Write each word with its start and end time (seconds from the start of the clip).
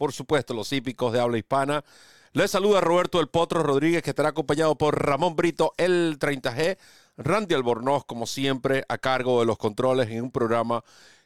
por 0.00 0.14
supuesto, 0.14 0.54
los 0.54 0.72
hípicos 0.72 1.12
de 1.12 1.20
habla 1.20 1.36
hispana. 1.36 1.84
Les 2.32 2.50
saluda 2.50 2.80
Roberto 2.80 3.20
El 3.20 3.28
Potro 3.28 3.62
Rodríguez, 3.62 4.02
que 4.02 4.08
estará 4.08 4.30
acompañado 4.30 4.74
por 4.74 4.98
Ramón 4.98 5.36
Brito, 5.36 5.74
el 5.76 6.18
30G, 6.18 6.78
Randy 7.18 7.54
Albornoz, 7.54 8.06
como 8.06 8.26
siempre, 8.26 8.82
a 8.88 8.96
cargo 8.96 9.40
de 9.40 9.44
los 9.44 9.58
controles 9.58 10.08
en 10.08 10.22
un 10.22 10.30
programa 10.30 10.82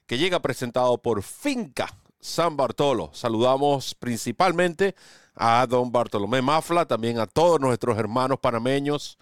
que 0.09 0.19
llega 0.19 0.43
presentado 0.43 0.99
por 0.99 1.23
Finca 1.23 1.87
San 2.19 2.57
Bartolo. 2.57 3.11
Saludamos 3.13 3.95
principalmente 3.95 4.97
a 5.37 5.65
don 5.69 5.93
Bartolomé 5.93 6.43
Mafla, 6.43 6.85
también 6.85 7.21
a 7.21 7.29
todos 7.29 7.61
nuestros 7.61 7.97
hermanos 7.97 8.41
panameños. 8.41 9.19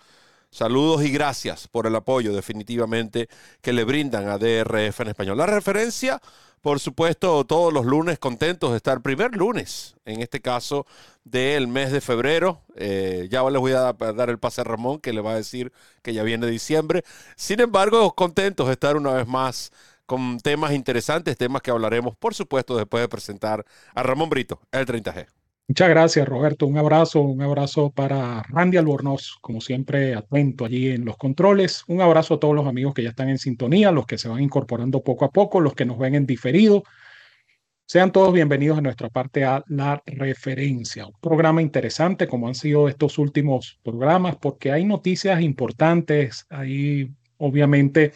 Saludos 0.49 1.05
y 1.05 1.11
gracias 1.11 1.69
por 1.69 1.87
el 1.87 1.95
apoyo 1.95 2.33
definitivamente 2.33 3.29
que 3.61 3.75
le 3.75 3.85
brindan 3.85 4.31
a 4.31 4.39
DRF 4.39 5.01
en 5.01 5.09
español. 5.09 5.37
La 5.37 5.47
referencia, 5.47 6.23
por 6.63 6.79
supuesto, 6.79 7.45
todos 7.45 7.73
los 7.73 7.85
lunes 7.85 8.21
contentos 8.21 8.71
de 8.71 8.77
estar 8.77 9.03
primer 9.03 9.35
lunes, 9.35 9.97
en 10.05 10.21
este 10.23 10.41
caso 10.41 10.87
del 11.25 11.67
mes 11.67 11.91
de 11.91 12.01
febrero. 12.01 12.63
Eh, 12.77 13.29
ya 13.31 13.43
les 13.51 13.61
voy 13.61 13.73
a 13.73 13.93
dar 13.93 14.31
el 14.31 14.39
pase 14.39 14.61
a 14.61 14.65
Ramón 14.65 15.01
que 15.01 15.13
le 15.13 15.21
va 15.21 15.33
a 15.33 15.37
decir 15.37 15.73
que 16.03 16.15
ya 16.15 16.23
viene 16.23 16.47
diciembre. 16.47 17.05
Sin 17.37 17.61
embargo, 17.61 18.15
contentos 18.15 18.69
de 18.69 18.75
estar 18.75 18.97
una 18.97 19.13
vez 19.13 19.27
más 19.27 19.73
con 20.07 20.39
temas 20.39 20.73
interesantes, 20.73 21.37
temas 21.37 21.63
que 21.63 21.73
hablaremos, 21.73 22.17
por 22.17 22.35
supuesto, 22.35 22.77
después 22.77 23.03
de 23.03 23.09
presentar 23.09 23.65
a 23.95 24.03
Ramón 24.05 24.31
Brito, 24.31 24.61
el 24.71 24.87
30G. 24.87 25.42
Muchas 25.73 25.89
gracias, 25.89 26.29
Roberto. 26.29 26.67
Un 26.67 26.77
abrazo, 26.77 27.23
un 27.23 27.41
abrazo 27.41 27.91
para 27.91 28.43
Randy 28.43 28.77
Albornoz, 28.77 29.39
como 29.41 29.63
siempre, 29.63 30.15
atento 30.15 30.67
allí 30.67 30.91
en 30.91 31.07
los 31.07 31.17
controles. 31.17 31.85
Un 31.87 32.03
abrazo 32.03 32.35
a 32.35 32.41
todos 32.41 32.55
los 32.55 32.67
amigos 32.67 32.93
que 32.93 33.03
ya 33.03 33.09
están 33.09 33.31
en 33.31 33.39
sintonía, 33.39 33.91
los 33.91 34.05
que 34.05 34.19
se 34.19 34.29
van 34.29 34.43
incorporando 34.43 35.03
poco 35.03 35.25
a 35.25 35.31
poco, 35.31 35.61
los 35.61 35.73
que 35.73 35.87
nos 35.87 35.99
ven 35.99 36.15
en 36.15 36.27
diferido. 36.27 36.85
Sean 37.87 38.13
todos 38.13 38.35
bienvenidos 38.35 38.77
a 38.77 38.83
nuestra 38.83 39.09
parte 39.09 39.47
a 39.47 39.65
la 39.67 40.03
referencia. 40.05 41.07
Un 41.07 41.19
programa 41.23 41.63
interesante, 41.63 42.27
como 42.27 42.49
han 42.49 42.55
sido 42.55 42.87
estos 42.87 43.17
últimos 43.17 43.81
programas, 43.83 44.37
porque 44.37 44.73
hay 44.73 44.85
noticias 44.85 45.41
importantes, 45.41 46.45
hay 46.51 47.11
obviamente 47.39 48.13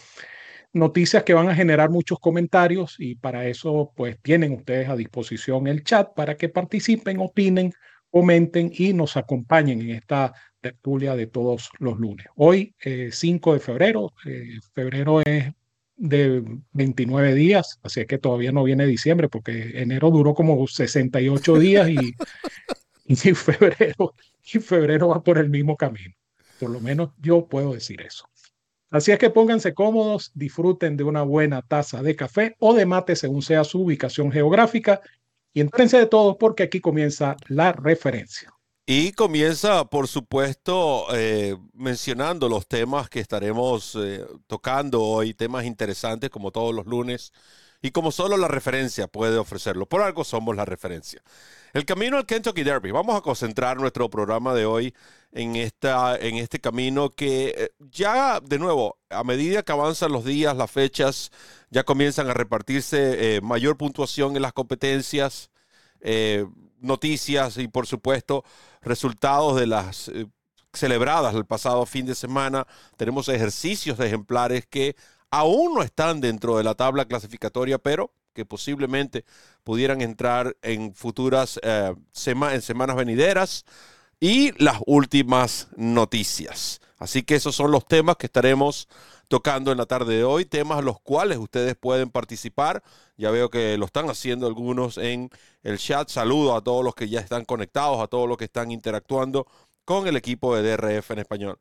noticias 0.76 1.24
que 1.24 1.34
van 1.34 1.48
a 1.48 1.54
generar 1.54 1.90
muchos 1.90 2.18
comentarios 2.20 2.96
y 2.98 3.16
para 3.16 3.46
eso 3.46 3.92
pues 3.96 4.18
tienen 4.22 4.52
ustedes 4.52 4.88
a 4.88 4.96
disposición 4.96 5.66
el 5.66 5.82
chat 5.82 6.14
para 6.14 6.36
que 6.36 6.48
participen, 6.48 7.18
opinen, 7.18 7.72
comenten 8.10 8.70
y 8.72 8.92
nos 8.92 9.16
acompañen 9.16 9.80
en 9.80 9.90
esta 9.90 10.34
tertulia 10.60 11.16
de 11.16 11.26
todos 11.26 11.70
los 11.78 11.98
lunes. 11.98 12.26
Hoy, 12.36 12.74
5 13.10 13.50
eh, 13.50 13.54
de 13.54 13.60
febrero, 13.60 14.12
eh, 14.26 14.58
febrero 14.74 15.20
es 15.22 15.52
de 15.96 16.44
29 16.72 17.34
días, 17.34 17.80
así 17.82 18.00
es 18.00 18.06
que 18.06 18.18
todavía 18.18 18.52
no 18.52 18.62
viene 18.62 18.86
diciembre 18.86 19.28
porque 19.28 19.80
enero 19.80 20.10
duró 20.10 20.34
como 20.34 20.66
68 20.66 21.54
días 21.58 21.88
y, 21.88 22.14
y 23.06 23.16
febrero, 23.16 24.14
y 24.52 24.58
febrero 24.58 25.08
va 25.08 25.22
por 25.22 25.38
el 25.38 25.48
mismo 25.48 25.76
camino. 25.76 26.14
Por 26.60 26.70
lo 26.70 26.80
menos 26.80 27.10
yo 27.18 27.46
puedo 27.46 27.72
decir 27.72 28.00
eso. 28.02 28.28
Así 28.96 29.12
es 29.12 29.18
que 29.18 29.28
pónganse 29.28 29.74
cómodos, 29.74 30.32
disfruten 30.34 30.96
de 30.96 31.04
una 31.04 31.22
buena 31.22 31.60
taza 31.60 32.02
de 32.02 32.16
café 32.16 32.56
o 32.58 32.72
de 32.72 32.86
mate 32.86 33.14
según 33.14 33.42
sea 33.42 33.62
su 33.62 33.82
ubicación 33.82 34.32
geográfica 34.32 35.02
y 35.52 35.60
entrense 35.60 35.98
de 35.98 36.06
todo 36.06 36.38
porque 36.38 36.62
aquí 36.62 36.80
comienza 36.80 37.36
la 37.48 37.72
referencia. 37.72 38.54
Y 38.86 39.12
comienza, 39.12 39.84
por 39.84 40.08
supuesto, 40.08 41.08
eh, 41.14 41.56
mencionando 41.74 42.48
los 42.48 42.66
temas 42.66 43.10
que 43.10 43.20
estaremos 43.20 43.98
eh, 44.00 44.24
tocando 44.46 45.02
hoy, 45.02 45.34
temas 45.34 45.66
interesantes 45.66 46.30
como 46.30 46.50
todos 46.50 46.74
los 46.74 46.86
lunes 46.86 47.34
y 47.82 47.90
como 47.90 48.10
solo 48.10 48.36
la 48.36 48.48
referencia 48.48 49.06
puede 49.06 49.38
ofrecerlo. 49.38 49.86
Por 49.86 50.02
algo 50.02 50.24
somos 50.24 50.56
la 50.56 50.64
referencia. 50.64 51.22
El 51.72 51.84
camino 51.84 52.16
al 52.16 52.26
Kentucky 52.26 52.62
Derby. 52.62 52.90
Vamos 52.90 53.16
a 53.16 53.20
concentrar 53.20 53.76
nuestro 53.76 54.08
programa 54.08 54.54
de 54.54 54.64
hoy 54.64 54.94
en, 55.32 55.56
esta, 55.56 56.16
en 56.16 56.36
este 56.36 56.58
camino 56.58 57.10
que 57.10 57.54
eh, 57.56 57.70
ya, 57.90 58.40
de 58.40 58.58
nuevo, 58.58 58.98
a 59.10 59.24
medida 59.24 59.62
que 59.62 59.72
avanzan 59.72 60.12
los 60.12 60.24
días, 60.24 60.56
las 60.56 60.70
fechas, 60.70 61.30
ya 61.70 61.84
comienzan 61.84 62.30
a 62.30 62.34
repartirse 62.34 63.36
eh, 63.36 63.40
mayor 63.42 63.76
puntuación 63.76 64.36
en 64.36 64.42
las 64.42 64.54
competencias, 64.54 65.50
eh, 66.00 66.46
noticias 66.80 67.58
y, 67.58 67.68
por 67.68 67.86
supuesto, 67.86 68.44
resultados 68.80 69.60
de 69.60 69.66
las 69.66 70.10
celebradas 70.72 71.34
el 71.34 71.44
pasado 71.44 71.84
fin 71.86 72.06
de 72.06 72.14
semana. 72.14 72.66
Tenemos 72.96 73.28
ejercicios 73.28 73.98
de 73.98 74.06
ejemplares 74.06 74.66
que 74.66 74.96
aún 75.36 75.74
no 75.74 75.82
están 75.82 76.20
dentro 76.20 76.56
de 76.56 76.64
la 76.64 76.74
tabla 76.74 77.04
clasificatoria, 77.04 77.78
pero 77.78 78.10
que 78.32 78.46
posiblemente 78.46 79.24
pudieran 79.64 80.00
entrar 80.00 80.56
en 80.62 80.94
futuras 80.94 81.60
eh, 81.62 81.94
semanas 82.12 82.96
venideras 82.96 83.64
y 84.18 84.52
las 84.62 84.78
últimas 84.86 85.68
noticias. 85.76 86.80
Así 86.98 87.22
que 87.22 87.34
esos 87.34 87.54
son 87.54 87.70
los 87.70 87.86
temas 87.86 88.16
que 88.16 88.26
estaremos 88.26 88.88
tocando 89.28 89.72
en 89.72 89.78
la 89.78 89.84
tarde 89.84 90.16
de 90.16 90.24
hoy, 90.24 90.46
temas 90.46 90.82
los 90.82 91.00
cuales 91.00 91.36
ustedes 91.36 91.76
pueden 91.76 92.10
participar. 92.10 92.82
Ya 93.18 93.30
veo 93.30 93.50
que 93.50 93.76
lo 93.76 93.84
están 93.84 94.08
haciendo 94.08 94.46
algunos 94.46 94.96
en 94.96 95.28
el 95.62 95.78
chat. 95.78 96.08
Saludo 96.08 96.56
a 96.56 96.62
todos 96.62 96.82
los 96.82 96.94
que 96.94 97.08
ya 97.10 97.20
están 97.20 97.44
conectados, 97.44 98.00
a 98.00 98.06
todos 98.06 98.26
los 98.26 98.38
que 98.38 98.44
están 98.44 98.70
interactuando 98.70 99.46
con 99.84 100.06
el 100.06 100.16
equipo 100.16 100.56
de 100.56 100.76
DRF 100.76 101.10
en 101.10 101.18
español. 101.18 101.58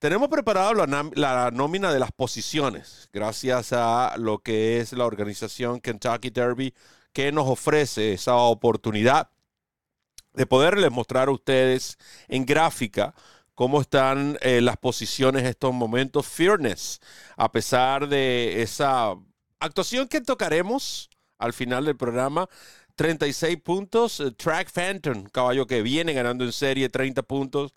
Tenemos 0.00 0.30
preparado 0.30 0.72
la, 0.72 1.50
nómina 1.50 1.92
de 1.92 1.98
las 1.98 2.10
posiciones, 2.10 3.10
gracias 3.12 3.74
a 3.74 4.14
lo 4.16 4.38
que 4.38 4.80
es 4.80 4.94
la 4.94 5.04
organización 5.04 5.78
Kentucky 5.78 6.30
Derby, 6.30 6.72
que 7.12 7.30
nos 7.32 7.46
ofrece 7.46 8.14
esa 8.14 8.34
oportunidad 8.36 9.28
de 10.32 10.46
poderles 10.46 10.90
mostrar 10.90 11.28
a 11.28 11.32
ustedes 11.32 11.98
en 12.28 12.46
gráfica 12.46 13.14
cómo 13.54 13.82
están 13.82 14.38
eh, 14.40 14.62
las 14.62 14.78
posiciones 14.78 15.42
en 15.42 15.48
estos 15.48 15.74
momentos. 15.74 16.26
Fearness, 16.26 17.02
a 17.36 17.52
pesar 17.52 18.08
de 18.08 18.62
esa 18.62 19.14
actuación 19.58 20.08
que 20.08 20.22
tocaremos 20.22 21.10
al 21.36 21.52
final 21.52 21.84
del 21.84 21.98
programa, 21.98 22.48
36 22.94 23.58
puntos. 23.58 24.22
Track 24.38 24.72
Phantom, 24.72 25.24
caballo 25.24 25.66
que 25.66 25.82
viene 25.82 26.14
ganando 26.14 26.42
en 26.46 26.52
serie 26.52 26.88
30 26.88 27.22
puntos. 27.22 27.74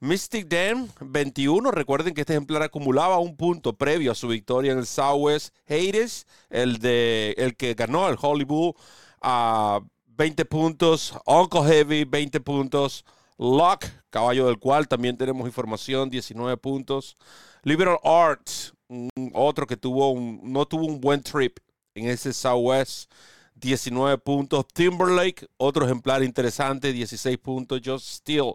Mystic 0.00 0.48
Dam 0.48 0.88
21. 1.00 1.70
Recuerden 1.70 2.14
que 2.14 2.22
este 2.22 2.32
ejemplar 2.32 2.62
acumulaba 2.62 3.18
un 3.18 3.36
punto 3.36 3.74
previo 3.74 4.12
a 4.12 4.14
su 4.14 4.28
victoria 4.28 4.72
en 4.72 4.78
el 4.78 4.86
Southwest 4.86 5.54
Hades, 5.68 6.26
el, 6.48 6.78
de, 6.78 7.34
el 7.36 7.54
que 7.54 7.74
ganó 7.74 8.08
el 8.08 8.16
Hollywood 8.18 8.74
a 9.20 9.80
20 10.06 10.44
puntos. 10.46 11.14
Uncle 11.26 11.64
Heavy 11.64 12.04
20 12.04 12.40
puntos. 12.40 13.04
Lock, 13.36 13.84
caballo 14.08 14.46
del 14.46 14.58
cual 14.58 14.88
también 14.88 15.18
tenemos 15.18 15.46
información, 15.46 16.08
19 16.08 16.56
puntos. 16.56 17.18
Liberal 17.62 17.98
Arts, 18.02 18.72
otro 19.34 19.66
que 19.66 19.76
tuvo 19.76 20.12
un, 20.12 20.40
no 20.42 20.66
tuvo 20.66 20.86
un 20.86 21.00
buen 21.00 21.22
trip 21.22 21.58
en 21.94 22.08
ese 22.08 22.32
Southwest, 22.32 23.10
19 23.54 24.16
puntos. 24.18 24.66
Timberlake, 24.72 25.46
otro 25.58 25.84
ejemplar 25.84 26.22
interesante, 26.22 26.92
16 26.92 27.36
puntos. 27.38 27.80
Just 27.84 28.06
Steel, 28.06 28.54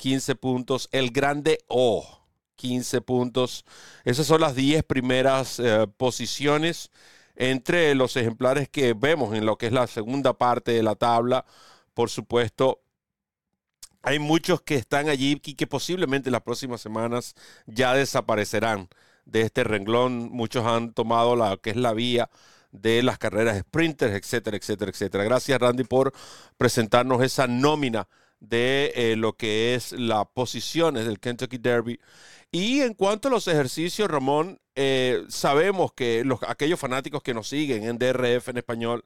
15 0.00 0.34
puntos. 0.36 0.88
El 0.92 1.10
Grande 1.10 1.58
O, 1.66 2.24
15 2.56 3.02
puntos. 3.02 3.66
Esas 4.04 4.26
son 4.26 4.40
las 4.40 4.54
10 4.54 4.82
primeras 4.84 5.60
eh, 5.60 5.86
posiciones 5.98 6.90
entre 7.36 7.94
los 7.94 8.16
ejemplares 8.16 8.68
que 8.70 8.94
vemos 8.94 9.34
en 9.34 9.44
lo 9.44 9.58
que 9.58 9.66
es 9.66 9.72
la 9.72 9.86
segunda 9.86 10.32
parte 10.38 10.72
de 10.72 10.82
la 10.82 10.94
tabla. 10.94 11.44
Por 11.92 12.08
supuesto, 12.08 12.80
hay 14.02 14.18
muchos 14.18 14.62
que 14.62 14.76
están 14.76 15.10
allí 15.10 15.38
y 15.44 15.54
que 15.54 15.66
posiblemente 15.66 16.30
en 16.30 16.32
las 16.32 16.42
próximas 16.42 16.80
semanas 16.80 17.34
ya 17.66 17.92
desaparecerán 17.92 18.88
de 19.26 19.42
este 19.42 19.64
renglón. 19.64 20.30
Muchos 20.32 20.64
han 20.66 20.94
tomado 20.94 21.36
la 21.36 21.58
que 21.58 21.70
es 21.70 21.76
la 21.76 21.92
vía 21.92 22.30
de 22.72 23.02
las 23.02 23.18
carreras 23.18 23.58
sprinters, 23.58 24.14
etcétera, 24.14 24.56
etcétera, 24.56 24.90
etcétera. 24.92 25.24
Gracias, 25.24 25.60
Randy, 25.60 25.84
por 25.84 26.14
presentarnos 26.56 27.22
esa 27.22 27.46
nómina 27.46 28.08
de 28.40 28.92
eh, 28.94 29.16
lo 29.16 29.34
que 29.34 29.74
es 29.74 29.92
las 29.92 30.26
posiciones 30.34 31.06
del 31.06 31.20
Kentucky 31.20 31.58
Derby. 31.58 32.00
Y 32.52 32.80
en 32.80 32.94
cuanto 32.94 33.28
a 33.28 33.30
los 33.30 33.46
ejercicios, 33.48 34.10
Ramón, 34.10 34.60
eh, 34.74 35.24
sabemos 35.28 35.92
que 35.92 36.24
los, 36.24 36.40
aquellos 36.48 36.80
fanáticos 36.80 37.22
que 37.22 37.34
nos 37.34 37.48
siguen 37.48 37.84
en 37.84 37.98
DRF 37.98 38.48
en 38.48 38.58
español 38.58 39.04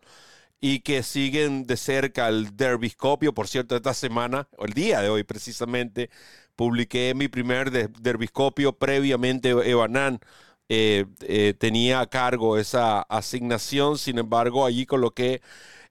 y 0.61 0.81
que 0.81 1.03
siguen 1.03 1.67
de 1.67 1.77
cerca 1.77 2.29
el 2.29 2.57
Derbiscopio. 2.57 3.35
Por 3.35 3.49
cierto, 3.49 3.77
esta 3.77 3.95
semana, 3.95 4.49
o 4.57 4.65
el 4.65 4.73
día 4.73 5.03
de 5.03 5.11
hoy 5.11 5.25
precisamente, 5.25 6.11
publiqué 6.57 7.15
mi 7.15 7.29
primer 7.29 7.71
Derbiscopio. 7.71 8.73
Previamente, 8.79 9.51
Evanan 9.51 10.21
eh, 10.69 11.05
eh, 11.23 11.55
tenía 11.59 12.01
a 12.01 12.07
cargo 12.09 12.59
esa 12.59 13.03
asignación. 13.03 13.99
Sin 13.99 14.19
embargo, 14.19 14.65
allí 14.65 14.87
coloqué 14.87 15.43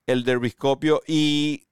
el 0.08 0.24
Derbiscopio. 0.24 1.02
Y 1.08 1.66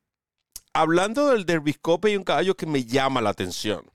hablando 0.73 1.29
del 1.29 1.45
Derbiscopio, 1.45 2.09
hay 2.09 2.17
un 2.17 2.23
caballo 2.23 2.55
que 2.55 2.65
me 2.65 2.85
llama 2.85 3.21
la 3.21 3.31
atención 3.31 3.85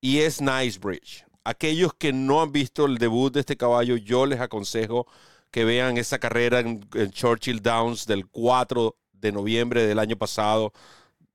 y 0.00 0.18
es 0.18 0.40
Nicebridge. 0.40 1.24
Aquellos 1.44 1.94
que 1.94 2.12
no 2.12 2.42
han 2.42 2.52
visto 2.52 2.86
el 2.86 2.98
debut 2.98 3.32
de 3.32 3.40
este 3.40 3.56
caballo, 3.56 3.96
yo 3.96 4.26
les 4.26 4.40
aconsejo 4.40 5.06
que 5.50 5.64
vean 5.64 5.96
esa 5.96 6.18
carrera 6.18 6.60
en, 6.60 6.80
Churchill 7.10 7.62
Downs 7.62 8.06
del 8.06 8.26
4 8.26 8.96
de 9.12 9.32
noviembre 9.32 9.86
del 9.86 9.98
año 9.98 10.16
pasado, 10.16 10.72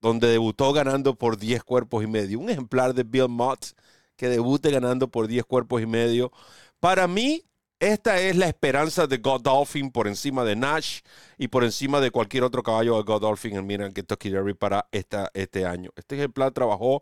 donde 0.01 0.27
debutó 0.27 0.71
ganando 0.73 1.15
por 1.15 1.37
10 1.37 1.63
cuerpos 1.63 2.03
y 2.03 2.07
medio. 2.07 2.39
Un 2.39 2.49
ejemplar 2.49 2.93
de 2.93 3.03
Bill 3.03 3.29
Mott 3.29 3.73
que 4.15 4.29
debute 4.29 4.69
ganando 4.71 5.09
por 5.09 5.27
10 5.27 5.45
cuerpos 5.45 5.81
y 5.81 5.85
medio. 5.87 6.31
Para 6.79 7.07
mí, 7.07 7.43
esta 7.83 8.19
es 8.19 8.37
la 8.37 8.47
esperanza 8.47 9.07
de 9.07 9.17
Godolphin 9.17 9.91
por 9.91 10.07
encima 10.07 10.45
de 10.45 10.55
Nash 10.55 11.01
y 11.37 11.49
por 11.49 11.65
encima 11.65 11.99
de 11.99 12.11
cualquier 12.11 12.43
otro 12.43 12.63
caballo 12.63 12.95
de 12.95 13.03
Godolphin 13.03 13.57
en 13.57 13.67
Miran 13.67 13.91
Kentucky 13.91 14.29
Derby 14.29 14.53
para 14.53 14.87
esta, 14.91 15.29
este 15.33 15.65
año. 15.65 15.91
Este 15.97 16.15
ejemplar 16.15 16.51
trabajó 16.53 17.01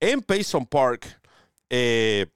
en 0.00 0.20
Payson 0.22 0.66
Park. 0.66 1.20
Eh, 1.68 2.26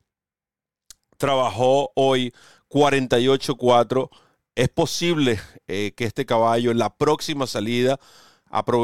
trabajó 1.17 1.91
hoy 1.97 2.33
48-4. 2.69 4.09
Es 4.55 4.69
posible 4.69 5.41
eh, 5.67 5.93
que 5.97 6.05
este 6.05 6.25
caballo 6.27 6.71
en 6.71 6.79
la 6.79 6.95
próxima 6.95 7.49
salida, 7.49 7.99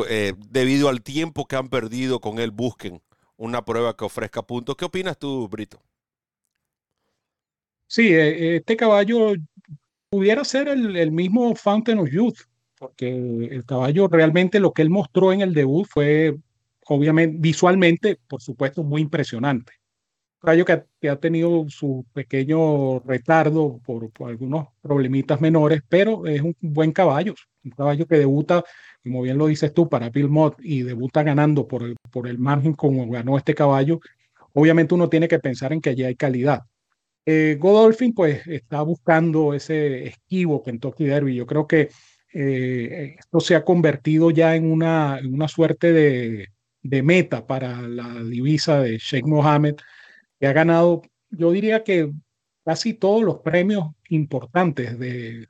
eh, 0.09 0.35
debido 0.49 0.89
al 0.89 1.03
tiempo 1.03 1.47
que 1.47 1.55
han 1.55 1.69
perdido 1.69 2.21
con 2.21 2.41
él, 2.41 2.51
busquen 2.51 3.01
una 3.37 3.65
prueba 3.65 3.97
que 3.97 4.05
ofrezca 4.05 4.43
puntos. 4.43 4.75
¿Qué 4.75 4.85
opinas 4.85 5.17
tú, 5.17 5.49
Brito? 5.49 5.81
Sí, 7.93 8.09
eh, 8.15 8.57
este 8.57 8.77
caballo 8.77 9.33
pudiera 10.11 10.45
ser 10.45 10.69
el, 10.69 11.11
mismo 11.11 11.57
Fountain 11.57 11.99
of 11.99 12.09
Youth, 12.09 12.39
porque 12.79 13.09
el 13.09 13.65
caballo 13.65 14.07
realmente 14.07 14.61
lo 14.61 14.73
que 14.73 14.83
él 14.83 14.91
mostró 14.91 15.33
en 15.33 15.41
el 15.41 15.53
debut 15.55 15.89
fue, 15.91 16.37
obviamente, 16.87 17.37
visualmente, 17.41 18.17
por 18.29 18.41
supuesto, 18.41 18.85
muy 18.85 19.03
impresionante 19.03 19.73
caballo 20.41 20.65
que 20.65 21.09
ha, 21.09 21.17
tenido 21.17 21.67
su 21.69 22.07
pequeño 22.13 23.01
retardo 23.01 23.81
por, 23.85 24.11
algunos 24.27 24.69
problemitas 24.81 25.41
menores, 25.41 25.83
pero 25.89 26.27
es 26.27 26.41
un 26.41 26.57
buen 26.61 26.93
caballo, 26.93 27.35
un 27.65 27.71
caballo 27.73 28.07
que 28.07 28.17
debuta, 28.17 28.65
como 29.03 29.23
bien 29.23 29.39
lo 29.39 29.47
dices 29.49 29.75
tú, 29.75 29.89
para 29.89 30.11
Bill 30.11 30.29
Mott 30.29 30.57
y 30.61 30.83
debuta 30.83 31.23
ganando 31.23 31.69
por 31.69 31.83
el, 31.83 31.97
por 32.11 32.27
el 32.27 32.39
margen 32.39 32.73
como 32.75 33.09
ganó 33.11 33.37
este 33.37 33.55
caballo. 33.55 34.01
Obviamente 34.55 34.95
uno 34.95 35.09
tiene 35.09 35.29
que 35.29 35.39
pensar 35.39 35.73
en 35.73 35.81
que 35.81 35.91
allí 35.91 36.05
hay 36.05 36.17
calidad. 36.17 36.63
Eh, 37.27 37.57
Godolphin 37.59 38.15
pues 38.15 38.47
está 38.47 38.83
buscando 38.83 39.55
ese 39.55 40.07
esquivo 40.09 40.63
Kentucky 40.63 41.05
Derby. 41.05 41.35
Yo 41.35 41.47
creo 41.47 41.67
que 41.67 41.91
eh, 42.33 43.17
esto 43.19 43.41
se 43.41 43.55
ha 43.55 43.65
convertido 43.65 44.31
ya 44.31 44.55
en 44.57 44.71
una, 44.71 45.21
una 45.25 45.49
suerte 45.49 45.93
de, 45.93 46.49
meta 47.03 47.47
para 47.47 47.83
la 47.83 48.23
divisa 48.25 48.81
de 48.81 48.99
Sheikh 48.99 49.27
Mohammed 49.27 49.77
que 50.39 50.47
ha 50.47 50.53
ganado, 50.53 51.03
yo 51.31 51.53
diría 51.53 51.85
que 51.85 52.11
casi 52.65 52.95
todos 52.95 53.23
los 53.23 53.41
premios 53.41 53.91
importantes 54.09 54.99
de, 54.99 55.47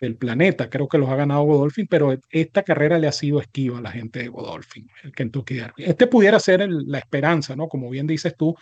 del 0.00 0.16
planeta, 0.16 0.68
creo 0.68 0.88
que 0.88 0.98
los 0.98 1.08
ha 1.08 1.16
ganado 1.16 1.44
Godolphin, 1.44 1.86
pero 1.88 2.16
esta 2.30 2.62
carrera 2.62 2.98
le 2.98 3.06
ha 3.08 3.12
sido 3.12 3.40
esquiva 3.40 3.78
a 3.78 3.82
la 3.82 3.90
gente 3.90 4.20
de 4.20 4.28
Godolphin, 4.28 4.88
el 5.02 5.12
Kentucky 5.12 5.54
Derby. 5.54 5.84
Este 5.84 6.06
pudiera 6.06 6.38
ser 6.38 6.68
la 6.68 6.98
esperanza, 6.98 7.56
¿no? 7.56 7.68
Como 7.68 7.88
bien 7.90 8.06
dices 8.06 8.36
tú, 8.36 8.54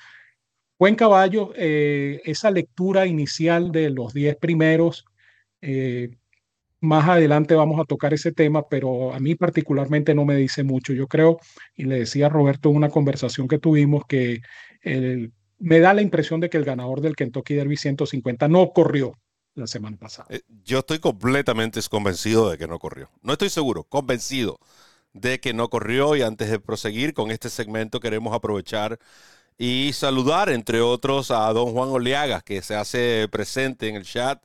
buen 0.83 0.97
caballo, 0.97 1.53
eh, 1.55 2.21
esa 2.25 2.51
lectura 2.51 3.07
inicial 3.07 3.71
de 3.71 3.91
los 3.91 4.13
10 4.13 4.35
primeros, 4.37 5.05
eh, 5.61 6.11
más 6.81 7.09
adelante 7.09 7.55
vamos 7.55 7.79
a 7.79 7.85
tocar 7.85 8.13
ese 8.13 8.33
tema, 8.33 8.69
pero 8.69 9.15
a 9.15 9.21
mí 9.21 9.37
particularmente 9.37 10.13
no 10.13 10.25
me 10.25 10.35
dice 10.35 10.65
mucho. 10.65 10.93
Yo 10.93 11.07
creo, 11.07 11.39
y 11.77 11.85
le 11.85 12.01
decía 12.01 12.27
a 12.27 12.31
Roberto 12.31 12.69
en 12.69 12.75
una 12.75 12.89
conversación 12.89 13.47
que 13.47 13.61
tuvimos, 13.61 14.03
que 14.09 14.41
me 15.61 15.79
da 15.79 15.95
la 15.95 16.03
impresión 16.03 16.41
de 16.41 16.51
que 16.51 16.57
el 16.57 16.65
ganador 16.65 17.01
del 17.01 17.15
Kentucky 17.15 17.55
Derby 17.55 17.77
150 17.77 18.49
no 18.49 18.73
corrió 18.73 19.13
la 19.55 19.69
semana 19.69 19.97
pasada. 19.97 20.27
Eh, 20.31 20.41
yo 20.65 20.81
estoy 20.81 20.99
completamente 20.99 21.81
convencido 21.89 22.51
de 22.51 22.59
que 22.59 22.67
no 22.67 22.81
corrió. 22.81 23.11
No 23.23 23.35
estoy 23.35 23.49
seguro, 23.49 23.85
convencido 23.85 24.59
de 25.13 25.39
que 25.39 25.55
no 25.55 25.69
corrió 25.69 26.17
y 26.17 26.23
antes 26.23 26.51
de 26.51 26.59
proseguir 26.59 27.15
con 27.15 27.31
este 27.31 27.51
segmento 27.51 28.01
queremos 28.01 28.35
aprovechar 28.35 28.99
y 29.59 29.93
saludar 29.93 30.49
entre 30.51 30.81
otros 30.81 31.31
a 31.31 31.53
don 31.53 31.73
Juan 31.73 31.91
Oleaga 31.91 32.41
que 32.41 32.63
se 32.63 32.75
hace 32.75 33.29
presente 33.31 33.89
en 33.89 33.97
el 33.97 34.05
chat. 34.05 34.43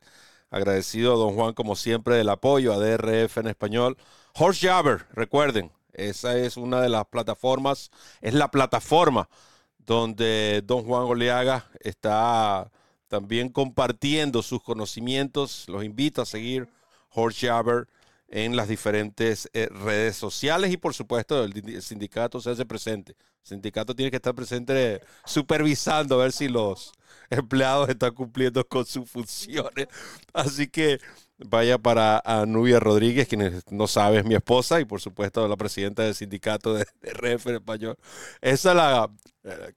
Agradecido 0.50 1.13
a 1.13 1.18
don 1.18 1.36
Juan 1.36 1.54
como 1.54 1.75
siempre 1.75 2.15
del 2.15 2.30
apoyo 2.30 2.74
a 2.74 2.77
DRF 2.77 3.38
en 3.38 3.48
español. 3.48 3.98
Horse 4.33 4.68
Jabber, 4.68 5.06
recuerden, 5.12 5.71
esa 5.94 6.38
es 6.38 6.57
una 6.57 6.81
de 6.81 6.89
las 6.89 7.06
plataformas, 7.07 7.92
es 8.21 8.33
la 8.33 8.51
plataforma 8.51 9.30
donde 9.77 10.62
don 10.65 10.83
Juan 10.83 11.04
Oleaga 11.04 11.65
está 11.80 12.71
también 13.07 13.50
compartiendo 13.50 14.44
sus 14.44 14.62
conocimientos. 14.62 15.65
Los 15.68 15.83
invito 15.83 16.21
a 16.21 16.25
seguir 16.25 16.69
Horse 17.09 17.48
Jabber 17.48 17.88
en 18.29 18.56
las 18.56 18.68
diferentes 18.68 19.50
eh, 19.53 19.68
redes 19.69 20.15
sociales 20.15 20.71
y 20.71 20.77
por 20.77 20.94
supuesto 20.94 21.44
el, 21.44 21.81
sindicato 21.81 22.41
se 22.41 22.51
hace 22.51 22.65
presente. 22.65 23.13
El 23.44 23.47
sindicato 23.50 23.95
tiene 23.95 24.12
que 24.12 24.18
estar 24.18 24.35
presente 24.35 25.01
supervisando 25.25 26.15
a 26.15 26.24
ver 26.24 26.31
si 26.31 26.47
los 26.47 26.91
empleados 27.29 27.89
están 27.89 28.13
cumpliendo 28.13 28.68
con 28.68 28.85
sus 28.85 29.09
funciones. 29.09 29.88
Así 30.33 30.68
que 30.68 31.00
vaya 31.38 31.77
para 31.77 32.21
Nubia 32.47 32.79
Rodríguez, 32.79 33.27
quien 33.27 33.62
no 33.69 33.88
sabe 33.88 34.19
es 34.19 34.25
mi 34.25 34.35
esposa 34.35 34.80
y 34.81 34.85
por 34.85 35.01
supuesto 35.01 35.47
la 35.47 35.56
presidenta 35.56 36.03
del 36.03 36.15
sindicato 36.15 36.73
de, 36.73 36.85
de 37.01 37.31
en 37.45 37.56
español. 37.56 37.97
Esa 38.41 38.73
la... 38.73 39.09
Eh, 39.44 39.73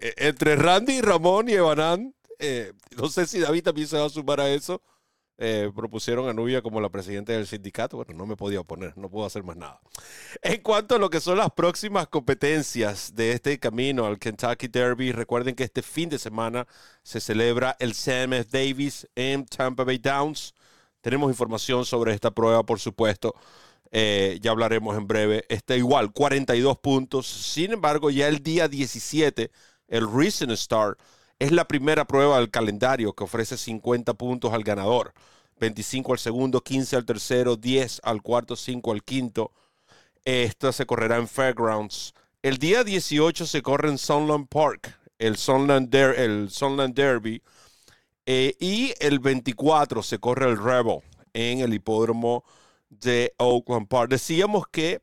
eh, 0.00 0.14
entre 0.18 0.56
Randy, 0.56 1.00
Ramón 1.00 1.48
y 1.48 1.52
Evanán, 1.52 2.14
eh, 2.38 2.72
no 2.96 3.08
sé 3.08 3.26
si 3.26 3.38
David 3.40 3.62
también 3.62 3.86
se 3.86 3.98
va 3.98 4.06
a 4.06 4.10
sumar 4.10 4.40
a 4.40 4.48
eso. 4.48 4.82
Propusieron 5.74 6.28
a 6.28 6.32
Nubia 6.32 6.62
como 6.62 6.80
la 6.80 6.88
presidenta 6.88 7.32
del 7.32 7.46
sindicato. 7.46 7.96
Bueno, 7.96 8.14
no 8.14 8.26
me 8.26 8.36
podía 8.36 8.60
oponer, 8.60 8.96
no 8.96 9.10
puedo 9.10 9.26
hacer 9.26 9.42
más 9.42 9.56
nada. 9.56 9.80
En 10.40 10.60
cuanto 10.62 10.94
a 10.94 10.98
lo 10.98 11.10
que 11.10 11.20
son 11.20 11.38
las 11.38 11.50
próximas 11.50 12.06
competencias 12.06 13.14
de 13.14 13.32
este 13.32 13.58
camino 13.58 14.06
al 14.06 14.18
Kentucky 14.18 14.68
Derby, 14.68 15.12
recuerden 15.12 15.54
que 15.54 15.64
este 15.64 15.82
fin 15.82 16.08
de 16.08 16.18
semana 16.18 16.66
se 17.02 17.20
celebra 17.20 17.76
el 17.80 17.94
Sam 17.94 18.34
F. 18.34 18.48
Davis 18.50 19.08
en 19.16 19.44
Tampa 19.46 19.84
Bay 19.84 19.98
Downs. 19.98 20.54
Tenemos 21.00 21.30
información 21.30 21.84
sobre 21.84 22.14
esta 22.14 22.30
prueba, 22.30 22.64
por 22.64 22.78
supuesto. 22.78 23.34
Eh, 23.90 24.38
ya 24.40 24.52
hablaremos 24.52 24.96
en 24.96 25.06
breve. 25.06 25.44
Está 25.48 25.76
igual, 25.76 26.12
42 26.12 26.78
puntos. 26.78 27.26
Sin 27.26 27.72
embargo, 27.72 28.10
ya 28.10 28.28
el 28.28 28.42
día 28.42 28.68
17, 28.68 29.50
el 29.88 30.10
Recent 30.10 30.52
Star 30.52 30.96
es 31.42 31.50
la 31.50 31.66
primera 31.66 32.04
prueba 32.04 32.38
del 32.38 32.52
calendario 32.52 33.14
que 33.14 33.24
ofrece 33.24 33.56
50 33.56 34.14
puntos 34.14 34.52
al 34.52 34.62
ganador. 34.62 35.12
25 35.58 36.12
al 36.12 36.20
segundo, 36.20 36.60
15 36.60 36.94
al 36.94 37.04
tercero, 37.04 37.56
10 37.56 38.00
al 38.04 38.22
cuarto, 38.22 38.54
5 38.54 38.92
al 38.92 39.02
quinto. 39.02 39.50
Esta 40.24 40.70
se 40.70 40.86
correrá 40.86 41.16
en 41.16 41.26
Fairgrounds. 41.26 42.14
El 42.42 42.58
día 42.58 42.84
18 42.84 43.44
se 43.44 43.60
corre 43.60 43.88
en 43.88 43.98
Sunland 43.98 44.46
Park, 44.46 44.96
el 45.18 45.36
Sunland, 45.36 45.92
el 45.92 46.48
Sunland 46.48 46.94
Derby. 46.94 47.42
Eh, 48.24 48.54
y 48.60 48.94
el 49.00 49.18
24 49.18 50.04
se 50.04 50.20
corre 50.20 50.48
el 50.48 50.56
Rebel 50.56 51.00
en 51.32 51.58
el 51.58 51.74
hipódromo 51.74 52.44
de 52.88 53.34
Oakland 53.38 53.88
Park. 53.88 54.10
Decíamos 54.10 54.68
que 54.70 55.02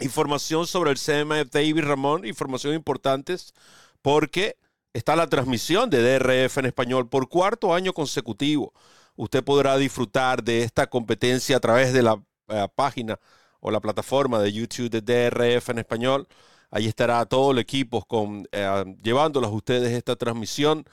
información 0.00 0.66
sobre 0.66 0.90
el 0.90 0.98
CMF 0.98 1.50
David 1.50 1.80
Ramón, 1.80 2.26
información 2.26 2.74
importantes, 2.74 3.54
porque 4.02 4.58
está 4.92 5.16
la 5.16 5.26
transmisión 5.28 5.90
de 5.90 6.02
DRF 6.02 6.58
en 6.58 6.66
español 6.66 7.08
por 7.08 7.28
cuarto 7.28 7.74
año 7.74 7.92
consecutivo. 7.92 8.72
Usted 9.16 9.44
podrá 9.44 9.76
disfrutar 9.76 10.42
de 10.42 10.62
esta 10.62 10.88
competencia 10.88 11.56
a 11.56 11.60
través 11.60 11.92
de 11.92 12.02
la 12.02 12.22
eh, 12.48 12.68
página 12.74 13.18
o 13.60 13.70
la 13.70 13.80
plataforma 13.80 14.40
de 14.40 14.52
YouTube 14.52 14.90
de 14.90 15.00
DRF 15.02 15.70
en 15.70 15.78
español. 15.78 16.28
Ahí 16.70 16.86
estará 16.86 17.24
todo 17.26 17.52
el 17.52 17.58
equipo 17.58 18.04
con, 18.04 18.48
eh, 18.52 18.96
llevándolos 19.02 19.50
a 19.50 19.54
ustedes 19.54 19.92
esta 19.92 20.16
transmisión 20.16 20.84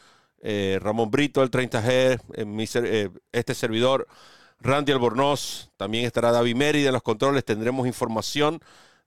eh, 0.41 0.79
Ramón 0.81 1.09
Brito, 1.11 1.41
el 1.41 1.49
30G, 1.51 2.19
eh, 2.35 3.09
este 3.31 3.55
servidor, 3.55 4.07
Randy 4.59 4.91
Albornoz, 4.91 5.69
también 5.77 6.05
estará 6.05 6.31
David 6.31 6.55
Mérida 6.55 6.87
en 6.89 6.93
los 6.93 7.03
controles, 7.03 7.45
tendremos 7.45 7.87
información 7.87 8.61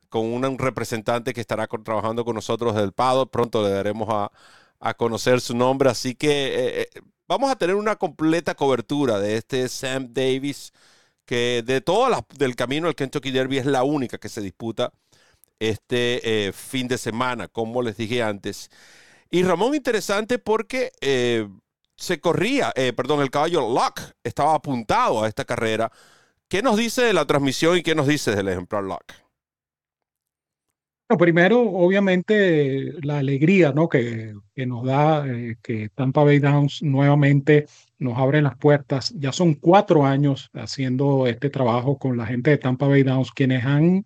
con 0.08 0.26
un 0.26 0.58
representante 0.58 1.32
que 1.32 1.40
estará 1.40 1.66
trabajando 1.68 2.24
con 2.24 2.34
nosotros 2.34 2.74
del 2.74 2.92
PADO, 2.92 3.26
pronto 3.26 3.62
le 3.62 3.70
daremos 3.70 4.08
a, 4.10 4.32
conocer 4.96 5.40
su 5.40 5.56
nombre, 5.56 5.90
así 5.90 6.14
que 6.14 6.82
eh, 6.82 6.88
vamos 7.28 7.50
a 7.50 7.56
tener 7.56 7.76
una 7.76 7.96
completa 7.96 8.54
cobertura 8.54 9.20
de 9.20 9.36
este 9.36 9.68
Sam 9.68 10.08
Davis 10.12 10.72
que 11.26 11.62
de 11.64 11.80
todas 11.80 12.10
las 12.10 12.22
del 12.36 12.56
camino 12.56 12.88
del 12.88 12.96
Kentucky 12.96 13.30
Derby 13.30 13.58
es 13.58 13.66
la 13.66 13.84
única 13.84 14.18
que 14.18 14.28
se 14.28 14.40
disputa 14.40 14.92
este 15.60 16.48
eh, 16.48 16.52
fin 16.52 16.88
de 16.88 16.98
semana, 16.98 17.46
como 17.46 17.82
les 17.82 17.96
dije 17.96 18.22
antes. 18.22 18.70
Y 19.30 19.44
Ramón, 19.44 19.76
interesante 19.76 20.38
porque 20.38 20.90
eh, 21.00 21.46
se 21.96 22.18
corría, 22.18 22.72
eh, 22.74 22.92
perdón, 22.92 23.20
el 23.20 23.30
caballo 23.30 23.60
Lock 23.60 24.00
estaba 24.24 24.54
apuntado 24.54 25.22
a 25.22 25.28
esta 25.28 25.44
carrera. 25.44 25.92
¿Qué 26.48 26.62
nos 26.62 26.76
dice 26.76 27.02
de 27.02 27.12
la 27.12 27.26
transmisión 27.26 27.76
y 27.76 27.82
qué 27.82 27.94
nos 27.94 28.08
dice 28.08 28.34
del 28.34 28.48
ejemplar 28.48 28.82
Lock? 28.82 29.04
Primero, 31.16 31.60
obviamente, 31.60 32.92
la 33.02 33.18
alegría 33.18 33.72
¿no? 33.72 33.88
que, 33.88 34.34
que 34.54 34.66
nos 34.66 34.84
da 34.84 35.24
que 35.62 35.88
Tampa 35.94 36.24
Bay 36.24 36.38
Downs 36.38 36.82
nuevamente 36.82 37.66
nos 37.98 38.18
abre 38.18 38.42
las 38.42 38.56
puertas. 38.56 39.12
Ya 39.16 39.32
son 39.32 39.54
cuatro 39.54 40.04
años 40.04 40.50
haciendo 40.54 41.26
este 41.26 41.50
trabajo 41.50 41.98
con 41.98 42.16
la 42.16 42.26
gente 42.26 42.50
de 42.50 42.58
Tampa 42.58 42.88
Bay 42.88 43.02
Downs, 43.02 43.30
quienes 43.32 43.64
han 43.64 44.04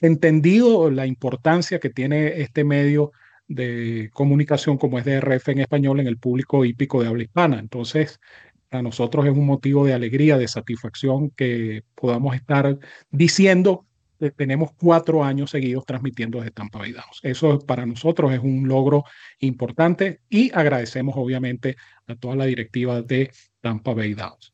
entendido 0.00 0.90
la 0.90 1.06
importancia 1.06 1.78
que 1.78 1.90
tiene 1.90 2.40
este 2.40 2.64
medio 2.64 3.12
de 3.48 4.10
comunicación 4.12 4.78
como 4.78 4.98
es 4.98 5.04
DRF 5.04 5.48
en 5.48 5.60
español 5.60 6.00
en 6.00 6.06
el 6.06 6.18
público 6.18 6.64
hípico 6.64 7.02
de 7.02 7.08
habla 7.08 7.22
hispana. 7.24 7.58
Entonces, 7.58 8.20
para 8.68 8.82
nosotros 8.82 9.26
es 9.26 9.32
un 9.32 9.46
motivo 9.46 9.84
de 9.84 9.92
alegría, 9.92 10.38
de 10.38 10.48
satisfacción 10.48 11.30
que 11.30 11.84
podamos 11.94 12.34
estar 12.34 12.78
diciendo 13.10 13.86
tenemos 14.30 14.70
cuatro 14.72 15.24
años 15.24 15.50
seguidos 15.50 15.84
transmitiendo 15.84 16.38
desde 16.38 16.52
Tampa 16.52 16.78
Bay 16.78 16.92
Downs. 16.92 17.20
Eso 17.22 17.58
para 17.58 17.84
nosotros 17.84 18.32
es 18.32 18.40
un 18.40 18.68
logro 18.68 19.04
importante 19.40 20.20
y 20.30 20.50
agradecemos 20.54 21.14
obviamente 21.16 21.76
a 22.06 22.14
toda 22.14 22.36
la 22.36 22.46
directiva 22.46 23.02
de 23.02 23.30
Tampa 23.60 23.94
Bay 23.94 24.14
Downs. 24.14 24.52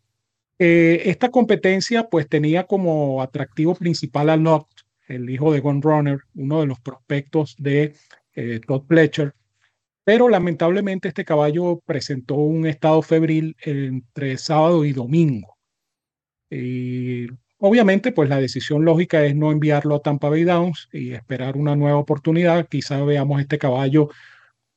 Eh, 0.58 1.02
esta 1.04 1.30
competencia 1.30 2.08
pues 2.08 2.28
tenía 2.28 2.64
como 2.64 3.22
atractivo 3.22 3.74
principal 3.74 4.30
al 4.30 4.40
Lock 4.40 4.68
el 5.08 5.30
hijo 5.30 5.52
de 5.52 5.60
Gun 5.60 5.82
Runner, 5.82 6.20
uno 6.34 6.60
de 6.60 6.66
los 6.66 6.80
prospectos 6.80 7.56
de 7.58 7.94
eh, 8.34 8.60
Todd 8.66 8.86
Pletcher. 8.86 9.34
Pero 10.04 10.28
lamentablemente 10.28 11.08
este 11.08 11.24
caballo 11.24 11.80
presentó 11.84 12.34
un 12.34 12.66
estado 12.66 13.02
febril 13.02 13.56
entre 13.60 14.38
sábado 14.38 14.84
y 14.84 14.92
domingo. 14.92 15.56
Y 16.50 17.26
obviamente, 17.58 18.12
pues 18.12 18.28
la 18.28 18.40
decisión 18.40 18.84
lógica 18.84 19.24
es 19.24 19.34
no 19.34 19.52
enviarlo 19.52 19.96
a 19.96 20.00
Tampa 20.00 20.28
Bay 20.28 20.44
Downs 20.44 20.88
y 20.92 21.12
esperar 21.12 21.56
una 21.56 21.76
nueva 21.76 21.98
oportunidad. 21.98 22.66
Quizá 22.68 23.02
veamos 23.04 23.40
este 23.40 23.58
caballo, 23.58 24.10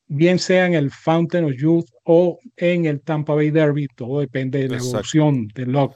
bien 0.07 0.39
sea 0.39 0.65
en 0.65 0.73
el 0.73 0.91
Fountain 0.91 1.45
of 1.45 1.53
Youth 1.57 1.89
o 2.03 2.39
en 2.57 2.85
el 2.85 3.01
Tampa 3.01 3.35
Bay 3.35 3.51
Derby. 3.51 3.88
Todo 3.95 4.19
depende 4.19 4.59
de 4.59 4.69
la 4.69 4.77
evolución 4.77 5.47
del 5.50 5.71
Lock 5.71 5.95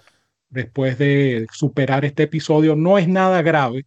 después 0.49 0.97
de 0.97 1.47
superar 1.51 2.05
este 2.05 2.23
episodio. 2.23 2.75
No 2.75 2.97
es 2.97 3.07
nada 3.07 3.41
grave 3.41 3.85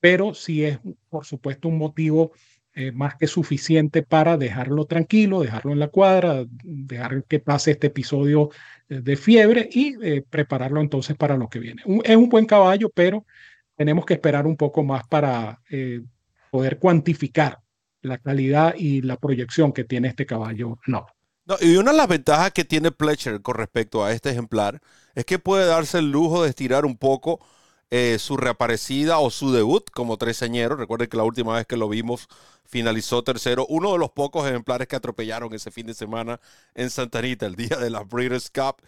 pero 0.00 0.34
sí 0.34 0.64
es, 0.64 0.78
por 1.08 1.24
supuesto, 1.24 1.66
un 1.66 1.78
motivo 1.78 2.32
eh, 2.78 2.92
más 2.92 3.14
que 3.16 3.26
suficiente 3.26 4.02
para 4.02 4.36
dejarlo 4.36 4.84
tranquilo, 4.84 5.40
dejarlo 5.40 5.72
en 5.72 5.78
la 5.78 5.88
cuadra, 5.88 6.44
dejar 6.62 7.24
que 7.24 7.40
pase 7.40 7.70
este 7.70 7.86
episodio 7.86 8.50
eh, 8.90 9.00
de 9.00 9.16
fiebre 9.16 9.66
y 9.72 9.96
eh, 10.02 10.22
prepararlo 10.28 10.82
entonces 10.82 11.16
para 11.16 11.38
lo 11.38 11.48
que 11.48 11.58
viene. 11.58 11.82
es 12.04 12.16
un 12.16 12.28
buen 12.28 12.44
caballo, 12.44 12.90
pero 12.94 13.24
tenemos 13.76 14.04
que 14.04 14.12
esperar 14.12 14.46
un 14.46 14.58
poco 14.58 14.84
más 14.84 15.08
para 15.08 15.58
poder 16.50 16.78
cuantificar 16.78 17.60
la 18.02 18.18
calidad 18.18 18.74
y 18.76 19.00
la 19.00 19.16
proyección 19.16 19.72
que 19.72 19.84
tiene 19.84 20.08
este 20.08 20.26
caballo. 20.26 20.78
No. 20.86 21.06
no. 21.46 21.56
Y 21.62 21.76
una 21.76 21.92
de 21.92 21.96
las 21.96 22.08
ventajas 22.08 22.52
que 22.52 22.66
tiene 22.66 22.92
Pletcher 22.92 23.40
con 23.40 23.54
respecto 23.54 24.04
a 24.04 24.12
este 24.12 24.28
ejemplar 24.28 24.82
es 25.14 25.24
que 25.24 25.38
puede 25.38 25.64
darse 25.64 25.96
el 25.96 26.10
lujo 26.10 26.42
de 26.42 26.50
estirar 26.50 26.84
un 26.84 26.98
poco 26.98 27.40
eh, 27.90 28.18
su 28.18 28.36
reaparecida 28.36 29.18
o 29.18 29.30
su 29.30 29.52
debut 29.52 29.90
como 29.90 30.16
treseñero. 30.16 30.76
Recuerden 30.76 31.08
que 31.08 31.16
la 31.16 31.24
última 31.24 31.54
vez 31.54 31.66
que 31.66 31.76
lo 31.76 31.88
vimos 31.88 32.28
finalizó 32.64 33.22
tercero. 33.22 33.66
Uno 33.68 33.92
de 33.92 33.98
los 33.98 34.10
pocos 34.10 34.46
ejemplares 34.46 34.88
que 34.88 34.96
atropellaron 34.96 35.54
ese 35.54 35.70
fin 35.70 35.86
de 35.86 35.94
semana 35.94 36.40
en 36.74 36.90
Santa 36.90 37.20
Anita, 37.20 37.46
el 37.46 37.56
día 37.56 37.76
de 37.76 37.90
la 37.90 38.02
Breeders' 38.02 38.50
Cup. 38.50 38.82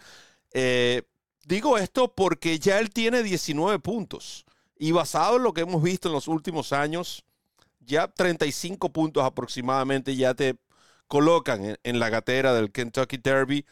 Eh, 0.51 1.03
digo 1.45 1.77
esto 1.77 2.13
porque 2.13 2.59
ya 2.59 2.79
él 2.79 2.89
tiene 2.91 3.23
19 3.23 3.79
puntos. 3.79 4.45
Y 4.77 4.91
basado 4.91 5.37
en 5.37 5.43
lo 5.43 5.53
que 5.53 5.61
hemos 5.61 5.83
visto 5.83 6.07
en 6.09 6.13
los 6.13 6.27
últimos 6.27 6.73
años, 6.73 7.25
ya 7.79 8.07
35 8.07 8.91
puntos 8.91 9.23
aproximadamente 9.23 10.15
ya 10.15 10.33
te 10.33 10.57
colocan 11.07 11.77
en 11.83 11.99
la 11.99 12.09
gatera 12.09 12.53
del 12.53 12.71
Kentucky 12.71 13.17
Derby. 13.17 13.65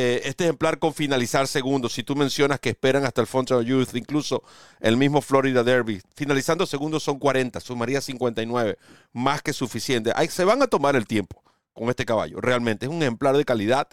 Eh, 0.00 0.28
este 0.28 0.44
ejemplar 0.44 0.78
con 0.78 0.94
finalizar 0.94 1.48
segundo, 1.48 1.88
si 1.88 2.04
tú 2.04 2.14
mencionas 2.14 2.60
que 2.60 2.68
esperan 2.68 3.04
hasta 3.04 3.20
el 3.20 3.26
Fountain 3.26 3.64
Youth, 3.64 3.96
incluso 3.96 4.44
el 4.78 4.96
mismo 4.96 5.20
Florida 5.20 5.64
Derby, 5.64 6.00
finalizando 6.14 6.66
segundo 6.66 7.00
son 7.00 7.18
40, 7.18 7.58
sumaría 7.58 8.00
59, 8.00 8.78
más 9.12 9.42
que 9.42 9.52
suficiente. 9.52 10.12
se 10.28 10.44
van 10.44 10.62
a 10.62 10.68
tomar 10.68 10.94
el 10.94 11.04
tiempo 11.04 11.42
con 11.72 11.88
este 11.88 12.04
caballo, 12.04 12.40
realmente 12.40 12.86
es 12.86 12.92
un 12.92 13.02
ejemplar 13.02 13.36
de 13.36 13.44
calidad. 13.44 13.88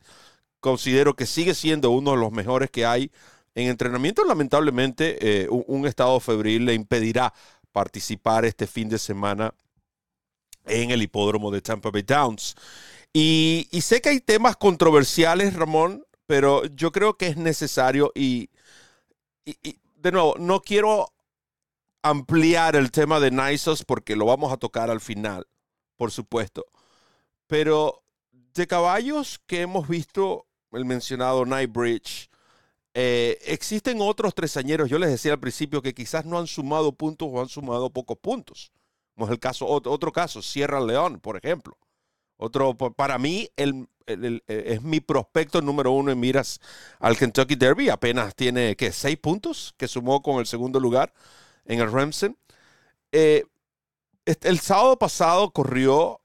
Considero 0.60 1.16
que 1.16 1.26
sigue 1.26 1.56
siendo 1.56 1.90
uno 1.90 2.12
de 2.12 2.18
los 2.18 2.32
mejores 2.32 2.70
que 2.70 2.86
hay 2.86 3.12
en 3.56 3.70
entrenamiento. 3.70 4.24
Lamentablemente, 4.26 5.18
eh, 5.46 5.48
un 5.50 5.88
estado 5.88 6.20
febril 6.20 6.66
le 6.66 6.76
impedirá 6.76 7.34
participar 7.72 8.46
este 8.46 8.68
fin 8.68 8.90
de 8.90 9.00
semana 9.00 9.56
en 10.68 10.92
el 10.92 11.02
hipódromo 11.02 11.50
de 11.50 11.62
Tampa 11.62 11.90
Bay 11.90 12.04
Downs. 12.04 12.56
Y, 13.18 13.70
sé 13.80 14.02
que 14.02 14.10
hay 14.10 14.20
temas 14.20 14.58
controversiales, 14.58 15.54
Ramón, 15.54 16.06
pero 16.26 16.66
yo 16.66 16.92
creo 16.92 17.16
que 17.16 17.28
es 17.28 17.38
necesario 17.38 18.12
y, 18.14 18.50
de 19.46 20.12
nuevo, 20.12 20.36
no 20.38 20.62
quiero 20.62 21.14
ampliar 22.02 22.76
el 22.76 22.92
tema 22.92 23.22
de 23.22 23.32
Nisos 23.32 23.86
porque 23.86 24.18
lo 24.18 24.26
vamos 24.26 24.52
a 24.52 24.58
tocar 24.58 24.90
al 24.90 25.00
final, 25.00 25.48
por 25.96 26.12
supuesto. 26.12 26.66
Pero 27.48 28.04
de 28.54 28.68
caballos 28.68 29.40
que 29.48 29.62
hemos 29.62 29.88
visto, 29.88 30.46
el 30.74 30.84
mencionado 30.84 31.46
Nightbridge, 31.46 32.30
eh, 32.94 33.38
existen 33.46 34.00
otros 34.02 34.36
tresañeros, 34.36 34.90
yo 34.90 35.00
les 35.00 35.10
decía 35.10 35.32
al 35.32 35.40
principio 35.40 35.82
que 35.82 35.94
quizás 35.94 36.26
no 36.26 36.38
han 36.38 36.48
sumado 36.48 36.92
puntos 36.92 37.30
o 37.32 37.40
han 37.40 37.48
sumado 37.48 37.90
pocos 37.90 38.18
puntos. 38.18 38.74
Como 39.14 39.28
es 39.28 39.32
el 39.32 39.40
caso, 39.40 39.66
otro, 39.68 39.94
otro 39.94 40.12
caso, 40.12 40.42
Sierra 40.42 40.82
León, 40.82 41.22
por 41.22 41.38
ejemplo. 41.38 41.78
Otro, 42.38 42.75
para 42.75 43.18
mí, 43.18 43.50
eh, 43.56 44.42
es 44.48 44.82
mi 44.82 45.00
prospecto 45.00 45.62
número 45.62 45.92
uno 45.92 46.12
en 46.12 46.20
miras 46.20 46.60
al 47.00 47.18
Kentucky 47.18 47.56
Derby. 47.56 47.89
Apenas 47.89 48.36
tiene, 48.36 48.75
¿qué? 48.75 48.92
Seis 48.92 49.18
puntos 49.18 49.74
que 49.77 49.88
sumó 49.88 50.22
con 50.22 50.39
el 50.39 50.46
segundo 50.46 50.80
lugar 50.80 51.13
en 51.65 51.80
el 51.80 51.92
Remsen. 51.92 52.38
Eh, 53.12 53.46
el 54.25 54.60
sábado 54.60 54.98
pasado 54.98 55.51
corrió 55.51 56.22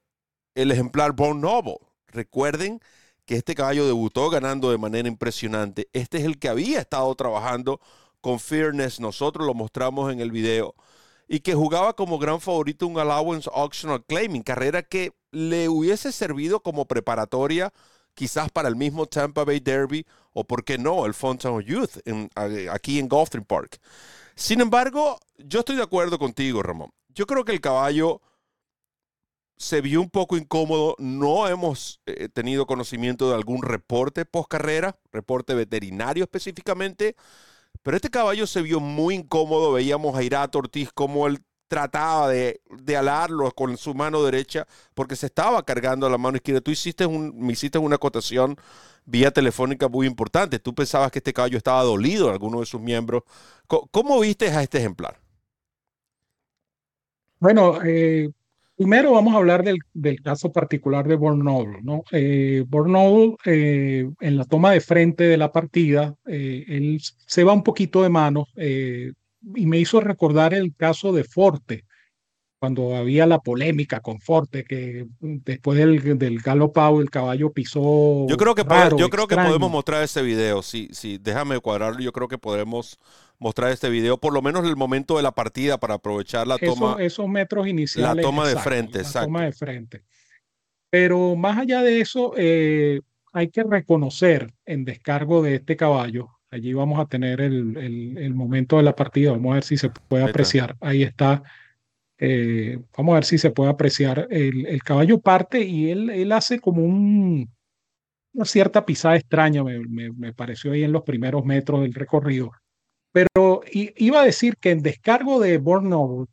el 0.54 0.70
ejemplar 0.72 1.12
Born 1.12 1.40
Noble. 1.40 1.78
Recuerden 2.08 2.80
que 3.24 3.36
este 3.36 3.54
caballo 3.54 3.86
debutó 3.86 4.28
ganando 4.30 4.70
de 4.70 4.78
manera 4.78 5.08
impresionante. 5.08 5.88
Este 5.92 6.18
es 6.18 6.24
el 6.24 6.38
que 6.38 6.48
había 6.48 6.80
estado 6.80 7.14
trabajando 7.14 7.80
con 8.20 8.40
Fearness. 8.40 9.00
Nosotros 9.00 9.46
lo 9.46 9.54
mostramos 9.54 10.12
en 10.12 10.20
el 10.20 10.32
video 10.32 10.74
y 11.28 11.40
que 11.40 11.54
jugaba 11.54 11.94
como 11.94 12.18
gran 12.18 12.40
favorito 12.40 12.86
un 12.86 12.98
Allowance 12.98 13.48
Auctional 13.54 14.04
Claiming, 14.04 14.42
carrera 14.42 14.82
que 14.82 15.12
le 15.32 15.68
hubiese 15.68 16.12
servido 16.12 16.60
como 16.60 16.86
preparatoria 16.86 17.72
quizás 18.14 18.50
para 18.50 18.68
el 18.68 18.76
mismo 18.76 19.06
Tampa 19.06 19.44
Bay 19.44 19.60
Derby 19.60 20.06
o, 20.32 20.44
por 20.44 20.64
qué 20.64 20.78
no, 20.78 21.06
el 21.06 21.14
Fountain 21.14 21.60
Youth 21.60 21.98
aquí 22.70 22.98
en 22.98 23.08
Gulfstream 23.08 23.44
Park. 23.44 23.80
Sin 24.34 24.60
embargo, 24.60 25.18
yo 25.38 25.60
estoy 25.60 25.76
de 25.76 25.82
acuerdo 25.82 26.18
contigo, 26.18 26.62
Ramón. 26.62 26.90
Yo 27.08 27.26
creo 27.26 27.44
que 27.44 27.52
el 27.52 27.60
caballo 27.60 28.20
se 29.56 29.82
vio 29.82 30.00
un 30.00 30.08
poco 30.08 30.36
incómodo. 30.36 30.96
No 30.98 31.46
hemos 31.46 32.00
eh, 32.06 32.28
tenido 32.28 32.66
conocimiento 32.66 33.28
de 33.28 33.34
algún 33.34 33.62
reporte 33.62 34.24
post 34.24 34.48
carrera, 34.48 34.98
reporte 35.12 35.54
veterinario 35.54 36.24
específicamente. 36.24 37.16
Pero 37.82 37.96
este 37.96 38.10
caballo 38.10 38.46
se 38.46 38.62
vio 38.62 38.80
muy 38.80 39.16
incómodo. 39.16 39.72
Veíamos 39.72 40.16
a 40.16 40.22
Irato 40.22 40.58
Ortiz 40.58 40.90
como 40.92 41.26
él 41.26 41.44
trataba 41.70 42.28
de, 42.28 42.60
de, 42.82 42.96
alarlo 42.96 43.48
con 43.52 43.76
su 43.76 43.94
mano 43.94 44.24
derecha 44.24 44.66
porque 44.92 45.14
se 45.14 45.26
estaba 45.26 45.62
cargando 45.62 46.10
la 46.10 46.18
mano 46.18 46.36
izquierda. 46.36 46.60
Tú 46.60 46.72
hiciste 46.72 47.06
un, 47.06 47.32
me 47.38 47.52
hiciste 47.52 47.78
una 47.78 47.94
acotación 47.94 48.56
vía 49.06 49.30
telefónica 49.30 49.88
muy 49.88 50.08
importante. 50.08 50.58
Tú 50.58 50.74
pensabas 50.74 51.12
que 51.12 51.20
este 51.20 51.32
caballo 51.32 51.56
estaba 51.56 51.84
dolido 51.84 52.26
en 52.26 52.32
alguno 52.32 52.58
de 52.58 52.66
sus 52.66 52.80
miembros. 52.80 53.22
¿Cómo, 53.68 54.18
viste 54.18 54.48
a 54.48 54.64
este 54.64 54.78
ejemplar? 54.78 55.20
Bueno, 57.38 57.78
eh, 57.84 58.30
Primero 58.80 59.12
vamos 59.12 59.34
a 59.34 59.36
hablar 59.36 59.62
del, 59.62 60.22
caso 60.22 60.52
particular 60.52 61.06
de 61.06 61.14
Bornold. 61.14 61.82
¿no? 61.82 62.02
Eh, 62.12 62.64
eh, 63.44 64.10
en 64.20 64.36
la 64.38 64.44
toma 64.46 64.70
de 64.70 64.80
frente 64.80 65.24
de 65.24 65.36
la 65.36 65.52
partida, 65.52 66.14
eh, 66.26 66.64
él 66.66 66.98
se 67.02 67.44
va 67.44 67.52
un 67.52 67.62
poquito 67.62 68.02
de 68.02 68.08
mano 68.08 68.46
eh, 68.56 69.12
y 69.54 69.66
me 69.66 69.78
hizo 69.78 70.00
recordar 70.00 70.54
el 70.54 70.74
caso 70.74 71.12
de 71.12 71.24
Forte, 71.24 71.84
cuando 72.60 72.94
había 72.94 73.26
la 73.26 73.38
polémica 73.38 74.00
con 74.00 74.20
Forte, 74.20 74.64
que 74.64 75.06
después 75.20 75.78
del, 75.78 76.18
del 76.18 76.40
galopado 76.40 77.00
el 77.00 77.08
caballo 77.08 77.50
pisó. 77.52 78.26
Yo 78.28 78.36
creo 78.36 78.54
que, 78.54 78.64
yo 78.98 79.08
creo 79.08 79.26
que 79.26 79.34
podemos 79.34 79.70
mostrar 79.70 80.02
ese 80.02 80.20
video. 80.20 80.60
Sí, 80.60 80.88
sí, 80.92 81.18
déjame 81.18 81.58
cuadrarlo. 81.60 82.00
Yo 82.00 82.12
creo 82.12 82.28
que 82.28 82.36
podremos 82.36 82.98
mostrar 83.38 83.72
este 83.72 83.88
video, 83.88 84.18
por 84.18 84.34
lo 84.34 84.42
menos 84.42 84.62
en 84.62 84.68
el 84.68 84.76
momento 84.76 85.16
de 85.16 85.22
la 85.22 85.32
partida, 85.32 85.80
para 85.80 85.94
aprovechar 85.94 86.46
la 86.46 86.58
toma. 86.58 86.96
esos 87.00 87.26
metros 87.28 87.66
iniciales. 87.66 88.16
La 88.16 88.22
toma 88.22 88.46
de 88.46 88.56
frente, 88.56 88.98
exacto. 88.98 89.28
toma 89.28 89.44
de 89.44 89.52
frente. 89.52 90.04
Pero 90.90 91.36
más 91.36 91.56
allá 91.56 91.82
de 91.82 92.02
eso, 92.02 92.34
eh, 92.36 93.00
hay 93.32 93.48
que 93.48 93.62
reconocer 93.62 94.52
en 94.66 94.84
descargo 94.84 95.40
de 95.40 95.54
este 95.54 95.76
caballo. 95.76 96.28
Allí 96.50 96.72
vamos 96.72 96.98
a 96.98 97.06
tener 97.06 97.40
el, 97.40 97.76
el 97.76 98.34
momento 98.34 98.76
de 98.76 98.82
la 98.82 98.96
partida. 98.96 99.32
Vamos 99.32 99.52
a 99.52 99.54
ver 99.54 99.64
si 99.64 99.76
se 99.76 99.90
puede 99.90 100.24
apreciar. 100.24 100.76
Ahí 100.80 101.02
está 101.02 101.42
eh, 102.22 102.78
vamos 102.94 103.12
a 103.12 103.14
ver 103.16 103.24
si 103.24 103.38
se 103.38 103.50
puede 103.50 103.70
apreciar. 103.70 104.28
El, 104.30 104.82
caballo 104.82 105.20
parte 105.20 105.62
y 105.62 105.90
él, 105.90 106.10
él 106.10 106.32
hace 106.32 106.60
como 106.60 106.84
un, 106.84 107.50
una 108.34 108.44
cierta 108.44 108.84
pisada 108.84 109.16
extraña, 109.16 109.64
me, 109.64 110.32
pareció 110.34 110.72
ahí 110.72 110.84
en 110.84 110.92
los 110.92 111.02
primeros 111.02 111.44
metros 111.44 111.80
del 111.80 111.94
recorrido. 111.94 112.50
Pero 113.10 113.62
iba 113.72 114.20
a 114.20 114.24
decir 114.24 114.56
que 114.58 114.70
en 114.70 114.82
descargo 114.82 115.40
de 115.40 115.58
Born 115.58 116.26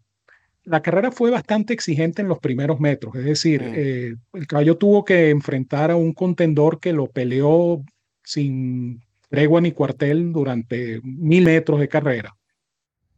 la 0.64 0.82
carrera 0.82 1.12
fue 1.12 1.32
bastante 1.32 1.74
exigente 1.74 2.22
en 2.22 2.28
los 2.28 2.40
primeros 2.40 2.82
metros. 2.82 3.16
Es 3.16 3.24
decir, 3.24 3.64
mm. 3.64 3.74
eh, 3.74 4.16
el 4.34 4.48
caballo 4.48 4.78
tuvo 4.78 5.06
que 5.06 5.30
enfrentar 5.30 5.90
a 5.90 5.96
un 5.96 6.12
contendor 6.12 6.82
que 6.82 6.92
lo 6.92 7.08
peleó 7.08 7.82
sin 8.24 9.02
tregua 9.30 9.62
ni 9.62 9.72
cuartel 9.72 10.32
durante 10.32 11.00
mil 11.04 11.46
metros 11.46 11.80
de 11.80 11.88
carrera 11.88 12.38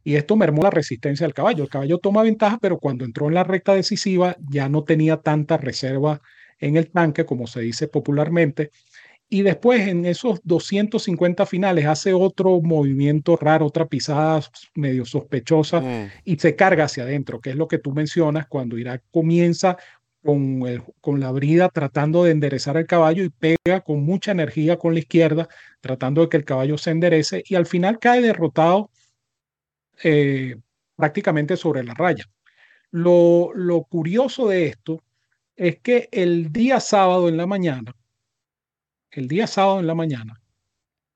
y 0.02 0.16
esto 0.16 0.36
mermó 0.36 0.62
la 0.62 0.70
resistencia 0.70 1.26
del 1.26 1.34
caballo. 1.34 1.64
El 1.64 1.70
caballo 1.70 1.98
toma 1.98 2.22
ventaja, 2.22 2.58
pero 2.60 2.78
cuando 2.78 3.04
entró 3.04 3.28
en 3.28 3.34
la 3.34 3.44
recta 3.44 3.74
decisiva 3.74 4.36
ya 4.48 4.68
no 4.68 4.84
tenía 4.84 5.18
tanta 5.18 5.56
reserva 5.56 6.20
en 6.58 6.76
el 6.76 6.90
tanque, 6.90 7.24
como 7.24 7.46
se 7.46 7.60
dice 7.60 7.88
popularmente. 7.88 8.70
Y 9.28 9.42
después 9.42 9.86
en 9.86 10.06
esos 10.06 10.40
250 10.42 11.46
finales 11.46 11.86
hace 11.86 12.12
otro 12.12 12.60
movimiento 12.60 13.36
raro, 13.36 13.66
otra 13.66 13.86
pisada 13.86 14.40
medio 14.74 15.04
sospechosa 15.04 15.80
mm. 15.80 16.10
y 16.24 16.36
se 16.36 16.56
carga 16.56 16.84
hacia 16.84 17.04
adentro, 17.04 17.40
que 17.40 17.50
es 17.50 17.56
lo 17.56 17.68
que 17.68 17.78
tú 17.78 17.92
mencionas 17.92 18.48
cuando 18.48 18.76
Irak 18.76 19.04
comienza 19.12 19.76
con, 20.22 20.62
con 21.00 21.20
la 21.20 21.30
brida 21.32 21.68
tratando 21.68 22.24
de 22.24 22.32
enderezar 22.32 22.76
el 22.76 22.86
caballo 22.86 23.24
y 23.24 23.30
pega 23.30 23.80
con 23.80 24.02
mucha 24.04 24.32
energía 24.32 24.78
con 24.78 24.94
la 24.94 25.00
izquierda, 25.00 25.48
tratando 25.80 26.22
de 26.22 26.28
que 26.28 26.36
el 26.36 26.44
caballo 26.44 26.78
se 26.78 26.90
enderece 26.90 27.42
y 27.46 27.54
al 27.54 27.66
final 27.66 27.98
cae 27.98 28.20
derrotado 28.20 28.90
eh, 30.02 30.56
prácticamente 30.96 31.56
sobre 31.56 31.84
la 31.84 31.94
raya. 31.94 32.24
Lo, 32.90 33.52
lo 33.54 33.82
curioso 33.84 34.48
de 34.48 34.66
esto 34.66 35.02
es 35.56 35.78
que 35.80 36.08
el 36.12 36.52
día 36.52 36.80
sábado 36.80 37.28
en 37.28 37.36
la 37.36 37.46
mañana, 37.46 37.94
el 39.10 39.28
día 39.28 39.46
sábado 39.46 39.80
en 39.80 39.86
la 39.86 39.94
mañana, 39.94 40.40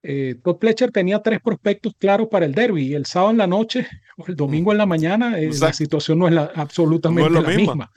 eh, 0.07 0.35
Todd 0.45 0.59
Pletcher 0.59 0.93
tenía 0.93 1.23
tres 1.23 1.41
prospectos 1.41 1.95
claros 1.99 2.29
para 2.29 2.45
el 2.45 2.53
derby. 2.53 2.89
Y 2.89 2.95
el 2.95 3.07
sábado 3.07 3.31
en 3.31 3.39
la 3.39 3.47
noche 3.47 3.87
o 4.19 4.27
el 4.27 4.37
domingo 4.37 4.71
en 4.71 4.79
la 4.79 4.87
mañana, 4.87 5.39
eh, 5.39 5.51
la 5.59 5.73
situación 5.73 6.19
no 6.19 6.29
es 6.29 6.35
la, 6.35 6.53
absolutamente 6.55 7.31
la 7.31 7.41
misma. 7.41 7.91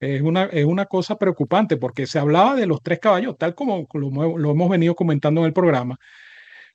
Es 0.00 0.22
una, 0.22 0.44
es 0.46 0.64
una 0.64 0.86
cosa 0.86 1.18
preocupante 1.18 1.76
porque 1.76 2.06
se 2.06 2.18
hablaba 2.18 2.56
de 2.56 2.66
los 2.66 2.82
tres 2.82 2.98
caballos, 2.98 3.36
tal 3.38 3.54
como 3.54 3.86
lo, 3.92 4.38
lo 4.38 4.50
hemos 4.50 4.70
venido 4.70 4.94
comentando 4.94 5.42
en 5.42 5.46
el 5.46 5.52
programa. 5.52 5.98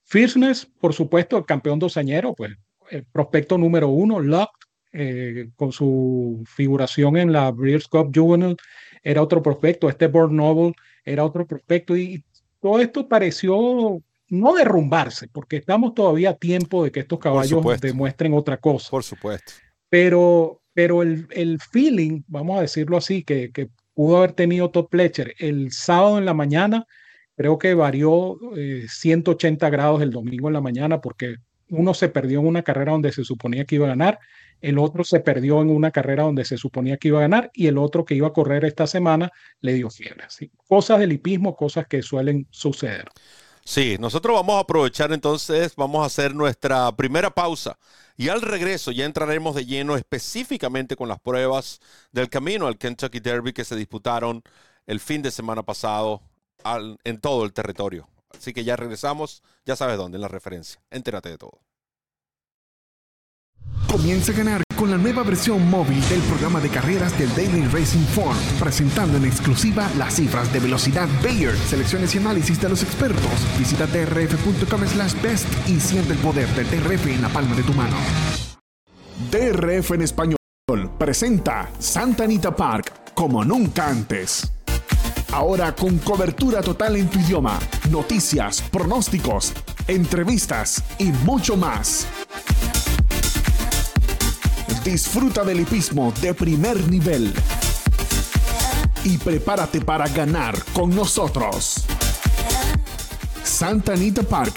Fierceness, 0.04 0.66
por 0.66 0.94
supuesto, 0.94 1.38
el 1.38 1.46
campeón 1.46 1.80
dosañero, 1.80 2.36
pues 2.36 2.52
el 2.92 3.04
prospecto 3.06 3.58
número 3.58 3.90
uno, 3.90 4.20
Luck, 4.20 4.50
eh, 4.94 5.50
con 5.56 5.72
su 5.72 6.44
figuración 6.46 7.18
en 7.18 7.34
la 7.34 7.52
Breeders' 7.52 7.88
Cup 7.88 8.12
Juvenile, 8.16 8.56
era 9.04 9.22
otro 9.22 9.42
prospecto, 9.42 9.90
este 9.90 10.08
Born 10.08 10.36
Noble 10.36 10.74
era 11.04 11.26
otro 11.26 11.46
prospecto, 11.46 11.98
y 11.98 12.24
todo 12.62 12.80
esto 12.80 13.08
pareció 13.08 14.00
no 14.30 14.54
derrumbarse, 14.54 15.28
porque 15.28 15.58
estamos 15.58 15.94
todavía 15.94 16.32
a 16.32 16.36
tiempo 16.36 16.84
de 16.84 16.92
que 16.92 17.02
estos 17.02 17.20
caballos 17.20 17.64
demuestren 17.82 18.34
otra 18.34 18.58
cosa. 18.58 18.90
Por 18.90 19.04
supuesto. 19.04 19.54
Pero, 19.90 20.62
pero 20.76 21.02
el, 21.02 21.28
el 21.32 21.60
feeling, 21.60 22.22
vamos 22.28 22.60
a 22.60 22.62
decirlo 22.62 22.98
así, 22.98 23.24
que, 23.24 23.52
que 23.52 23.70
pudo 23.96 24.18
haber 24.18 24.34
tenido 24.34 24.70
Todd 24.70 24.90
Pletcher 24.90 25.34
el 25.40 25.72
sábado 25.72 26.20
en 26.20 26.26
la 26.26 26.36
mañana, 26.36 26.86
Creo 27.36 27.58
que 27.58 27.74
varió 27.74 28.38
180 28.88 29.68
eh, 29.68 29.70
grados 29.70 30.02
el 30.02 30.12
domingo 30.12 30.48
en 30.48 30.54
la 30.54 30.62
mañana 30.62 31.02
porque 31.02 31.36
uno 31.70 31.94
se 31.94 32.10
perdió 32.10 32.40
en 32.40 32.48
una 32.48 32.64
carrera 32.64 32.94
donde 32.94 33.12
se 33.12 33.24
suponía 33.24 33.66
que 33.66 33.76
iba 33.76 33.86
a 33.86 33.90
ganar, 33.90 34.20
el 34.62 34.78
otro 34.78 35.04
se 35.04 35.20
perdió 35.20 35.62
en 35.62 35.70
una 35.70 35.92
carrera 35.92 36.24
donde 36.24 36.46
se 36.46 36.58
suponía 36.58 36.98
que 36.98 37.10
iba 37.10 37.18
a 37.18 37.24
ganar 37.24 37.52
y 37.54 37.68
el 37.68 37.78
otro 37.78 38.06
que 38.06 38.16
iba 38.16 38.28
a 38.28 38.34
correr 38.34 38.64
esta 38.64 38.88
semana 38.88 39.32
le 39.60 39.74
dio 39.74 39.90
fiebre. 39.90 40.26
Cosas 40.68 41.00
del 41.00 41.12
hipismo, 41.12 41.56
cosas 41.56 41.88
que 41.88 42.02
suelen 42.02 42.48
suceder. 42.52 43.06
Sí, 43.68 43.98
nosotros 44.00 44.36
vamos 44.36 44.58
a 44.58 44.60
aprovechar 44.60 45.12
entonces, 45.12 45.76
vamos 45.76 46.04
a 46.04 46.06
hacer 46.06 46.36
nuestra 46.36 46.96
primera 46.96 47.32
pausa 47.32 47.80
y 48.16 48.30
al 48.30 48.44
regreso 48.44 48.92
ya 48.92 49.06
entraremos 49.06 49.56
de 49.56 49.66
lleno 49.66 49.96
específicamente 49.96 50.96
con 50.96 51.10
las 51.10 51.20
pruebas 51.20 51.80
del 52.12 52.30
camino 52.30 52.68
al 52.68 52.78
Kentucky 52.78 53.20
Derby 53.20 53.54
que 53.54 53.66
se 53.66 53.76
disputaron 53.76 54.44
el 54.86 55.00
fin 55.00 55.24
de 55.24 55.32
semana 55.32 55.64
pasado 55.64 56.22
en 57.04 57.20
todo 57.20 57.44
el 57.44 57.54
territorio. 57.54 58.08
Así 58.38 58.54
que 58.54 58.64
ya 58.64 58.76
regresamos, 58.76 59.42
ya 59.66 59.76
sabes 59.76 59.98
dónde, 59.98 60.18
en 60.18 60.22
la 60.22 60.28
referencia. 60.28 60.80
Entérate 60.92 61.30
de 61.30 61.38
todo. 61.40 61.60
Comienza 63.88 64.32
a 64.32 64.36
ganar 64.36 64.65
con 64.76 64.92
la 64.92 64.98
nueva 64.98 65.24
versión 65.24 65.70
móvil 65.70 66.02
del 66.10 66.22
programa 66.22 66.60
de 66.60 66.70
carreras 66.70 67.18
del 67.18 67.34
Daily 67.36 67.66
Racing 67.68 68.06
Form, 68.14 68.38
presentando 68.60 69.18
en 69.18 69.26
exclusiva 69.26 69.90
las 69.98 70.16
cifras 70.16 70.52
de 70.52 70.60
velocidad 70.60 71.08
Bayer, 71.24 71.56
selecciones 71.56 72.14
y 72.16 72.18
análisis 72.18 72.62
de 72.62 72.70
los 72.70 72.84
expertos. 72.84 73.32
Visita 73.58 73.88
trf.com 73.88 74.88
slash 74.88 75.22
best 75.22 75.48
y 75.68 75.80
siente 75.80 76.14
el 76.14 76.20
poder 76.20 76.48
del 76.50 76.68
TRF 76.68 77.08
en 77.08 77.22
la 77.22 77.30
palma 77.30 77.56
de 77.56 77.64
tu 77.64 77.74
mano. 77.74 77.96
DRF 79.32 79.92
en 79.92 80.02
español 80.02 80.38
presenta 80.98 81.70
Santa 81.80 82.26
Anita 82.26 82.56
Park 82.56 83.14
como 83.14 83.44
nunca 83.44 83.88
antes. 83.88 84.52
Ahora 85.32 85.74
con 85.74 85.98
cobertura 86.00 86.62
total 86.62 86.98
en 86.98 87.10
tu 87.10 87.20
idioma, 87.20 87.60
noticias, 87.90 88.62
pronósticos, 88.62 89.54
entrevistas 89.88 90.84
y 90.98 91.06
mucho 91.06 91.58
más. 91.58 92.08
Disfruta 94.84 95.44
del 95.44 95.62
hipismo 95.62 96.14
de 96.22 96.34
primer 96.34 96.88
nivel. 96.90 97.34
Y 99.04 99.18
prepárate 99.18 99.82
para 99.82 100.08
ganar 100.08 100.62
con 100.74 100.96
nosotros. 100.96 101.86
Santa 103.44 103.94
Anita 103.94 104.24
Park, 104.24 104.54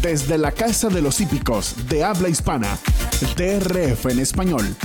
desde 0.00 0.38
la 0.38 0.52
Casa 0.52 0.88
de 0.88 1.02
los 1.02 1.20
Hípicos 1.20 1.74
de 1.88 2.04
habla 2.04 2.28
hispana, 2.28 2.78
TRF 3.36 4.06
en 4.06 4.18
español. 4.20 4.76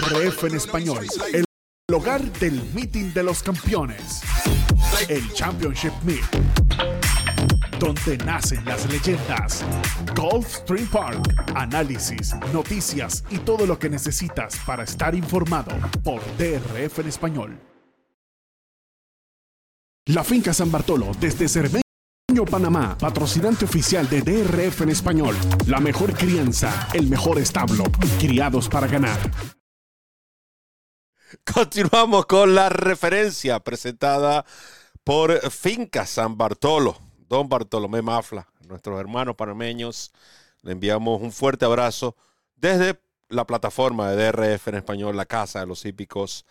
TRF 0.00 0.44
en 0.44 0.54
español, 0.54 1.06
el 1.34 1.44
hogar 1.94 2.22
del 2.38 2.62
meeting 2.72 3.12
de 3.12 3.22
los 3.22 3.42
campeones, 3.42 4.22
el 5.10 5.30
Championship 5.34 5.92
Meet, 6.04 6.24
donde 7.78 8.16
nacen 8.24 8.64
las 8.64 8.90
leyendas. 8.90 9.62
Golf 10.16 10.46
Stream 10.48 10.86
Park, 10.86 11.52
análisis, 11.54 12.34
noticias 12.50 13.24
y 13.30 13.38
todo 13.38 13.66
lo 13.66 13.78
que 13.78 13.90
necesitas 13.90 14.56
para 14.64 14.84
estar 14.84 15.14
informado 15.14 15.72
por 16.02 16.22
TRF 16.38 17.00
en 17.00 17.08
español. 17.08 17.60
La 20.06 20.24
finca 20.24 20.54
San 20.54 20.72
Bartolo 20.72 21.12
desde 21.20 21.46
Cerveza 21.46 21.82
Niño 22.30 22.46
Panamá, 22.46 22.96
patrocinante 22.96 23.66
oficial 23.66 24.08
de 24.08 24.22
DRF 24.22 24.80
en 24.80 24.88
español. 24.88 25.36
La 25.66 25.78
mejor 25.78 26.14
crianza, 26.14 26.88
el 26.94 27.06
mejor 27.06 27.38
establo. 27.38 27.84
Criados 28.18 28.68
para 28.68 28.86
ganar. 28.86 29.18
Continuamos 31.54 32.26
con 32.26 32.54
la 32.54 32.68
referencia 32.68 33.60
presentada 33.60 34.44
por 35.04 35.50
Finca 35.50 36.06
San 36.06 36.36
Bartolo. 36.36 36.98
Don 37.28 37.48
Bartolomé 37.48 38.02
Mafla, 38.02 38.48
nuestros 38.66 38.98
hermanos 38.98 39.36
panameños, 39.36 40.12
le 40.62 40.72
enviamos 40.72 41.20
un 41.22 41.30
fuerte 41.30 41.64
abrazo 41.64 42.16
desde 42.56 43.00
la 43.28 43.46
plataforma 43.46 44.10
de 44.10 44.32
DRF 44.32 44.68
en 44.68 44.74
español, 44.74 45.16
la 45.16 45.26
Casa 45.26 45.60
de 45.60 45.66
los 45.66 45.84
Hípicos 45.84 46.44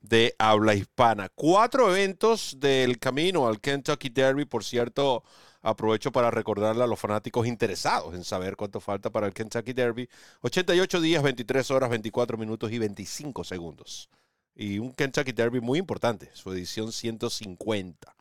de 0.00 0.34
habla 0.38 0.74
hispana. 0.74 1.28
Cuatro 1.34 1.90
eventos 1.90 2.56
del 2.58 2.98
camino 2.98 3.46
al 3.46 3.60
Kentucky 3.60 4.08
Derby, 4.08 4.46
por 4.46 4.64
cierto. 4.64 5.22
Aprovecho 5.64 6.10
para 6.10 6.28
recordarle 6.28 6.82
a 6.82 6.88
los 6.88 6.98
fanáticos 6.98 7.46
interesados 7.46 8.14
en 8.14 8.24
saber 8.24 8.56
cuánto 8.56 8.80
falta 8.80 9.10
para 9.10 9.28
el 9.28 9.32
Kentucky 9.32 9.72
Derby. 9.72 10.08
88 10.40 11.00
días, 11.00 11.22
23 11.22 11.70
horas, 11.70 11.88
24 11.88 12.36
minutos 12.36 12.72
y 12.72 12.80
25 12.80 13.44
segundos. 13.44 14.10
Y 14.54 14.78
un 14.78 14.92
Kentucky 14.92 15.32
Derby 15.32 15.60
muy 15.60 15.78
importante, 15.78 16.30
su 16.34 16.52
edición 16.52 16.92
150. 16.92 18.14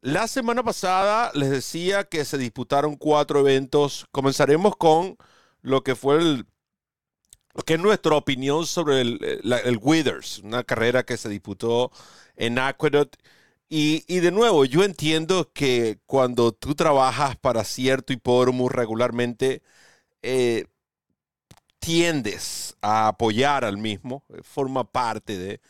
La 0.00 0.26
semana 0.26 0.62
pasada 0.62 1.30
les 1.34 1.50
decía 1.50 2.04
que 2.04 2.24
se 2.24 2.38
disputaron 2.38 2.96
cuatro 2.96 3.40
eventos. 3.40 4.06
Comenzaremos 4.10 4.76
con 4.76 5.16
lo 5.62 5.84
que 5.84 5.94
fue 5.94 6.16
el, 6.18 6.46
que 7.66 7.74
es 7.74 7.80
nuestra 7.80 8.16
opinión 8.16 8.66
sobre 8.66 9.00
el, 9.02 9.40
el, 9.44 9.78
Withers, 9.80 10.38
una 10.40 10.64
carrera 10.64 11.04
que 11.04 11.16
se 11.16 11.28
disputó 11.28 11.92
en 12.36 12.58
Aqueduct. 12.58 13.16
Y, 13.68 14.04
y, 14.06 14.20
de 14.20 14.32
nuevo, 14.32 14.64
yo 14.64 14.84
entiendo 14.84 15.50
que 15.52 15.98
cuando 16.06 16.52
tú 16.52 16.74
trabajas 16.74 17.36
para 17.36 17.64
cierto 17.64 18.12
hipódromo 18.12 18.68
regularmente, 18.68 19.62
eh, 20.22 20.66
tiendes 21.82 22.76
a 22.80 23.08
apoyar 23.08 23.64
al 23.64 23.76
mismo, 23.76 24.24
eh, 24.30 24.40
forma 24.42 24.84
parte 24.84 25.36
de... 25.36 25.60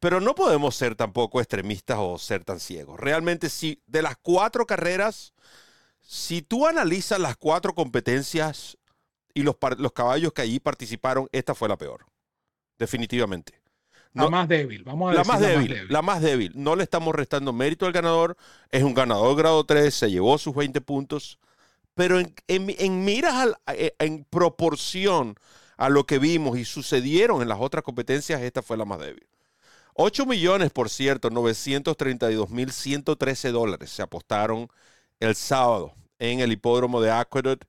Pero 0.00 0.20
no 0.20 0.34
podemos 0.34 0.74
ser 0.74 0.96
tampoco 0.96 1.40
extremistas 1.40 1.98
o 2.00 2.18
ser 2.18 2.44
tan 2.44 2.58
ciegos. 2.58 2.98
Realmente, 2.98 3.48
si 3.48 3.80
de 3.86 4.02
las 4.02 4.16
cuatro 4.20 4.66
carreras, 4.66 5.32
si 6.00 6.42
tú 6.42 6.66
analizas 6.66 7.20
las 7.20 7.36
cuatro 7.36 7.72
competencias, 7.72 8.76
y 9.34 9.42
los, 9.42 9.56
los 9.78 9.92
caballos 9.92 10.32
que 10.32 10.42
allí 10.42 10.60
participaron, 10.60 11.28
esta 11.32 11.54
fue 11.54 11.68
la 11.68 11.76
peor. 11.76 12.06
Definitivamente. 12.78 13.60
la 14.12 14.28
más 14.28 14.48
débil, 14.48 14.84
vamos 14.84 15.12
a 15.12 15.14
la 15.14 15.24
más 15.24 15.40
débil, 15.40 15.86
La 15.88 16.02
más 16.02 16.20
débil. 16.20 16.52
No 16.54 16.76
le 16.76 16.82
estamos 16.82 17.14
restando 17.14 17.52
mérito 17.52 17.86
al 17.86 17.92
ganador. 17.92 18.36
Es 18.70 18.82
un 18.82 18.94
ganador 18.94 19.36
grado 19.36 19.64
3, 19.64 19.94
se 19.94 20.10
llevó 20.10 20.36
sus 20.38 20.54
20 20.54 20.80
puntos. 20.80 21.38
Pero 21.94 22.18
en, 22.20 22.34
en, 22.48 23.04
miras 23.04 23.48
eh, 23.68 23.94
en 23.98 24.24
proporción 24.24 25.36
a 25.76 25.88
lo 25.88 26.06
que 26.06 26.18
vimos 26.18 26.58
y 26.58 26.64
sucedieron 26.64 27.42
en 27.42 27.48
las 27.48 27.58
otras 27.60 27.84
competencias, 27.84 28.40
esta 28.42 28.62
fue 28.62 28.76
la 28.76 28.84
más 28.84 29.00
débil. 29.00 29.26
8 29.94 30.26
millones, 30.26 30.70
por 30.70 30.88
cierto, 30.88 31.30
932 31.30 32.50
mil 32.50 32.72
113 32.72 33.50
dólares 33.52 33.90
se 33.90 34.02
apostaron 34.02 34.68
el 35.20 35.34
sábado 35.34 35.94
en 36.18 36.40
el 36.40 36.52
hipódromo 36.52 37.00
de 37.00 37.10
Aqueduct 37.10 37.64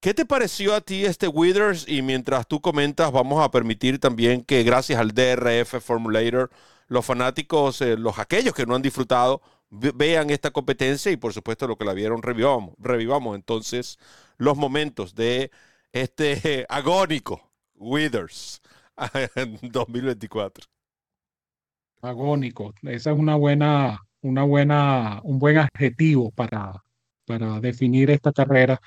¿Qué 0.00 0.14
te 0.14 0.24
pareció 0.24 0.74
a 0.74 0.80
ti 0.80 1.04
este 1.04 1.26
Withers? 1.26 1.88
Y 1.88 2.00
mientras 2.02 2.46
tú 2.46 2.60
comentas, 2.60 3.10
vamos 3.10 3.42
a 3.44 3.50
permitir 3.50 3.98
también 3.98 4.44
que 4.44 4.62
gracias 4.62 5.00
al 5.00 5.12
DRF 5.12 5.80
Formulator, 5.82 6.50
los 6.86 7.04
fanáticos, 7.04 7.80
eh, 7.80 7.96
los 7.96 8.18
aquellos 8.18 8.54
que 8.54 8.66
no 8.66 8.76
han 8.76 8.82
disfrutado, 8.82 9.42
vean 9.70 10.30
esta 10.30 10.50
competencia 10.50 11.10
y 11.12 11.16
por 11.16 11.32
supuesto 11.32 11.66
lo 11.66 11.76
que 11.76 11.84
la 11.84 11.94
vieron 11.94 12.22
revivamos. 12.22 12.74
revivamos. 12.78 13.36
Entonces 13.36 13.98
los 14.38 14.56
momentos 14.56 15.14
de 15.14 15.50
este 15.92 16.66
agónico 16.68 17.50
Withers 17.74 18.60
en 19.34 19.58
2024. 19.62 20.66
Agónico. 22.02 22.74
Esa 22.82 23.12
es 23.12 23.18
una 23.18 23.36
buena, 23.36 23.98
una 24.22 24.44
buena, 24.44 25.20
un 25.24 25.38
buen 25.38 25.58
adjetivo 25.58 26.30
para, 26.30 26.84
para 27.26 27.60
definir 27.60 28.10
esta 28.10 28.32
carrera. 28.32 28.80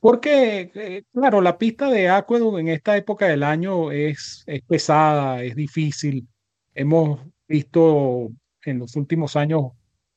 Porque, 0.00 0.72
eh, 0.74 1.04
claro, 1.12 1.40
la 1.40 1.56
pista 1.58 1.88
de 1.88 2.08
Aqueduct 2.08 2.58
en 2.58 2.68
esta 2.68 2.96
época 2.96 3.26
del 3.26 3.44
año 3.44 3.92
es, 3.92 4.42
es 4.46 4.62
pesada, 4.62 5.42
es 5.44 5.54
difícil. 5.54 6.26
Hemos 6.74 7.20
visto 7.46 8.30
en 8.64 8.80
los 8.80 8.96
últimos 8.96 9.36
años 9.36 9.72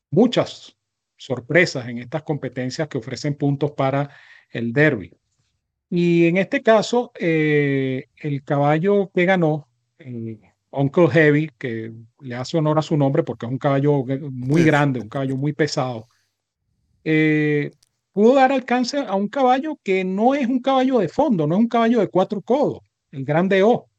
muchas 0.10 0.78
sorpresas 1.18 1.88
en 1.88 2.00
estas 2.00 2.24
competencias 2.24 2.88
que 2.88 2.98
ofrecen 2.98 3.36
puntos 3.36 3.72
para 3.72 4.10
el 4.50 4.74
derby. 4.74 5.12
Y 5.90 6.26
en 6.26 6.38
este 6.38 6.62
caso, 6.62 7.12
eh, 7.20 8.06
el 8.16 8.44
caballo 8.44 9.12
que 9.14 9.26
ganó, 9.26 9.68
eh, 10.00 10.40
Uncle 10.72 11.10
Heavy, 11.10 11.52
que 11.58 11.94
le 12.20 12.36
hace 12.36 12.58
honor 12.58 12.80
a 12.80 12.82
su 12.82 12.98
nombre 12.98 13.24
porque 13.24 13.46
es 13.46 13.52
un 13.52 13.58
caballo 13.58 14.04
muy 14.32 14.64
grande, 14.64 15.00
un 15.00 15.10
caballo 15.10 15.38
muy 15.38 15.54
pesado, 15.54 16.08
pudo 18.16 18.36
dar 18.36 18.54
alcance 18.54 18.98
a 18.98 19.14
un 19.14 19.28
caballo 19.28 19.78
que 19.84 20.06
no 20.06 20.36
es 20.36 20.48
un 20.48 20.62
caballo 20.62 21.00
de 21.00 21.10
fondo, 21.10 21.46
no 21.46 21.56
es 21.56 21.60
un 21.60 21.68
caballo 21.68 22.00
de 22.00 22.08
cuatro 22.08 22.42
codos, 22.42 22.80
el 23.12 23.26
grande 23.26 23.62
O, 23.62 23.90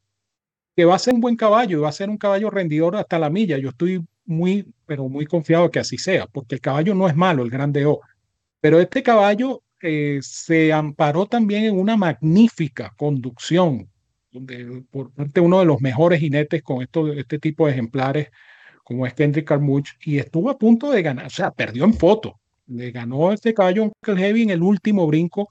que 0.75 0.85
va 0.85 0.95
a 0.95 0.99
ser 0.99 1.13
un 1.13 1.21
buen 1.21 1.35
caballo 1.35 1.77
y 1.77 1.81
va 1.81 1.89
a 1.89 1.91
ser 1.91 2.09
un 2.09 2.17
caballo 2.17 2.49
rendidor 2.49 2.95
hasta 2.95 3.19
la 3.19 3.29
milla. 3.29 3.59
Yo 3.59 3.69
estoy 3.69 4.03
muy, 4.25 4.73
pero 4.87 5.07
muy 5.07 5.27
confiado 5.27 5.69
que 5.69 5.79
así 5.79 5.97
sea, 5.97 6.25
porque 6.25 6.55
el 6.55 6.61
caballo 6.61 6.95
no 6.95 7.07
es 7.07 7.15
malo, 7.15 7.43
el 7.43 7.51
grande 7.51 7.85
O. 7.85 7.99
Pero 8.59 8.79
este 8.79 9.03
caballo 9.03 9.61
eh, 9.81 10.19
se 10.23 10.73
amparó 10.73 11.27
también 11.27 11.65
en 11.65 11.79
una 11.79 11.95
magnífica 11.95 12.91
conducción 12.97 13.87
por 14.91 15.11
parte 15.11 15.39
de 15.39 15.41
uno 15.41 15.59
de 15.59 15.65
los 15.65 15.81
mejores 15.81 16.19
jinetes 16.19 16.61
con 16.61 16.81
esto, 16.81 17.11
este 17.13 17.39
tipo 17.39 17.65
de 17.65 17.73
ejemplares, 17.73 18.29
como 18.83 19.05
es 19.05 19.13
Kendrick 19.13 19.47
Carmuch, 19.47 19.89
y 20.03 20.19
estuvo 20.19 20.49
a 20.49 20.57
punto 20.57 20.91
de 20.91 21.01
ganar, 21.01 21.27
o 21.27 21.29
sea, 21.29 21.51
perdió 21.51 21.83
en 21.85 21.93
foto, 21.93 22.39
le 22.67 22.91
ganó 22.91 23.31
este 23.31 23.53
caballo 23.53 23.83
Uncle 23.83 24.17
Heavy 24.17 24.43
en 24.43 24.49
el 24.51 24.61
último 24.61 25.07
brinco, 25.07 25.49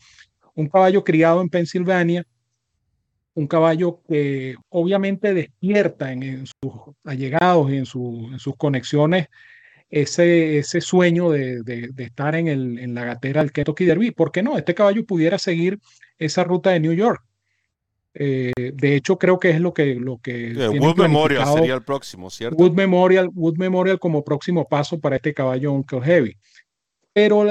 un 0.54 0.68
caballo 0.68 1.04
criado 1.04 1.40
en 1.42 1.48
Pensilvania, 1.48 2.24
un 3.36 3.46
caballo 3.46 4.00
que 4.08 4.56
obviamente 4.70 5.34
despierta 5.34 6.10
en, 6.10 6.46
sus 6.46 6.72
allegados 7.04 7.70
y 7.70 7.76
en, 7.76 7.86
sus 7.86 8.56
conexiones 8.56 9.28
ese, 9.90 10.58
ese 10.58 10.80
sueño 10.80 11.30
de, 11.30 11.62
estar 11.98 12.34
en, 12.34 12.48
el, 12.48 12.78
en 12.78 12.94
la 12.94 13.04
gatera 13.04 13.42
del 13.42 13.52
Kentucky 13.52 13.84
Derby. 13.84 14.10
¿Por 14.10 14.32
qué 14.32 14.42
no? 14.42 14.56
Este 14.56 14.74
caballo 14.74 15.04
pudiera 15.04 15.38
seguir 15.38 15.78
esa 16.18 16.44
ruta 16.44 16.70
de 16.70 16.80
New 16.80 16.94
York. 16.94 17.22
Eh, 18.14 18.52
de 18.56 18.96
hecho, 18.96 19.18
creo 19.18 19.38
que 19.38 19.50
es 19.50 19.60
lo 19.60 19.74
que... 19.74 19.96
Lo 19.96 20.18
que 20.18 20.54
Wood 20.80 20.96
Memorial 20.96 21.46
sería 21.52 21.74
el 21.74 21.82
próximo, 21.82 22.30
¿cierto? 22.30 22.56
Wood 22.56 22.72
Memorial, 22.72 23.28
Wood 23.34 23.58
Memorial 23.58 23.98
como 23.98 24.24
próximo 24.24 24.66
paso 24.66 24.98
para 24.98 25.16
este 25.16 25.34
caballo 25.34 25.72
Uncle 25.72 26.00
Heavy. 26.00 26.36
Pero 27.12 27.44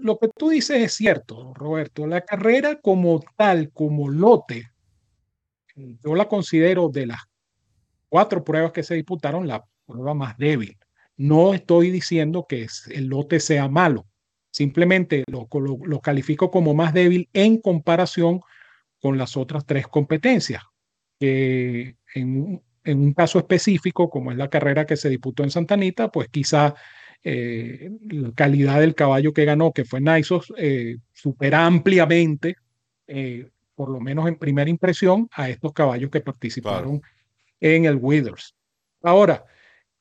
lo 0.00 0.18
que 0.18 0.28
tú 0.28 0.48
dices 0.48 0.78
es 0.82 0.94
cierto, 0.94 1.52
Roberto. 1.54 2.06
La 2.06 2.22
carrera 2.22 2.80
como 2.80 3.20
tal, 3.36 3.70
como 3.70 4.08
lote, 4.08 4.69
yo 6.04 6.14
la 6.14 6.28
considero 6.28 6.88
de 6.88 7.06
las 7.06 7.20
cuatro 8.08 8.44
pruebas 8.44 8.72
que 8.72 8.82
se 8.82 8.94
disputaron 8.94 9.46
la 9.46 9.64
prueba 9.86 10.14
más 10.14 10.36
débil. 10.36 10.76
No 11.16 11.54
estoy 11.54 11.90
diciendo 11.90 12.46
que 12.48 12.66
el 12.90 13.06
lote 13.06 13.40
sea 13.40 13.68
malo, 13.68 14.06
simplemente 14.50 15.24
lo, 15.28 15.48
lo, 15.84 16.00
califico 16.00 16.50
como 16.50 16.74
más 16.74 16.92
débil 16.92 17.28
en 17.32 17.58
comparación 17.58 18.40
con 19.00 19.16
las 19.16 19.36
otras 19.36 19.64
tres 19.66 19.86
competencias, 19.86 20.62
en, 21.20 22.62
un 22.84 23.12
caso 23.12 23.38
específico, 23.38 24.08
como 24.10 24.32
es 24.32 24.38
la 24.38 24.48
carrera 24.48 24.86
que 24.86 24.96
se 24.96 25.08
disputó 25.08 25.44
en 25.44 25.50
Santa 25.50 25.74
Anita, 25.74 26.10
pues 26.10 26.28
quizá 26.28 26.74
eh, 27.22 27.90
la 28.10 28.32
calidad 28.32 28.80
del 28.80 28.94
caballo 28.94 29.32
que 29.32 29.44
ganó, 29.44 29.72
que 29.72 29.84
fue 29.84 30.00
Nysos, 30.00 30.52
eh, 30.56 30.96
supera 31.12 31.66
ampliamente, 31.66 32.56
eh, 33.06 33.50
por 33.80 33.88
lo 33.88 33.98
menos 33.98 34.28
en 34.28 34.36
primera 34.36 34.68
impresión, 34.68 35.26
a 35.32 35.48
estos 35.48 35.72
caballos 35.72 36.10
que 36.10 36.20
participaron 36.20 37.00
en 37.60 37.86
el 37.86 37.96
Withers. 37.96 38.54
Ahora, 39.02 39.42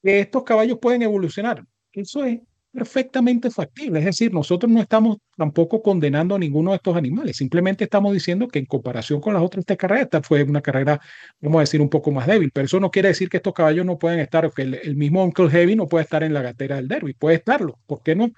estos 0.03 0.43
caballos 0.43 0.79
pueden 0.81 1.01
evolucionar, 1.01 1.63
eso 1.93 2.25
es 2.25 2.41
perfectamente 2.73 3.49
factible. 3.49 3.99
Es 3.99 4.05
decir, 4.05 4.33
nosotros 4.33 4.69
no 4.69 4.81
estamos 4.81 5.19
tampoco 5.37 5.81
condenando 5.81 6.35
a 6.35 6.39
ninguno 6.39 6.71
de 6.71 6.75
estos 6.75 6.97
animales, 6.97 7.37
simplemente 7.37 7.85
estamos 7.85 8.11
diciendo 8.11 8.49
que 8.49 8.59
en 8.59 8.65
comparación 8.65 9.21
con 9.21 9.33
las 9.33 9.43
otras 9.43 9.63
tres 9.63 9.77
carreras, 9.77 10.03
esta 10.03 10.21
fue 10.21 10.43
una 10.43 10.59
carrera, 10.59 10.99
vamos 11.39 11.59
a 11.59 11.61
decir, 11.61 11.79
un 11.79 11.89
poco 11.89 12.11
más 12.11 12.27
débil, 12.27 12.51
pero 12.53 12.65
eso 12.65 12.81
no 12.81 12.91
quiere 12.91 13.07
decir 13.07 13.29
que 13.29 13.37
estos 13.37 13.53
caballos 13.53 13.85
no 13.85 13.97
pueden 13.97 14.19
estar, 14.19 14.51
que 14.51 14.63
el, 14.63 14.95
mismo 14.97 15.23
Uncle 15.23 15.49
Heavy 15.49 15.77
no 15.77 15.87
puede 15.87 16.03
estar 16.03 16.21
en 16.21 16.33
la 16.33 16.41
gatera 16.41 16.75
del 16.75 16.89
derby, 16.89 17.13
puede 17.13 17.37
estarlo, 17.37 17.79
¿por 17.87 18.03
qué 18.03 18.13
no? 18.13 18.29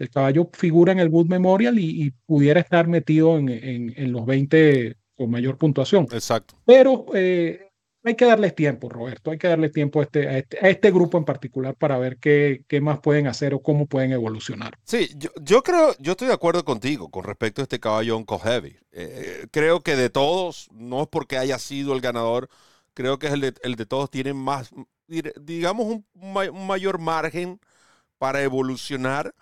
El 0.00 0.10
caballo 0.10 0.48
figura 0.52 0.92
en 0.92 0.98
el 0.98 1.08
Wood 1.08 1.26
Memorial 1.26 1.78
y, 1.78 2.10
pudiera 2.26 2.58
estar 2.58 2.88
metido 2.88 3.38
en, 3.38 3.48
en, 3.48 4.12
los 4.12 4.24
20 4.24 4.96
con 5.14 5.30
mayor 5.30 5.58
puntuación. 5.58 6.06
Exacto. 6.10 6.54
Pero 6.64 7.04
eh, 7.12 7.70
hay 8.02 8.14
que 8.14 8.24
darles 8.24 8.54
tiempo, 8.54 8.88
Roberto, 8.88 9.30
hay 9.30 9.36
que 9.36 9.48
darle 9.48 9.68
tiempo 9.68 10.00
a 10.00 10.04
este, 10.04 10.26
a 10.26 10.38
este, 10.38 10.58
a 10.64 10.70
este 10.70 10.90
grupo 10.90 11.18
en 11.18 11.26
particular 11.26 11.74
para 11.74 11.98
ver 11.98 12.16
qué, 12.16 12.64
qué, 12.66 12.80
más 12.80 13.00
pueden 13.00 13.26
hacer 13.26 13.52
o 13.52 13.62
cómo 13.62 13.86
pueden 13.86 14.12
evolucionar. 14.12 14.78
Sí, 14.84 15.10
yo, 15.16 15.28
yo, 15.42 15.62
creo, 15.62 15.94
yo 15.98 16.12
estoy 16.12 16.28
de 16.28 16.34
acuerdo 16.34 16.64
contigo 16.64 17.10
con 17.10 17.24
respecto 17.24 17.60
a 17.60 17.64
este 17.64 17.78
caballo 17.78 18.16
Uncle 18.16 18.38
Heavy. 18.38 18.78
Eh, 18.92 19.46
creo 19.50 19.82
que 19.82 19.96
de 19.96 20.08
todos, 20.08 20.68
no 20.72 21.02
es 21.02 21.08
porque 21.08 21.36
haya 21.36 21.58
sido 21.58 21.92
el 21.92 22.00
ganador, 22.00 22.48
creo 22.94 23.18
que 23.18 23.26
es 23.26 23.34
el 23.34 23.42
de, 23.42 23.54
el 23.62 23.76
de 23.76 23.84
todos 23.84 24.10
tiene 24.10 24.32
más, 24.32 24.70
digamos, 25.06 25.86
un, 25.86 26.06
un 26.14 26.66
mayor 26.66 26.98
margen 26.98 27.60
para 28.16 28.42
evolucionar 28.42 29.34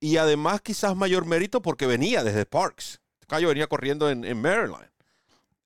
y 0.00 0.16
además 0.18 0.60
quizás 0.60 0.96
mayor 0.96 1.26
mérito 1.26 1.62
porque 1.62 1.86
venía 1.86 2.22
desde 2.22 2.46
Parks. 2.46 3.00
Caballo 3.26 3.48
venía 3.48 3.66
corriendo 3.66 4.08
en, 4.08 4.40
Maryland. 4.40 4.88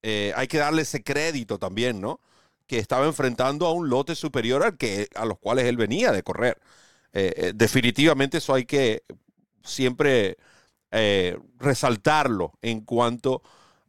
Eh, 0.02 0.32
hay 0.34 0.48
que 0.48 0.58
darle 0.58 0.82
ese 0.82 1.02
crédito 1.02 1.58
también, 1.58 2.00
¿no? 2.00 2.20
Que 2.66 2.78
estaba 2.78 3.06
enfrentando 3.06 3.66
a 3.66 3.72
un 3.72 3.90
lote 3.90 4.14
superior 4.14 4.62
al 4.62 4.78
que, 4.78 5.08
a 5.14 5.26
los 5.26 5.38
cuales 5.38 5.66
él 5.66 5.76
venía 5.76 6.10
de 6.12 6.22
correr. 6.22 6.58
Eh, 7.12 7.34
eh, 7.36 7.52
definitivamente 7.54 8.38
eso 8.38 8.54
hay 8.54 8.64
que 8.64 9.02
siempre 9.62 10.36
resaltarlo 11.58 12.54
en 12.62 12.80
cuanto 12.80 13.42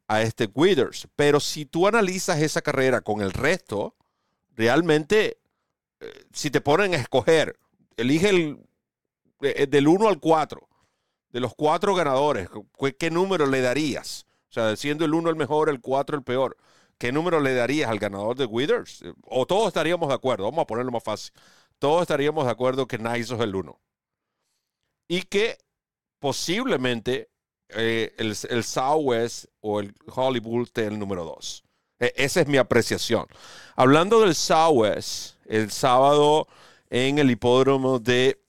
a 0.08 0.21
este 0.21 0.49
Withers. 0.54 1.08
Pero 1.15 1.39
si 1.39 1.65
tú 1.65 1.88
analizas 1.88 2.39
esa 2.41 2.62
carrera 2.62 3.01
con 3.01 3.21
el 3.21 3.32
resto, 3.32 3.95
realmente, 4.56 5.39
si 6.32 6.51
te 6.51 6.62
ponen 6.62 6.93
a 6.93 6.97
escoger, 6.97 7.58
elige 7.97 8.30
el, 8.30 8.60
del 9.41 9.88
1 9.88 10.08
al 10.08 10.19
4, 10.19 10.67
de 11.30 11.39
los 11.39 11.56
cuatro 11.56 11.95
ganadores, 11.95 12.49
¿qué, 12.80 12.95
¿qué 12.95 13.10
número 13.10 13.45
le 13.45 13.62
darías? 13.62 14.25
O 14.49 14.54
sea, 14.54 14.75
siendo 14.75 15.06
el 15.06 15.13
1 15.13 15.30
el 15.30 15.36
mejor, 15.36 15.69
el 15.69 15.80
4 15.80 16.17
el 16.17 16.23
peor. 16.23 16.58
¿Qué 16.97 17.12
número 17.12 17.39
le 17.39 17.56
darías 17.56 17.89
al 17.89 17.97
ganador 17.99 18.36
de 18.36 18.45
Withers? 18.45 19.04
O 19.25 19.47
todos 19.47 19.69
estaríamos 19.69 20.10
de 20.10 20.13
acuerdo, 20.13 20.43
vamos 20.43 20.63
a 20.63 20.67
ponerlo 20.67 20.91
más 20.91 21.04
fácil. 21.04 21.34
Todos 21.80 22.04
estaríamos 22.04 22.45
de 22.45 22.51
acuerdo 22.51 22.86
que 22.86 22.99
Nice 22.99 23.34
es 23.34 23.39
el 23.39 23.56
1. 23.56 23.80
Y 25.08 25.23
que 25.23 25.58
posiblemente 26.19 27.30
eh, 27.69 28.13
el, 28.17 28.36
el, 28.49 28.63
Southwest 28.63 29.45
o 29.62 29.80
el 29.80 29.95
Hollywood 30.13 30.63
esté 30.63 30.86
el 30.86 30.99
número 30.99 31.23
2. 31.23 31.63
E 31.99 32.13
esa 32.17 32.41
es 32.41 32.47
mi 32.47 32.58
apreciación. 32.58 33.25
Hablando 33.75 34.21
del 34.21 34.36
Southwest, 34.36 35.38
el 35.45 35.71
sábado 35.71 36.47
en 36.89 37.17
el 37.17 37.32
hipódromo 37.32 37.99
de 37.99 38.40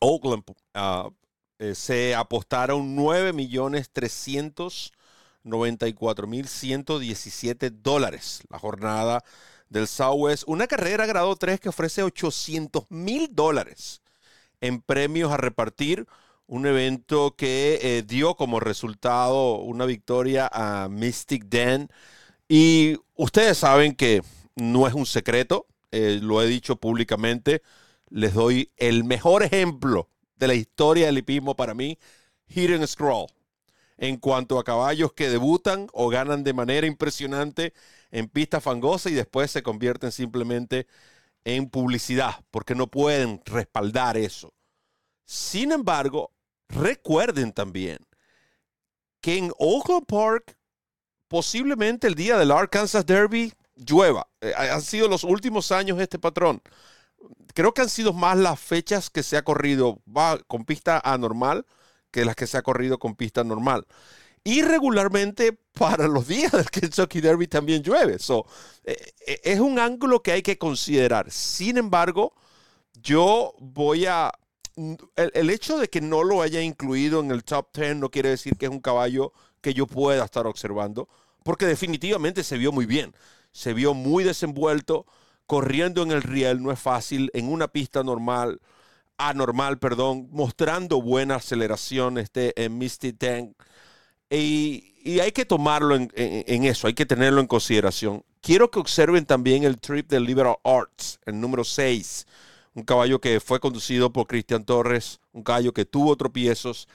Oakland 0.00 0.44
uh, 0.74 1.10
eh, 1.58 1.74
se 1.74 2.14
apostaron 2.14 2.94
9 2.94 3.32
millones 3.32 3.90
394 3.92 6.26
mil 6.26 6.48
117 6.48 7.70
dólares 7.70 8.42
la 8.48 8.58
jornada 8.58 9.24
del 9.68 9.86
Southwest. 9.86 10.44
Una 10.46 10.66
carrera 10.66 11.06
grado 11.06 11.36
3 11.36 11.60
que 11.60 11.68
ofrece 11.68 12.02
800 12.02 12.84
mil 12.90 13.28
dólares 13.32 14.02
en 14.60 14.80
premios 14.80 15.32
a 15.32 15.36
repartir. 15.36 16.06
Un 16.46 16.66
evento 16.66 17.34
que 17.36 17.78
eh, 17.82 18.02
dio 18.06 18.34
como 18.34 18.60
resultado 18.60 19.58
una 19.58 19.84
victoria 19.84 20.48
a 20.52 20.88
Mystic 20.88 21.44
Den. 21.46 21.90
Y 22.48 22.96
ustedes 23.16 23.58
saben 23.58 23.94
que 23.94 24.22
no 24.56 24.86
es 24.86 24.94
un 24.94 25.06
secreto, 25.06 25.66
eh, 25.92 26.18
lo 26.22 26.42
he 26.42 26.46
dicho 26.46 26.76
públicamente. 26.76 27.62
Les 28.10 28.34
doy 28.34 28.72
el 28.76 29.04
mejor 29.04 29.42
ejemplo 29.42 30.08
de 30.36 30.48
la 30.48 30.54
historia 30.54 31.06
del 31.06 31.18
hipismo 31.18 31.56
para 31.56 31.74
mí, 31.74 31.98
Hidden 32.48 32.86
Scroll. 32.86 33.26
En 33.96 34.16
cuanto 34.16 34.58
a 34.58 34.64
caballos 34.64 35.12
que 35.12 35.28
debutan 35.28 35.88
o 35.92 36.08
ganan 36.08 36.44
de 36.44 36.52
manera 36.52 36.86
impresionante 36.86 37.74
en 38.10 38.28
pista 38.28 38.60
fangosa 38.60 39.10
y 39.10 39.14
después 39.14 39.50
se 39.50 39.62
convierten 39.62 40.12
simplemente 40.12 40.86
en 41.44 41.68
publicidad, 41.68 42.44
porque 42.50 42.74
no 42.74 42.86
pueden 42.86 43.42
respaldar 43.44 44.16
eso. 44.16 44.54
Sin 45.24 45.72
embargo, 45.72 46.32
recuerden 46.68 47.52
también 47.52 47.98
que 49.20 49.36
en 49.36 49.52
Oakland 49.58 50.06
Park, 50.06 50.56
posiblemente 51.26 52.06
el 52.06 52.14
día 52.14 52.38
del 52.38 52.52
Arkansas 52.52 53.04
Derby, 53.04 53.52
llueva. 53.74 54.28
Eh, 54.40 54.52
han 54.56 54.82
sido 54.82 55.08
los 55.08 55.24
últimos 55.24 55.72
años 55.72 56.00
este 56.00 56.18
patrón. 56.18 56.62
Creo 57.54 57.74
que 57.74 57.82
han 57.82 57.88
sido 57.88 58.12
más 58.12 58.36
las 58.36 58.58
fechas 58.60 59.10
que 59.10 59.22
se 59.22 59.36
ha 59.36 59.42
corrido 59.42 60.00
con 60.46 60.64
pista 60.64 61.00
anormal 61.04 61.66
que 62.10 62.24
las 62.24 62.36
que 62.36 62.46
se 62.46 62.56
ha 62.58 62.62
corrido 62.62 62.98
con 62.98 63.14
pista 63.14 63.44
normal. 63.44 63.86
Y 64.44 64.62
regularmente 64.62 65.52
para 65.72 66.08
los 66.08 66.26
días 66.26 66.52
del 66.52 66.70
Kentucky 66.70 67.20
Derby 67.20 67.46
también 67.46 67.82
llueve. 67.82 68.18
So, 68.18 68.46
eh, 68.84 68.96
eh, 69.26 69.40
es 69.44 69.60
un 69.60 69.78
ángulo 69.78 70.22
que 70.22 70.32
hay 70.32 70.42
que 70.42 70.58
considerar. 70.58 71.30
Sin 71.30 71.76
embargo, 71.76 72.32
yo 72.94 73.54
voy 73.58 74.06
a... 74.06 74.32
El, 75.16 75.32
el, 75.34 75.50
hecho 75.50 75.76
de 75.76 75.88
que 75.88 76.00
no 76.00 76.22
lo 76.22 76.40
haya 76.40 76.62
incluido 76.62 77.18
en 77.18 77.32
el 77.32 77.42
top 77.42 77.68
10 77.74 77.96
no 77.96 78.10
quiere 78.10 78.28
decir 78.28 78.56
que 78.56 78.66
es 78.66 78.70
un 78.70 78.80
caballo 78.80 79.32
que 79.60 79.74
yo 79.74 79.88
pueda 79.88 80.24
estar 80.24 80.46
observando, 80.46 81.08
porque 81.42 81.66
definitivamente 81.66 82.44
se 82.44 82.56
vio 82.56 82.70
muy 82.70 82.86
bien. 82.86 83.12
Se 83.50 83.74
vio 83.74 83.92
muy 83.92 84.22
desenvuelto, 84.22 85.04
corriendo 85.48 86.02
en 86.02 86.12
el 86.12 86.22
riel, 86.22 86.62
no 86.62 86.70
es 86.70 86.78
fácil, 86.78 87.30
en 87.32 87.48
una 87.48 87.68
pista 87.68 88.04
normal, 88.04 88.60
anormal, 89.16 89.78
perdón, 89.78 90.28
mostrando 90.30 91.00
buena 91.00 91.36
aceleración 91.36 92.18
este, 92.18 92.52
en 92.62 92.76
Misty 92.76 93.14
Tank. 93.14 93.56
Y, 94.30 94.94
y, 95.02 95.20
hay 95.20 95.32
que 95.32 95.46
tomarlo 95.46 95.96
en, 95.96 96.12
en, 96.14 96.44
en, 96.46 96.64
eso, 96.64 96.86
hay 96.86 96.92
que 96.92 97.06
tenerlo 97.06 97.40
en 97.40 97.46
consideración. 97.46 98.22
Quiero 98.42 98.70
que 98.70 98.78
observen 98.78 99.24
también 99.24 99.64
el 99.64 99.80
trip 99.80 100.10
de 100.10 100.20
Liberal 100.20 100.56
Arts, 100.64 101.18
el 101.24 101.40
número 101.40 101.64
6, 101.64 102.26
un 102.74 102.82
caballo 102.82 103.18
que 103.18 103.40
fue 103.40 103.58
conducido 103.58 104.12
por 104.12 104.26
Cristian 104.26 104.66
Torres, 104.66 105.18
un 105.32 105.42
caballo 105.42 105.72
que 105.72 105.86
tuvo 105.86 106.14
tropiezos. 106.16 106.88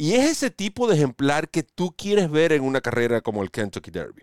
Y 0.00 0.14
es 0.14 0.30
ese 0.30 0.50
tipo 0.50 0.86
de 0.86 0.94
ejemplar 0.94 1.50
que 1.50 1.62
tú 1.62 1.94
quieres 1.94 2.30
ver 2.30 2.52
en 2.52 2.62
una 2.62 2.80
carrera 2.80 3.20
como 3.20 3.42
el 3.42 3.50
Kentucky 3.50 3.90
Derby. 3.90 4.22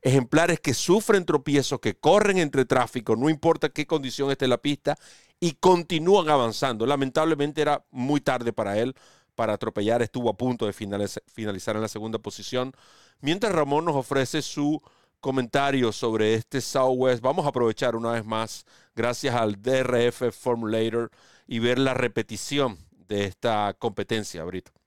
Ejemplares 0.00 0.58
que 0.58 0.72
sufren 0.72 1.26
tropiezos, 1.26 1.80
que 1.80 1.94
corren 1.94 2.38
entre 2.38 2.64
tráfico, 2.64 3.14
no 3.14 3.28
importa 3.28 3.68
qué 3.68 3.86
condición 3.86 4.30
esté 4.30 4.48
la 4.48 4.56
pista, 4.56 4.96
y 5.38 5.52
continúan 5.52 6.30
avanzando. 6.30 6.86
Lamentablemente 6.86 7.60
era 7.60 7.84
muy 7.90 8.22
tarde 8.22 8.54
para 8.54 8.78
él 8.78 8.94
para 9.34 9.52
atropellar, 9.52 10.00
estuvo 10.00 10.30
a 10.30 10.36
punto 10.38 10.64
de 10.64 10.72
finalizar 10.72 11.76
en 11.76 11.82
la 11.82 11.88
segunda 11.88 12.18
posición. 12.18 12.72
Mientras 13.20 13.52
Ramón 13.52 13.84
nos 13.84 13.96
ofrece 13.96 14.40
su 14.40 14.80
comentario 15.20 15.92
sobre 15.92 16.32
este 16.32 16.62
Southwest, 16.62 17.20
vamos 17.20 17.44
a 17.44 17.50
aprovechar 17.50 17.96
una 17.96 18.12
vez 18.12 18.24
más, 18.24 18.64
gracias 18.96 19.34
al 19.34 19.60
DRF 19.60 20.32
Formulator, 20.32 21.10
y 21.46 21.58
ver 21.58 21.78
la 21.78 21.92
repetición 21.92 22.78
de 23.08 23.24
esta 23.24 23.76
competencia, 23.78 24.42
Brito. 24.44 24.77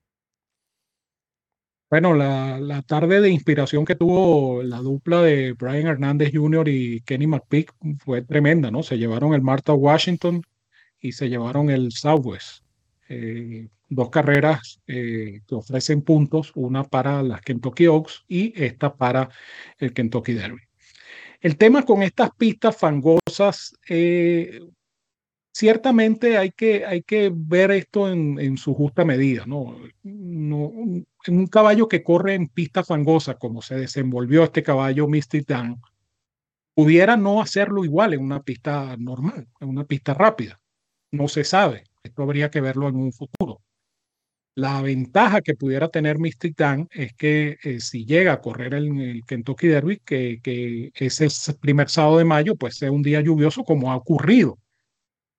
Bueno, 1.92 2.14
la, 2.14 2.58
la, 2.58 2.82
tarde 2.84 3.20
de 3.20 3.30
inspiración 3.30 3.84
que 3.84 3.96
tuvo 3.96 4.64
la 4.64 4.78
dupla 4.78 5.22
de 5.24 5.52
Brian 5.52 5.88
Hernández 5.88 6.32
Jr. 6.34 6.70
y 6.70 7.02
Kenny 7.02 7.28
McPeak 7.28 7.74
fue 8.00 8.22
tremenda, 8.22 8.72
¿no? 8.72 8.82
Se 8.82 8.98
llevaron 8.98 9.34
el 9.34 9.42
Martha 9.42 9.74
Washington 9.74 10.42
y 11.02 11.12
se 11.12 11.28
llevaron 11.28 11.70
el 11.70 11.92
Southwest. 11.92 12.64
Eh, 13.10 13.68
dos 13.90 14.10
carreras 14.10 14.80
eh, 14.88 15.42
que 15.46 15.54
ofrecen 15.54 16.02
puntos, 16.02 16.54
una 16.56 16.86
para 16.86 17.22
las 17.24 17.42
Kentucky 17.42 17.88
Oaks 17.88 18.24
y 18.30 18.54
esta 18.56 18.96
para 18.96 19.28
el 19.78 19.94
Kentucky 19.94 20.32
Derby. 20.32 20.62
El 21.42 21.58
tema 21.58 21.84
con 21.84 22.04
estas 22.04 22.30
pistas 22.38 22.78
fangosas, 22.78 23.76
eh, 23.90 24.62
ciertamente 25.52 26.38
hay 26.38 26.52
que, 26.52 26.86
hay 26.86 27.02
que 27.02 27.30
ver 27.36 27.72
esto 27.72 28.10
en, 28.10 28.40
en 28.40 28.56
su 28.56 28.74
justa 28.74 29.04
medida, 29.04 29.46
¿no? 29.46 29.76
no 30.04 30.72
un 31.28 31.48
caballo 31.48 31.88
que 31.88 32.04
corre 32.04 32.34
en 32.34 32.48
pista 32.48 32.84
fangosa, 32.84 33.36
como 33.36 33.62
se 33.62 33.76
desenvolvió 33.76 34.44
este 34.44 34.64
caballo 34.64 35.08
Misty 35.08 35.42
Dan, 35.42 35.82
pudiera 36.74 37.18
no 37.18 37.42
hacerlo 37.42 37.86
igual 37.86 38.14
en 38.14 38.22
una 38.22 38.42
pista 38.42 38.96
normal, 38.98 39.48
en 39.60 39.70
una 39.70 39.86
pista 39.86 40.14
rápida. 40.14 40.60
No 41.12 41.28
se 41.28 41.44
sabe. 41.44 41.84
Esto 42.04 42.24
habría 42.24 42.50
que 42.50 42.62
verlo 42.62 42.88
en 42.88 42.96
un 42.96 43.14
futuro. 43.14 43.62
La 44.56 44.82
ventaja 44.82 45.42
que 45.42 45.56
pudiera 45.56 45.88
tener 45.88 46.20
Mystic 46.20 46.58
Dan 46.58 46.88
es 46.92 47.14
que 47.14 47.58
eh, 47.64 47.80
si 47.80 48.06
llega 48.06 48.34
a 48.34 48.42
correr 48.42 48.74
en 48.74 49.00
el 49.00 49.26
Kentucky 49.26 49.68
Derby, 49.68 50.02
que, 50.04 50.40
que 50.44 50.92
ese 50.96 51.54
primer 51.54 51.90
sábado 51.90 52.18
de 52.18 52.26
mayo, 52.26 52.56
pues 52.56 52.76
sea 52.76 52.92
un 52.92 53.02
día 53.02 53.22
lluvioso 53.22 53.64
como 53.64 53.92
ha 53.92 53.96
ocurrido. 53.96 54.58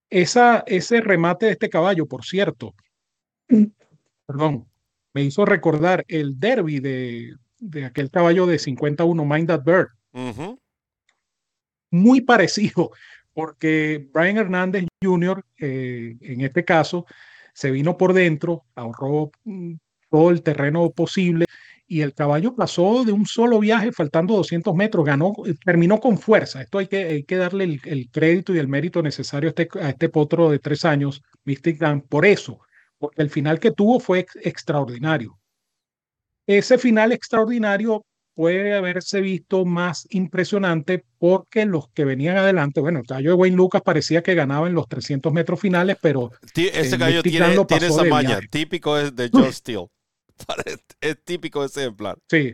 Esa, 0.09 0.64
ese 0.66 1.01
remate 1.01 1.47
de 1.47 1.53
este 1.53 1.68
caballo, 1.68 2.07
por 2.07 2.25
cierto, 2.25 2.75
perdón, 4.27 4.66
me 5.14 5.22
hizo 5.22 5.44
recordar 5.44 6.05
el 6.09 6.38
derby 6.38 6.81
de, 6.81 7.35
de 7.59 7.85
aquel 7.85 8.11
caballo 8.11 8.46
de 8.46 8.59
51, 8.59 9.25
Mind 9.25 9.48
That 9.48 9.62
Bird. 9.64 9.88
Uh 10.12 10.33
-huh. 10.33 10.59
Muy 11.90 12.20
parecido, 12.22 12.90
porque 13.33 14.09
Brian 14.12 14.38
Hernández 14.38 14.87
Jr., 15.03 15.44
eh, 15.59 16.16
en 16.20 16.40
este 16.40 16.64
caso, 16.64 17.07
se 17.55 17.70
vino 17.70 17.96
por 17.96 18.12
dentro, 18.14 18.64
ahorró 18.75 19.31
todo 20.11 20.31
el 20.31 20.42
terreno 20.42 20.90
posible 20.90 21.44
y 21.87 22.01
el 22.01 22.14
caballo 22.14 22.55
pasó 22.55 23.05
de 23.05 23.12
un 23.12 23.27
solo 23.27 23.59
viaje, 23.59 23.92
faltando 23.92 24.35
200 24.37 24.75
metros, 24.75 25.05
ganó, 25.05 25.35
terminó 25.62 26.01
con 26.01 26.16
fuerza. 26.16 26.62
Esto 26.62 26.79
hay 26.79 26.87
que, 26.87 27.05
hay 27.05 27.25
que 27.25 27.37
darle 27.37 27.81
el, 27.85 28.11
crédito 28.11 28.55
y 28.55 28.59
el 28.59 28.66
mérito 28.68 29.03
necesario 29.03 29.48
a 29.48 29.51
este, 29.51 29.68
a 29.79 29.90
este 29.90 30.09
potro 30.09 30.51
de 30.51 30.59
tres 30.59 30.87
años, 30.87 31.22
Mystic 31.44 31.79
Dan, 31.79 32.01
por 32.01 32.25
eso, 32.25 32.61
porque 33.02 33.20
el 33.20 33.30
final 33.30 33.58
que 33.58 33.72
tuvo 33.72 33.98
fue 33.98 34.24
extraordinario. 34.42 35.40
Ese 36.46 36.78
final 36.78 37.10
extraordinario 37.10 38.06
puede 38.34 38.74
haberse 38.74 39.20
visto 39.20 39.64
más 39.64 40.06
impresionante 40.10 41.04
porque 41.18 41.66
los 41.66 41.88
que 41.88 42.04
venían 42.04 42.36
adelante, 42.36 42.80
bueno, 42.80 43.00
el 43.00 43.06
caballo 43.06 43.30
de 43.30 43.34
Wayne 43.34 43.56
Lucas 43.56 43.82
parecía 43.82 44.22
que 44.22 44.36
ganaba 44.36 44.68
en 44.68 44.74
los 44.74 44.88
300 44.88 45.32
metros 45.32 45.58
finales, 45.58 45.96
pero... 46.00 46.30
Ese 46.54 46.96
caballo 46.96 47.24
tiene, 47.24 47.64
tiene 47.66 47.86
esa 47.86 48.04
maña, 48.04 48.38
típico 48.48 48.96
es 48.96 49.14
de 49.16 49.30
John 49.32 49.52
Steele. 49.52 49.88
es 51.00 51.24
típico 51.24 51.64
ese 51.64 51.80
ejemplar. 51.82 52.18
Sí. 52.30 52.52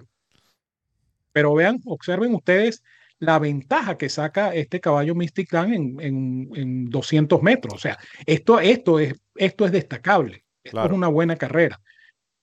Pero 1.33 1.55
vean, 1.55 1.79
observen 1.85 2.35
ustedes 2.35 2.83
la 3.21 3.39
ventaja 3.39 3.99
que 3.99 4.09
saca 4.09 4.55
este 4.55 4.81
caballo 4.81 5.15
Mystic 5.15 5.53
Land 5.53 6.01
en, 6.01 6.49
en, 6.55 6.91
200 6.91 7.43
metros. 7.43 7.75
O 7.75 7.79
sea, 7.79 7.99
esto, 8.27 8.61
esto, 8.61 8.99
es, 8.99 9.15
esto 9.35 9.67
es 9.67 9.73
destacable. 9.73 10.45
Esto 10.63 10.85
es 10.85 10.93
una 10.93 11.09
buena 11.09 11.37
carrera. 11.37 11.81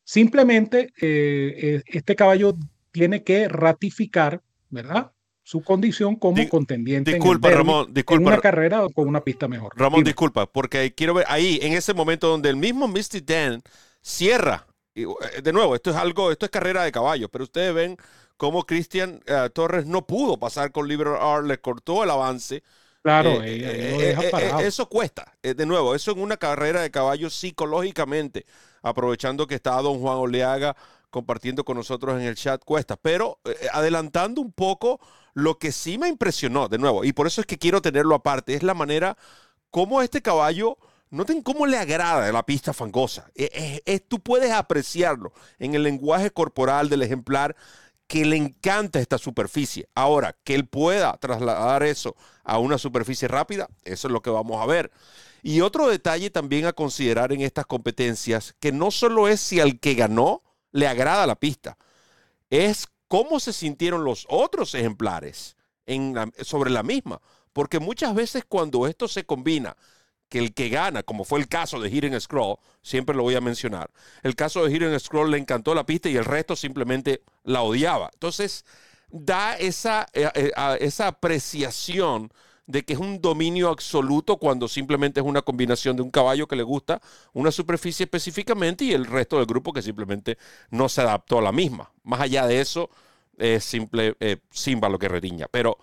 Simplemente 0.03 0.91
eh, 1.01 1.81
este 1.85 2.15
caballo 2.15 2.55
tiene 2.91 3.23
que 3.23 3.47
ratificar, 3.47 4.41
¿verdad? 4.69 5.11
Su 5.43 5.63
condición 5.63 6.15
como 6.15 6.47
contendiente. 6.49 7.13
Disculpa, 7.13 7.51
Ramón, 7.51 7.93
disculpa. 7.93 8.21
En 8.21 8.27
una 8.27 8.41
carrera 8.41 8.85
con 8.93 9.07
una 9.07 9.23
pista 9.23 9.47
mejor. 9.47 9.71
Ramón, 9.75 10.03
disculpa, 10.03 10.47
porque 10.47 10.93
quiero 10.93 11.13
ver 11.13 11.25
ahí, 11.29 11.59
en 11.61 11.73
ese 11.73 11.93
momento 11.93 12.27
donde 12.27 12.49
el 12.49 12.55
mismo 12.55 12.88
Mystic 12.88 13.25
Dan 13.25 13.61
cierra 14.01 14.65
eh, 14.95 15.05
de 15.43 15.53
nuevo, 15.53 15.75
esto 15.75 15.91
es 15.91 15.95
algo, 15.97 16.31
esto 16.31 16.45
es 16.45 16.51
carrera 16.51 16.83
de 16.83 16.91
caballos, 16.91 17.29
pero 17.31 17.43
ustedes 17.43 17.73
ven 17.73 17.97
cómo 18.38 18.65
Cristian 18.65 19.21
eh, 19.26 19.50
Torres 19.54 19.86
no 19.86 20.06
pudo 20.06 20.38
pasar 20.38 20.71
con 20.71 20.88
Liberal 20.88 21.17
Art, 21.19 21.45
le 21.45 21.60
cortó 21.60 22.04
el 22.04 22.10
avance. 22.10 22.63
Claro, 23.02 23.41
eh, 23.43 24.15
eso 24.62 24.89
cuesta. 24.89 25.38
de 25.43 25.65
nuevo, 25.65 25.93
eso 25.93 26.12
en 26.12 26.19
una 26.19 26.38
carrera 26.38 26.82
de 26.82 26.89
caballos 26.89 27.36
psicológicamente, 27.36 28.48
aprovechando 28.82 29.45
que 29.45 29.54
está 29.54 29.80
don 29.82 30.00
Juan 30.00 30.17
Oleaga 30.17 30.76
compartiendo 31.12 31.63
con 31.63 31.78
nosotros 31.78 32.19
en 32.19 32.26
el 32.26 32.36
chat, 32.36 32.63
cuesta. 32.65 32.98
Pero 32.98 33.39
adelantando 33.71 34.41
un 34.41 34.52
poco, 34.52 35.00
lo 35.34 35.60
que 35.60 35.71
sí 35.71 36.00
me 36.00 36.10
impresionó, 36.10 36.67
de 36.67 36.80
nuevo, 36.80 37.06
y 37.06 37.13
por 37.13 37.28
eso 37.28 37.41
es 37.41 37.48
que 37.48 37.60
quiero 37.60 37.82
tenerlo 37.82 38.15
aparte, 38.15 38.56
es 38.56 38.63
la 38.63 38.74
manera 38.74 39.15
como 39.69 40.02
este 40.02 40.21
caballo 40.21 40.78
Noten 41.15 41.43
cómo 41.43 41.65
le 41.65 41.78
agrada 41.78 42.32
la 42.32 42.45
pista 42.45 42.74
fangosa. 42.74 43.30
Es, 43.36 44.08
tú 44.08 44.19
puedes 44.19 44.52
apreciarlo 44.52 45.32
en 45.60 45.76
el 45.76 45.84
lenguaje 45.84 46.32
corporal 46.32 46.89
del 46.89 47.04
ejemplar 47.04 47.56
que 48.07 48.25
le 48.25 48.37
encanta 48.37 48.99
esta 48.99 49.17
superficie. 49.17 49.89
Ahora, 49.95 50.35
que 50.43 50.55
él 50.55 50.67
pueda 50.67 51.17
trasladar 51.17 51.83
eso 51.83 52.15
a 52.43 52.59
una 52.59 52.77
superficie 52.77 53.27
rápida, 53.27 53.67
eso 53.83 54.07
es 54.07 54.11
lo 54.11 54.21
que 54.21 54.29
vamos 54.29 54.61
a 54.61 54.65
ver. 54.65 54.91
Y 55.41 55.61
otro 55.61 55.87
detalle 55.87 56.29
también 56.29 56.65
a 56.65 56.73
considerar 56.73 57.31
en 57.31 57.41
estas 57.41 57.65
competencias, 57.65 58.55
que 58.59 58.71
no 58.71 58.91
solo 58.91 59.27
es 59.27 59.39
si 59.39 59.59
al 59.59 59.79
que 59.79 59.93
ganó 59.95 60.43
le 60.71 60.87
agrada 60.87 61.27
la 61.27 61.35
pista, 61.35 61.77
es 62.49 62.87
cómo 63.07 63.39
se 63.39 63.53
sintieron 63.53 64.03
los 64.03 64.25
otros 64.29 64.73
ejemplares 64.75 65.55
sobre 66.41 66.71
la 66.71 66.83
misma. 66.83 67.21
Porque 67.53 67.79
muchas 67.79 68.13
veces 68.13 68.43
cuando 68.47 68.87
esto 68.87 69.07
se 69.07 69.25
combina 69.25 69.77
que 70.36 70.39
el 70.39 70.54
que 70.54 70.67
gana, 70.67 71.02
como 71.02 71.24
fue 71.24 71.39
el 71.39 71.48
caso 71.48 71.80
de 71.80 71.89
Hidden 71.89 72.19
Scroll, 72.19 72.58
siempre 72.82 73.15
lo 73.15 73.24
voy 73.24 73.36
a 73.36 73.39
mencionar. 73.39 73.89
El 74.21 74.36
caso 74.36 74.65
de 74.65 74.69
Hidden 74.69 75.00
Scroll 75.00 75.32
le 75.32 75.38
encantó 75.38 75.74
la 75.74 75.86
pista 75.86 76.10
y 76.10 76.17
el 76.17 76.26
resto 76.26 76.58
simplemente 76.58 77.21
la 77.45 77.62
odiaba. 77.62 78.10
Entonces, 78.12 78.65
da 79.10 79.56
esa, 79.56 80.08
eh, 80.12 80.30
eh, 80.36 80.52
esa 80.82 81.08
apreciación 81.08 82.34
de 82.65 82.84
que 82.84 82.91
es 82.91 83.00
un 83.00 83.21
dominio 83.21 83.69
absoluto 83.69 84.36
cuando 84.36 84.67
simplemente 84.67 85.21
es 85.21 85.26
una 85.26 85.41
combinación 85.41 85.95
de 85.95 86.02
un 86.02 86.12
caballo 86.12 86.50
que 86.50 86.58
le 86.58 86.63
gusta 86.63 87.00
una 87.32 87.50
superficie 87.50 88.04
específicamente 88.04 88.84
y 88.84 88.91
el 88.91 89.06
resto 89.06 89.38
del 89.38 89.45
grupo 89.45 89.71
que 89.71 89.82
simplemente 89.82 90.38
no 90.69 90.89
se 90.89 91.00
adaptó 91.00 91.39
a 91.39 91.43
la 91.43 91.54
misma. 91.54 91.93
Más 92.04 92.19
allá 92.19 92.45
de 92.45 92.60
eso, 92.60 92.89
es 93.38 93.63
simple 93.63 94.17
eh, 94.19 94.39
Simba 94.50 94.89
lo 94.89 95.00
que 95.00 95.08
rediña. 95.08 95.48
Pero 95.50 95.78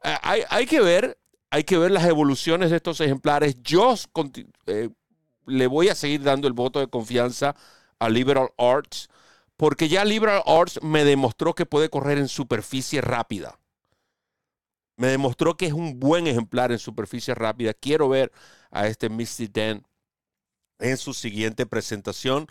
hay, 0.00 0.42
hay, 0.48 0.66
que 0.66 0.80
ver 0.80 1.18
hay 1.50 1.64
que 1.64 1.78
ver 1.78 1.90
las 1.90 2.04
evoluciones 2.04 2.70
de 2.70 2.76
estos 2.76 3.00
ejemplares. 3.00 3.56
Yo 3.62 3.94
eh, 4.66 4.90
le 5.46 5.66
voy 5.66 5.88
a 5.88 5.94
seguir 5.94 6.22
dando 6.22 6.48
el 6.48 6.54
voto 6.54 6.80
de 6.80 6.88
confianza 6.88 7.54
a 7.98 8.08
Liberal 8.08 8.50
Arts, 8.58 9.08
porque 9.56 9.88
ya 9.88 10.04
Liberal 10.04 10.42
Arts 10.46 10.82
me 10.82 11.04
demostró 11.04 11.54
que 11.54 11.66
puede 11.66 11.88
correr 11.88 12.18
en 12.18 12.28
superficie 12.28 13.00
rápida. 13.00 13.58
Me 14.96 15.08
demostró 15.08 15.56
que 15.56 15.66
es 15.66 15.72
un 15.72 16.00
buen 16.00 16.26
ejemplar 16.26 16.72
en 16.72 16.78
superficie 16.78 17.34
rápida. 17.34 17.74
Quiero 17.74 18.08
ver 18.08 18.32
a 18.70 18.86
este 18.86 19.08
Misty 19.08 19.46
Den 19.46 19.86
en 20.78 20.96
su 20.96 21.14
siguiente 21.14 21.66
presentación. 21.66 22.46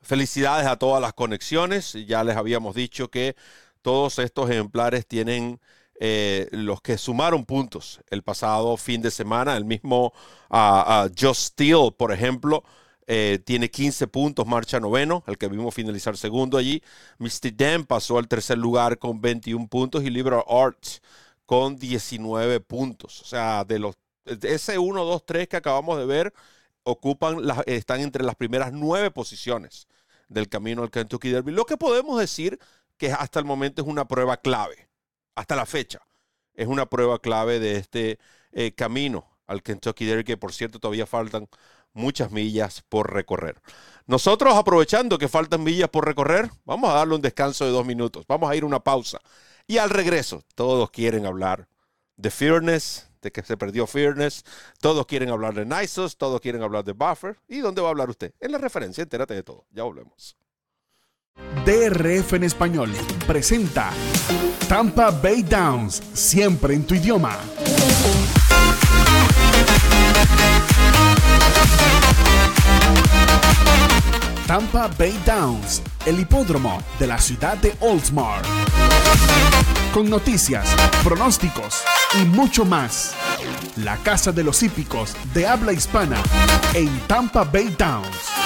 Felicidades 0.00 0.66
a 0.66 0.76
todas 0.76 1.02
las 1.02 1.12
conexiones. 1.12 1.92
Ya 2.06 2.24
les 2.24 2.36
habíamos 2.36 2.74
dicho 2.74 3.10
que 3.10 3.36
todos 3.82 4.18
estos 4.18 4.50
ejemplares 4.50 5.06
tienen 5.06 5.60
eh, 6.02 6.48
los 6.52 6.80
que 6.80 6.96
sumaron 6.96 7.44
puntos 7.44 8.00
el 8.08 8.22
pasado 8.22 8.78
fin 8.78 9.02
de 9.02 9.10
semana. 9.10 9.54
El 9.54 9.66
mismo 9.66 10.14
uh, 10.48 11.08
Just 11.16 11.52
Steele, 11.52 11.92
por 11.92 12.10
ejemplo, 12.10 12.64
eh, 13.06 13.38
tiene 13.44 13.70
15 13.70 14.06
puntos, 14.08 14.46
marcha 14.46 14.80
noveno, 14.80 15.22
el 15.26 15.36
que 15.36 15.48
vimos 15.48 15.74
finalizar 15.74 16.16
segundo 16.16 16.56
allí. 16.56 16.82
Misty 17.18 17.50
Dam 17.50 17.84
pasó 17.84 18.16
al 18.16 18.28
tercer 18.28 18.56
lugar 18.56 18.98
con 18.98 19.20
21 19.20 19.68
puntos 19.68 20.02
y 20.02 20.08
Liberal 20.08 20.42
Arts 20.48 21.02
con 21.44 21.76
19 21.76 22.60
puntos. 22.60 23.20
O 23.20 23.24
sea, 23.26 23.64
de 23.64 23.78
los 23.78 23.96
ese 24.24 24.78
1, 24.78 25.04
2, 25.04 25.26
3 25.26 25.48
que 25.48 25.56
acabamos 25.56 25.98
de 25.98 26.06
ver, 26.06 26.32
ocupan 26.82 27.42
están 27.66 28.00
entre 28.00 28.24
las 28.24 28.36
primeras 28.36 28.72
nueve 28.72 29.10
posiciones 29.10 29.86
del 30.28 30.48
camino 30.48 30.82
al 30.82 30.90
Kentucky 30.90 31.28
Derby. 31.28 31.52
Lo 31.52 31.66
que 31.66 31.76
podemos 31.76 32.18
decir 32.18 32.58
que 32.96 33.12
hasta 33.12 33.38
el 33.38 33.44
momento 33.44 33.82
es 33.82 33.88
una 33.88 34.06
prueba 34.06 34.38
clave 34.38 34.89
hasta 35.34 35.56
la 35.56 35.66
fecha. 35.66 36.00
Es 36.54 36.66
una 36.66 36.86
prueba 36.86 37.18
clave 37.18 37.58
de 37.58 37.76
este 37.76 38.18
eh, 38.52 38.72
camino 38.72 39.28
al 39.46 39.62
Kentucky 39.62 40.04
Derby, 40.04 40.24
que 40.24 40.36
por 40.36 40.52
cierto 40.52 40.78
todavía 40.78 41.06
faltan 41.06 41.48
muchas 41.92 42.30
millas 42.30 42.82
por 42.88 43.12
recorrer. 43.12 43.60
Nosotros, 44.06 44.54
aprovechando 44.54 45.18
que 45.18 45.28
faltan 45.28 45.62
millas 45.62 45.88
por 45.88 46.06
recorrer, 46.06 46.50
vamos 46.64 46.90
a 46.90 46.94
darle 46.94 47.14
un 47.14 47.20
descanso 47.20 47.64
de 47.64 47.70
dos 47.70 47.86
minutos. 47.86 48.24
Vamos 48.28 48.50
a 48.50 48.56
ir 48.56 48.62
a 48.62 48.66
una 48.66 48.80
pausa. 48.80 49.18
Y 49.66 49.78
al 49.78 49.90
regreso, 49.90 50.42
todos 50.54 50.90
quieren 50.90 51.26
hablar 51.26 51.68
de 52.16 52.30
Fearness, 52.30 53.08
de 53.22 53.30
que 53.30 53.42
se 53.42 53.56
perdió 53.56 53.86
Fearness. 53.86 54.44
Todos 54.80 55.06
quieren 55.06 55.30
hablar 55.30 55.54
de 55.54 55.64
Nisos, 55.64 56.16
todos 56.16 56.40
quieren 56.40 56.62
hablar 56.62 56.84
de 56.84 56.92
Buffer. 56.92 57.38
¿Y 57.48 57.58
dónde 57.58 57.80
va 57.80 57.88
a 57.88 57.90
hablar 57.90 58.10
usted? 58.10 58.34
En 58.40 58.52
la 58.52 58.58
referencia, 58.58 59.02
entérate 59.02 59.34
de 59.34 59.42
todo. 59.42 59.66
Ya 59.70 59.82
volvemos. 59.84 60.36
DRF 61.64 62.34
en 62.34 62.44
español 62.44 62.90
presenta 63.26 63.90
Tampa 64.68 65.10
Bay 65.10 65.42
Downs, 65.42 66.02
siempre 66.14 66.74
en 66.74 66.84
tu 66.84 66.94
idioma. 66.94 67.36
Tampa 74.46 74.88
Bay 74.98 75.16
Downs, 75.24 75.82
el 76.06 76.18
hipódromo 76.18 76.82
de 76.98 77.06
la 77.06 77.18
ciudad 77.18 77.56
de 77.58 77.74
Oldsmar. 77.80 78.42
Con 79.94 80.10
noticias, 80.10 80.74
pronósticos 81.04 81.82
y 82.20 82.24
mucho 82.24 82.64
más. 82.64 83.14
La 83.76 83.96
casa 83.98 84.32
de 84.32 84.42
los 84.42 84.62
hípicos 84.62 85.14
de 85.34 85.46
habla 85.46 85.72
hispana 85.72 86.16
en 86.74 86.88
Tampa 87.06 87.44
Bay 87.44 87.74
Downs. 87.78 88.39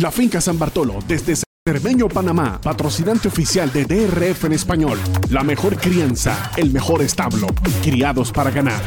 La 0.00 0.10
Finca 0.10 0.40
San 0.40 0.58
Bartolo, 0.58 0.98
desde 1.06 1.34
Cermeño, 1.62 2.08
Panamá, 2.08 2.58
patrocinante 2.58 3.28
oficial 3.28 3.70
de 3.70 3.84
DRF 3.84 4.44
en 4.44 4.52
español. 4.54 4.98
La 5.28 5.42
mejor 5.42 5.76
crianza, 5.76 6.52
el 6.56 6.70
mejor 6.70 7.02
establo, 7.02 7.48
criados 7.82 8.32
para 8.32 8.50
ganar. 8.50 8.80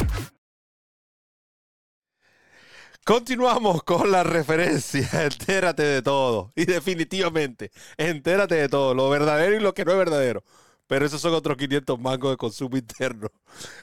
Continuamos 3.05 3.83
con 3.83 4.11
la 4.11 4.23
referencia. 4.23 5.07
Entérate 5.23 5.83
de 5.83 6.01
todo. 6.01 6.51
Y 6.55 6.65
definitivamente, 6.65 7.69
entérate 7.95 8.55
de 8.55 8.67
todo. 8.67 8.95
Lo 8.95 9.07
verdadero 9.11 9.55
y 9.55 9.59
lo 9.59 9.75
que 9.75 9.85
no 9.85 9.91
es 9.91 9.97
verdadero. 9.99 10.43
Pero 10.87 11.05
esos 11.05 11.21
son 11.21 11.35
otros 11.35 11.57
500 11.57 11.99
mangos 11.99 12.31
de 12.31 12.37
consumo 12.37 12.75
interno. 12.77 13.27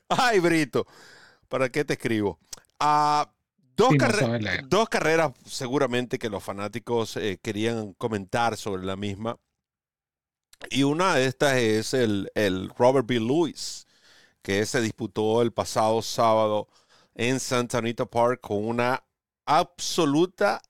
Ay, 0.09 0.41
Brito. 0.41 0.85
¿Para 1.49 1.68
qué 1.68 1.85
te 1.85 1.93
escribo? 1.93 2.41
Ah, 2.81 3.31
dos, 3.81 4.68
dos, 4.68 4.89
carreras 4.89 5.33
seguramente 5.47 6.18
que 6.18 6.28
los 6.28 6.43
fanáticos 6.43 7.16
eh, 7.16 7.39
querían 7.43 7.95
comentar 7.95 8.57
sobre 8.57 8.85
la 8.85 8.97
misma. 8.97 9.39
Y 10.70 10.83
una 10.83 11.14
de 11.14 11.26
estas 11.26 11.57
es 11.57 11.95
el, 11.95 12.31
el 12.35 12.70
Robert 12.76 13.07
B. 13.07 13.18
Lewis, 13.18 13.87
que 14.43 14.64
se 14.66 14.81
disputó 14.81 15.43
el 15.43 15.53
pasado 15.53 16.03
sábado 16.03 16.68
en 17.14 17.41
Santa 17.41 17.78
Anita 17.78 18.07
Park 18.07 18.41
con 18.43 18.64
una 18.64 19.03
absoluta 19.47 20.61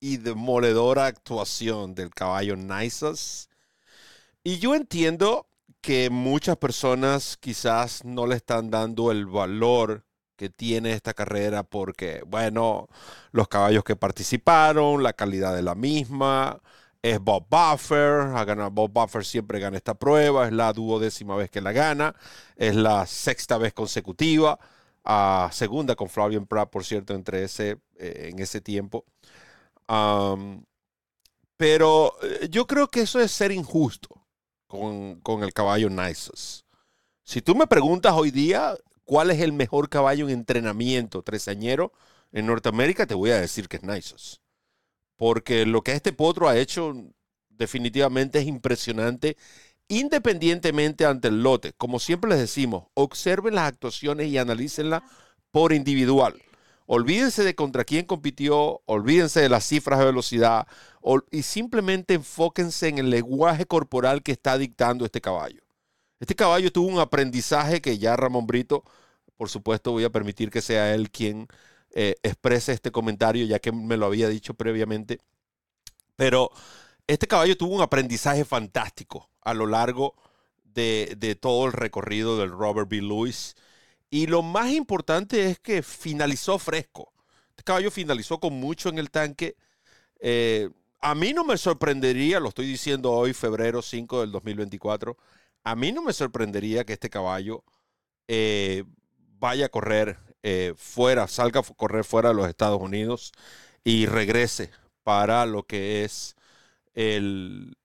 y 0.00 0.16
demoledora 0.16 1.06
actuación 1.06 1.94
del 1.94 2.10
caballo 2.10 2.56
Nisus. 2.56 3.48
Y 4.42 4.58
yo 4.58 4.74
entiendo 4.74 5.46
que 5.80 6.10
muchas 6.10 6.56
personas 6.56 7.36
quizás 7.36 8.04
no 8.04 8.26
le 8.26 8.36
están 8.36 8.70
dando 8.70 9.10
el 9.10 9.26
valor 9.26 10.04
que 10.40 10.48
tiene 10.48 10.94
esta 10.94 11.12
carrera 11.12 11.64
porque, 11.64 12.22
bueno, 12.26 12.88
los 13.30 13.46
caballos 13.46 13.84
que 13.84 13.94
participaron, 13.94 15.02
la 15.02 15.12
calidad 15.12 15.54
de 15.54 15.60
la 15.60 15.74
misma, 15.74 16.62
es 17.02 17.20
Bob 17.20 17.44
Buffer, 17.50 18.22
ha 18.34 18.44
ganado, 18.46 18.70
Bob 18.70 18.90
Buffer 18.90 19.22
siempre 19.22 19.60
gana 19.60 19.76
esta 19.76 19.92
prueba, 19.92 20.46
es 20.46 20.52
la 20.54 20.72
duodécima 20.72 21.36
vez 21.36 21.50
que 21.50 21.60
la 21.60 21.72
gana, 21.72 22.14
es 22.56 22.74
la 22.74 23.06
sexta 23.06 23.58
vez 23.58 23.74
consecutiva, 23.74 24.58
a 25.04 25.50
segunda 25.52 25.94
con 25.94 26.08
Flavian 26.08 26.46
Pratt, 26.46 26.70
por 26.70 26.86
cierto, 26.86 27.12
entre 27.12 27.44
ese, 27.44 27.76
eh, 27.98 28.30
en 28.32 28.38
ese 28.38 28.62
tiempo. 28.62 29.04
pero 31.58 32.14
eh, 32.22 32.48
yo 32.50 32.66
creo 32.66 32.88
que 32.88 33.02
eso 33.02 33.20
es 33.20 33.30
ser 33.30 33.52
injusto 33.52 34.08
con, 34.66 35.20
con 35.20 35.42
el 35.42 35.52
caballo 35.52 35.90
Nisus. 35.90 36.64
Si 37.24 37.42
tú 37.42 37.54
me 37.54 37.66
preguntas 37.66 38.14
hoy 38.14 38.30
día, 38.30 38.74
cuál 39.10 39.32
es 39.32 39.40
el 39.40 39.52
mejor 39.52 39.88
caballo 39.88 40.28
en 40.28 40.34
entrenamiento 40.34 41.24
tresañero 41.24 41.92
en 42.30 42.46
Norteamérica, 42.46 43.08
te 43.08 43.14
voy 43.14 43.30
a 43.30 43.40
decir 43.40 43.66
que 43.66 43.78
es 43.78 43.82
Nisus. 43.82 44.40
Porque 45.16 45.66
lo 45.66 45.82
que 45.82 45.94
este 45.94 46.12
potro 46.12 46.48
ha 46.48 46.56
hecho 46.56 46.94
definitivamente 47.48 48.38
es 48.38 48.46
impresionante, 48.46 49.36
independientemente 49.88 51.06
ante 51.06 51.26
el 51.26 51.42
lote. 51.42 51.72
Como 51.72 51.98
siempre 51.98 52.30
les 52.30 52.38
decimos, 52.38 52.84
observen 52.94 53.56
las 53.56 53.66
actuaciones 53.66 54.28
y 54.28 54.38
analícenlas 54.38 55.02
por 55.50 55.72
individual. 55.72 56.40
Olvídense 56.86 57.42
de 57.42 57.56
contra 57.56 57.82
quién 57.82 58.06
compitió, 58.06 58.80
olvídense 58.86 59.40
de 59.40 59.48
las 59.48 59.64
cifras 59.64 59.98
de 59.98 60.04
velocidad 60.04 60.68
y 61.32 61.42
simplemente 61.42 62.14
enfóquense 62.14 62.86
en 62.86 62.98
el 62.98 63.10
lenguaje 63.10 63.66
corporal 63.66 64.22
que 64.22 64.30
está 64.30 64.56
dictando 64.56 65.04
este 65.04 65.20
caballo. 65.20 65.64
Este 66.20 66.36
caballo 66.36 66.70
tuvo 66.70 66.86
un 66.86 67.00
aprendizaje 67.00 67.80
que 67.80 67.98
ya 67.98 68.14
Ramón 68.14 68.46
Brito, 68.46 68.84
por 69.40 69.48
supuesto, 69.48 69.92
voy 69.92 70.04
a 70.04 70.10
permitir 70.10 70.50
que 70.50 70.60
sea 70.60 70.94
él 70.94 71.10
quien 71.10 71.48
eh, 71.92 72.16
exprese 72.22 72.72
este 72.72 72.90
comentario, 72.90 73.46
ya 73.46 73.58
que 73.58 73.72
me 73.72 73.96
lo 73.96 74.04
había 74.04 74.28
dicho 74.28 74.52
previamente. 74.52 75.18
Pero 76.14 76.50
este 77.06 77.26
caballo 77.26 77.56
tuvo 77.56 77.74
un 77.74 77.80
aprendizaje 77.80 78.44
fantástico 78.44 79.30
a 79.40 79.54
lo 79.54 79.66
largo 79.66 80.14
de, 80.62 81.38
todo 81.40 81.64
el 81.64 81.72
recorrido 81.72 82.36
del 82.36 82.50
Robert 82.50 82.90
B. 82.90 83.00
Lewis. 83.00 83.56
Y 84.10 84.26
lo 84.26 84.42
más 84.42 84.72
importante 84.72 85.46
es 85.46 85.58
que 85.58 85.82
finalizó 85.82 86.58
fresco. 86.58 87.10
Este 87.48 87.62
caballo 87.64 87.90
finalizó 87.90 88.40
con 88.40 88.52
mucho 88.52 88.90
en 88.90 88.98
el 88.98 89.10
tanque. 89.10 89.56
Eh, 90.20 90.68
a 91.00 91.14
mí 91.14 91.32
no 91.32 91.44
me 91.46 91.56
sorprendería, 91.56 92.40
lo 92.40 92.50
estoy 92.50 92.66
diciendo 92.66 93.10
hoy, 93.10 93.32
febrero 93.32 93.80
5 93.80 94.20
del 94.20 94.32
2024, 94.32 95.16
a 95.64 95.74
mí 95.76 95.92
no 95.92 96.02
me 96.02 96.12
sorprendería 96.12 96.84
que 96.84 96.92
este 96.92 97.08
caballo 97.08 97.64
eh, 98.28 98.84
vaya 99.40 99.66
a 99.66 99.68
correr 99.70 100.18
eh, 100.42 100.74
fuera, 100.76 101.26
salga 101.26 101.60
a 101.60 101.62
correr 101.62 102.04
fuera 102.04 102.28
de 102.28 102.34
los 102.34 102.48
Estados 102.48 102.80
Unidos 102.80 103.32
y 103.82 104.06
regrese 104.06 104.70
para 105.02 105.46
lo 105.46 105.64
que 105.64 106.04
es 106.04 106.36
el, 106.94 107.76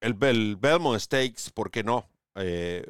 el, 0.00 0.14
Belmont 0.14 1.00
Stakes, 1.00 1.50
¿por 1.52 1.70
qué 1.70 1.82
no? 1.82 2.08
Eh, 2.36 2.84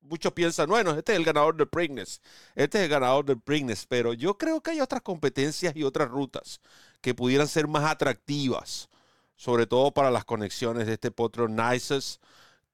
muchos 0.00 0.32
piensan, 0.32 0.68
bueno, 0.68 0.92
este 0.92 1.12
es 1.12 1.18
el 1.18 1.24
ganador 1.24 1.56
del 1.56 1.68
Preakness, 1.68 2.22
este 2.54 2.78
es 2.78 2.84
el 2.84 2.90
ganador 2.90 3.24
del 3.24 3.40
Preakness, 3.40 3.86
pero 3.86 4.14
yo 4.14 4.38
creo 4.38 4.60
que 4.62 4.72
hay 4.72 4.80
otras 4.80 5.02
competencias 5.02 5.76
y 5.76 5.84
otras 5.84 6.08
rutas 6.08 6.60
que 7.00 7.14
pudieran 7.14 7.48
ser 7.48 7.68
más 7.68 7.84
atractivas, 7.84 8.88
sobre 9.36 9.66
todo 9.66 9.92
para 9.92 10.10
las 10.10 10.24
conexiones 10.24 10.86
de 10.86 10.94
este 10.94 11.10
potro 11.10 11.48
Nices 11.48 12.20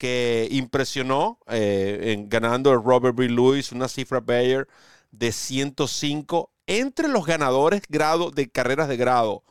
que 0.02 0.48
impresionó 0.50 1.38
eh, 1.46 2.06
en, 2.06 2.28
ganando 2.28 2.72
el 2.72 2.82
Robert 2.82 3.14
B. 3.14 3.28
Lewis 3.28 3.70
una 3.70 3.86
cifra 3.86 4.18
Bayer 4.18 4.66
de 5.12 5.30
105 5.30 6.50
entre 6.66 7.06
los 7.06 7.24
ganadores 7.24 7.82
de 7.88 8.50
carreras 8.50 8.88
de 8.88 8.96
grado. 8.96 9.44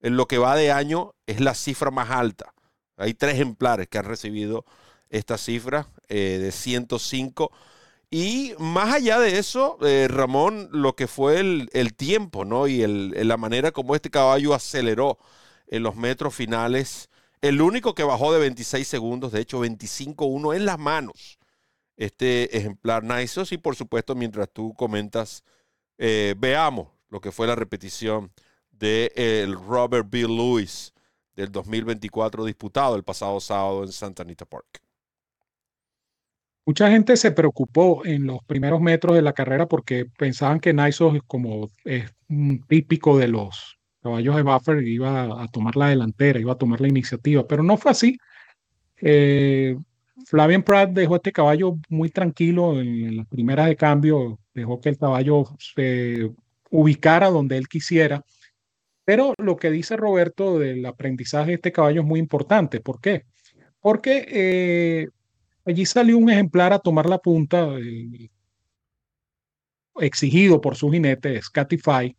En 0.00 0.16
lo 0.16 0.28
que 0.28 0.38
va 0.38 0.54
de 0.54 0.70
año 0.70 1.16
es 1.26 1.40
la 1.40 1.54
cifra 1.56 1.90
más 1.90 2.12
alta. 2.12 2.54
Hay 2.96 3.14
tres 3.14 3.34
ejemplares 3.34 3.88
que 3.88 3.98
han 3.98 4.04
recibido 4.04 4.64
esta 5.10 5.38
cifra 5.38 5.88
eh, 6.08 6.38
de 6.40 6.52
105. 6.52 7.50
Y 8.08 8.54
más 8.60 8.94
allá 8.94 9.18
de 9.18 9.38
eso, 9.38 9.76
eh, 9.84 10.06
Ramón, 10.08 10.68
lo 10.70 10.94
que 10.94 11.08
fue 11.08 11.40
el, 11.40 11.94
tiempo, 11.96 12.44
¿no? 12.44 12.68
Y 12.68 12.86
la 12.86 13.36
manera 13.36 13.72
como 13.72 13.96
este 13.96 14.10
caballo 14.10 14.54
aceleró 14.54 15.18
en 15.66 15.82
los 15.82 15.96
metros 15.96 16.32
finales 16.32 17.10
el 17.40 17.60
único 17.60 17.94
que 17.94 18.02
bajó 18.04 18.32
de 18.32 18.40
26 18.40 18.86
segundos, 18.86 19.32
de 19.32 19.40
hecho 19.40 19.60
25-1 19.64 20.54
en 20.56 20.64
las 20.66 20.78
manos. 20.78 21.38
Este 21.96 22.56
ejemplar 22.56 23.04
Nisos 23.04 23.52
y 23.52 23.58
por 23.58 23.74
supuesto 23.74 24.14
mientras 24.14 24.50
tú 24.50 24.74
comentas, 24.74 25.44
eh, 25.98 26.34
veamos 26.36 26.88
lo 27.08 27.20
que 27.20 27.32
fue 27.32 27.46
la 27.46 27.54
repetición 27.54 28.32
del 28.70 29.10
el 29.14 29.54
Robert 29.54 30.06
B. 30.10 30.22
Lewis 30.22 30.92
del 31.34 31.50
2024 31.50 32.44
disputado 32.44 32.96
el 32.96 33.04
pasado 33.04 33.40
sábado 33.40 33.82
en 33.84 33.92
Santa 33.92 34.22
Anita 34.22 34.44
Park. 34.44 34.82
Mucha 36.66 36.90
gente 36.90 37.16
se 37.16 37.30
preocupó 37.30 38.04
en 38.04 38.26
los 38.26 38.42
primeros 38.44 38.80
metros 38.80 39.14
de 39.14 39.22
la 39.22 39.32
carrera 39.32 39.66
porque 39.66 40.06
pensaban 40.18 40.58
que 40.58 40.74
Nisos, 40.74 41.18
como 41.26 41.70
es 41.84 42.12
típico 42.66 43.16
de 43.16 43.28
los 43.28 43.75
Caballos 44.06 44.36
de 44.36 44.42
Buffer 44.42 44.86
iba 44.86 45.42
a 45.42 45.48
tomar 45.48 45.74
la 45.74 45.88
delantera, 45.88 46.38
iba 46.38 46.52
a 46.52 46.58
tomar 46.58 46.80
la 46.80 46.86
iniciativa, 46.86 47.44
pero 47.44 47.64
no 47.64 47.76
fue 47.76 47.90
así. 47.90 48.16
Eh, 48.98 49.76
Flavian 50.26 50.62
Pratt 50.62 50.90
dejó 50.90 51.16
este 51.16 51.32
caballo 51.32 51.76
muy 51.88 52.10
tranquilo 52.10 52.80
en, 52.80 53.16
la 53.16 53.24
primera 53.24 53.66
de 53.66 53.74
cambio, 53.74 54.38
dejó 54.54 54.80
que 54.80 54.90
el 54.90 54.96
caballo 54.96 55.44
se 55.58 56.30
ubicara 56.70 57.30
donde 57.30 57.56
él 57.56 57.66
quisiera. 57.66 58.24
Pero 59.04 59.34
lo 59.38 59.56
que 59.56 59.72
dice 59.72 59.96
Roberto 59.96 60.60
del 60.60 60.86
aprendizaje 60.86 61.48
de 61.48 61.54
este 61.56 61.72
caballo 61.72 62.02
es 62.02 62.06
muy 62.06 62.20
importante. 62.20 62.80
¿Por 62.80 63.00
qué? 63.00 63.24
Porque 63.80 64.24
eh, 64.30 65.08
allí 65.64 65.84
salió 65.84 66.16
un 66.16 66.30
ejemplar 66.30 66.72
a 66.72 66.78
tomar 66.78 67.06
la 67.06 67.18
punta, 67.18 67.70
exigido 69.96 70.60
por 70.60 70.76
su 70.76 70.92
jinete, 70.92 71.42
Scatify, 71.42 72.16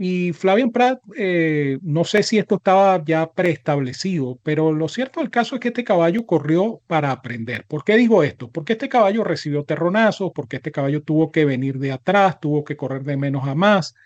y 0.00 0.32
Flavian 0.32 0.70
Pratt, 0.70 1.00
eh, 1.16 1.78
no 1.82 2.04
sé 2.04 2.22
si 2.22 2.38
esto 2.38 2.54
estaba 2.54 3.02
ya 3.04 3.32
preestablecido, 3.32 4.38
pero 4.44 4.72
lo 4.72 4.88
cierto 4.88 5.18
del 5.18 5.28
caso 5.28 5.56
es 5.56 5.60
que 5.60 5.68
este 5.68 5.82
caballo 5.82 6.24
corrió 6.24 6.80
para 6.86 7.10
aprender. 7.10 7.64
¿Por 7.66 7.82
qué 7.82 7.96
digo 7.96 8.22
esto? 8.22 8.48
Porque 8.48 8.74
este 8.74 8.88
caballo 8.88 9.24
recibió 9.24 9.64
terronazos, 9.64 10.30
porque 10.32 10.56
este 10.56 10.70
caballo 10.70 11.02
tuvo 11.02 11.32
que 11.32 11.44
venir 11.44 11.80
de 11.80 11.90
atrás, 11.90 12.38
tuvo 12.38 12.62
que 12.62 12.76
correr 12.76 13.02
de 13.02 13.16
menos 13.16 13.48
a 13.48 13.56
más, 13.56 13.96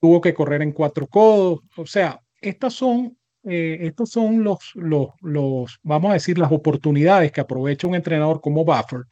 tuvo 0.00 0.20
que 0.20 0.32
correr 0.32 0.62
en 0.62 0.70
cuatro 0.70 1.08
codos. 1.08 1.58
O 1.76 1.86
sea, 1.86 2.20
estas 2.40 2.74
son, 2.74 3.18
eh, 3.42 3.78
estos 3.80 4.10
son 4.10 4.44
los, 4.44 4.70
los, 4.76 5.08
los, 5.22 5.80
vamos 5.82 6.12
a 6.12 6.14
decir, 6.14 6.38
las 6.38 6.52
oportunidades 6.52 7.32
que 7.32 7.40
aprovecha 7.40 7.88
un 7.88 7.96
entrenador 7.96 8.40
como 8.40 8.64
Buffer 8.64 9.06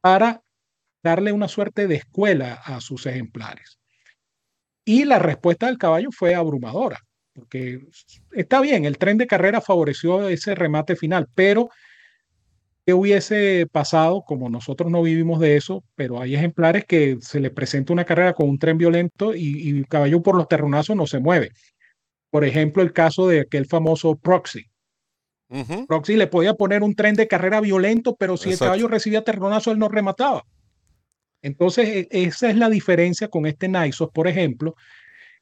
para 0.00 0.42
darle 1.02 1.32
una 1.32 1.48
suerte 1.48 1.88
de 1.88 1.96
escuela 1.96 2.54
a 2.64 2.80
sus 2.80 3.06
ejemplares. 3.06 3.80
Y 4.84 5.04
la 5.04 5.18
respuesta 5.18 5.66
del 5.66 5.78
caballo 5.78 6.10
fue 6.12 6.34
abrumadora, 6.34 6.98
porque 7.34 7.80
está 8.32 8.60
bien, 8.60 8.84
el 8.84 8.98
tren 8.98 9.16
de 9.16 9.26
carrera 9.26 9.60
favoreció 9.60 10.28
ese 10.28 10.54
remate 10.54 10.94
final, 10.94 11.26
pero 11.34 11.70
¿qué 12.84 12.92
hubiese 12.92 13.66
pasado? 13.70 14.22
Como 14.26 14.50
nosotros 14.50 14.90
no 14.90 15.02
vivimos 15.02 15.40
de 15.40 15.56
eso, 15.56 15.82
pero 15.94 16.20
hay 16.20 16.34
ejemplares 16.34 16.84
que 16.84 17.16
se 17.20 17.40
le 17.40 17.50
presenta 17.50 17.92
una 17.92 18.04
carrera 18.04 18.34
con 18.34 18.48
un 18.48 18.58
tren 18.58 18.76
violento 18.76 19.34
y, 19.34 19.70
el 19.70 19.88
caballo 19.88 20.22
por 20.22 20.36
los 20.36 20.48
terronazos 20.48 20.96
no 20.96 21.06
se 21.06 21.18
mueve. 21.18 21.50
Por 22.30 22.44
ejemplo, 22.44 22.82
el 22.82 22.92
caso 22.92 23.26
de 23.26 23.40
aquel 23.40 23.66
famoso 23.66 24.16
Proxy. 24.16 24.66
Proxy 25.86 26.16
le 26.16 26.26
podía 26.26 26.54
poner 26.54 26.82
un 26.82 26.94
tren 26.94 27.14
de 27.14 27.28
carrera 27.28 27.60
violento, 27.60 28.16
pero 28.18 28.36
si 28.36 28.50
el 28.50 28.58
caballo 28.58 28.88
recibía 28.88 29.22
terronazo, 29.22 29.70
él 29.70 29.78
no 29.78 29.88
remataba. 29.88 30.42
Entonces, 31.44 31.86
e, 31.88 32.08
esa 32.10 32.48
es 32.48 32.56
la 32.56 32.70
diferencia 32.70 33.28
con 33.28 33.44
este 33.44 33.68
Naisos, 33.68 34.08
por 34.10 34.26
ejemplo, 34.26 34.74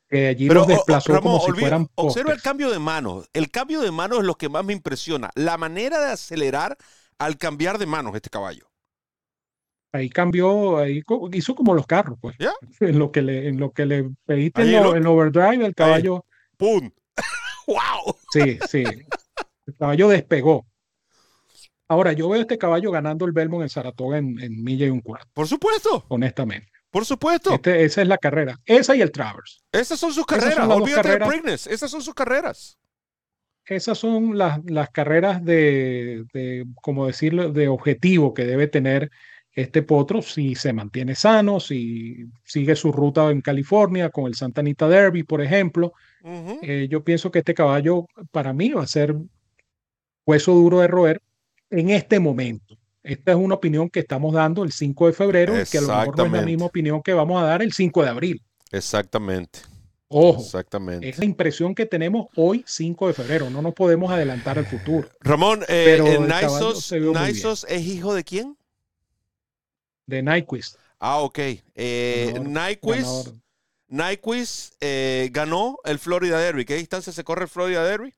que 0.08 0.26
allí 0.26 0.48
los 0.48 0.66
desplazó 0.66 1.20
como 1.20 1.40
si 1.40 1.52
fueran 1.52 1.86
Observa 1.94 2.32
el 2.32 2.42
cambio 2.42 2.70
de 2.70 2.80
manos. 2.80 3.30
El 3.32 3.50
cambio 3.52 3.80
de 3.80 3.92
manos 3.92 4.18
es 4.18 4.24
lo 4.24 4.34
que 4.34 4.48
más 4.48 4.64
me 4.64 4.72
impresiona. 4.72 5.30
La 5.36 5.56
manera 5.56 6.00
de 6.00 6.10
acelerar 6.10 6.76
al 7.18 7.38
cambiar 7.38 7.78
de 7.78 7.86
manos 7.86 8.16
este 8.16 8.30
caballo. 8.30 8.68
Ahí 9.92 10.10
cambió, 10.10 10.78
ahí 10.78 11.02
hizo 11.34 11.54
como 11.54 11.72
los 11.72 11.86
carros, 11.86 12.18
pues. 12.20 12.36
En 12.80 12.98
lo 12.98 13.12
que 13.12 13.22
le, 13.22 13.46
en 13.46 13.60
lo 13.60 13.70
que 13.70 13.86
le 13.86 14.10
pediste 14.26 14.62
en, 14.62 15.06
overdrive, 15.06 15.64
el 15.64 15.74
caballo. 15.74 16.26
¡Pum! 16.56 16.90
¡Wow! 17.68 18.16
Sí, 18.32 18.58
sí. 18.68 18.82
El 19.66 19.76
caballo 19.78 20.08
despegó. 20.08 20.66
Ahora, 21.92 22.14
yo 22.14 22.26
veo 22.30 22.40
este 22.40 22.56
caballo 22.56 22.90
ganando 22.90 23.26
el 23.26 23.32
Belmont 23.32 23.64
en 23.64 23.68
Saratoga 23.68 24.16
en, 24.16 24.64
milla 24.64 24.86
y 24.86 24.88
un 24.88 25.02
cuarto. 25.02 25.28
Por 25.34 25.46
supuesto. 25.46 26.06
Honestamente. 26.08 26.72
Por 26.90 27.04
supuesto. 27.04 27.52
Este, 27.52 27.84
esa 27.84 28.00
es 28.00 28.08
la 28.08 28.16
carrera. 28.16 28.58
Esa 28.64 28.96
y 28.96 29.02
el 29.02 29.12
Travers. 29.12 29.62
Esas 29.70 30.00
son 30.00 30.10
sus 30.10 30.24
carreras. 30.24 30.66
Olvídate 30.66 31.18
de 31.18 31.54
Esas 31.54 31.90
son 31.90 32.00
sus 32.00 32.14
carreras. 32.14 32.78
Esas 33.66 33.98
son 33.98 34.38
las, 34.38 34.58
las 34.64 34.88
carreras 34.88 35.44
de, 35.44 36.24
de, 36.32 36.64
como 36.80 37.06
decirlo, 37.06 37.52
de 37.52 37.68
objetivo 37.68 38.32
que 38.32 38.46
debe 38.46 38.68
tener 38.68 39.10
este 39.52 39.82
potro 39.82 40.22
si 40.22 40.54
se 40.54 40.72
mantiene 40.72 41.14
sano, 41.14 41.60
si 41.60 42.24
sigue 42.42 42.74
su 42.74 42.90
ruta 42.90 43.30
en 43.30 43.42
California 43.42 44.08
con 44.08 44.28
el 44.28 44.34
Santa 44.34 44.62
Anita 44.62 44.88
Derby, 44.88 45.24
por 45.24 45.42
ejemplo. 45.42 45.92
Eh, 46.24 46.88
yo 46.90 47.04
pienso 47.04 47.30
que 47.30 47.40
este 47.40 47.52
caballo 47.52 48.06
para 48.30 48.54
mí 48.54 48.70
va 48.70 48.82
a 48.82 48.86
ser 48.86 49.14
hueso 50.24 50.54
duro 50.54 50.80
de 50.80 50.88
roer 50.88 51.20
en 51.72 51.90
este 51.90 52.20
momento. 52.20 52.76
Esta 53.02 53.32
es 53.32 53.36
una 53.36 53.56
opinión 53.56 53.90
que 53.90 54.00
estamos 54.00 54.32
dando 54.32 54.62
el 54.62 54.70
5 54.70 55.08
de 55.08 55.12
febrero, 55.12 55.54
que 55.68 55.78
a 55.78 55.80
lo 55.80 55.88
mejor 55.88 56.16
no 56.16 56.26
es 56.26 56.32
la 56.32 56.42
misma 56.42 56.66
opinión 56.66 57.02
que 57.02 57.12
vamos 57.12 57.42
a 57.42 57.46
dar 57.46 57.62
el 57.62 57.72
5 57.72 58.02
de 58.02 58.08
abril. 58.08 58.42
Exactamente. 58.70 59.60
Ojo, 60.06 60.42
Exactamente. 60.42 61.08
es 61.08 61.18
la 61.18 61.24
impresión 61.24 61.74
que 61.74 61.86
tenemos 61.86 62.26
hoy, 62.36 62.62
5 62.66 63.08
de 63.08 63.14
febrero. 63.14 63.50
No 63.50 63.62
nos 63.62 63.74
podemos 63.74 64.12
adelantar 64.12 64.58
al 64.58 64.66
futuro. 64.66 65.08
Ramón, 65.20 65.64
eh, 65.68 66.18
Naisos, 66.20 67.66
es 67.68 67.82
hijo 67.86 68.14
de 68.14 68.22
quién? 68.22 68.56
De 70.06 70.22
Nyquist. 70.22 70.76
Ah, 71.00 71.18
ok. 71.20 71.38
Eh, 71.74 72.34
Nyquist, 73.88 74.74
eh, 74.80 75.30
ganó 75.32 75.78
el 75.84 75.98
Florida 75.98 76.38
Derby. 76.38 76.66
¿Qué 76.66 76.76
distancia 76.76 77.12
se 77.12 77.24
corre 77.24 77.44
el 77.44 77.48
Florida 77.48 77.82
Derby? 77.82 78.14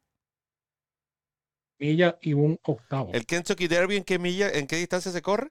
Milla 1.78 2.18
y 2.20 2.32
un 2.32 2.58
octavo. 2.62 3.10
¿El 3.12 3.26
Kentucky 3.26 3.66
Derby 3.66 3.96
en 3.96 4.04
qué 4.04 4.18
milla, 4.18 4.50
en 4.50 4.66
qué 4.66 4.76
distancia 4.76 5.10
se 5.10 5.22
corre? 5.22 5.50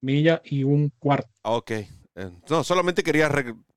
Milla 0.00 0.40
y 0.44 0.64
un 0.64 0.90
cuarto. 0.98 1.30
Ah, 1.42 1.52
ok. 1.52 1.70
Eh, 1.70 1.88
no, 2.48 2.64
solamente 2.64 3.02
quería 3.02 3.30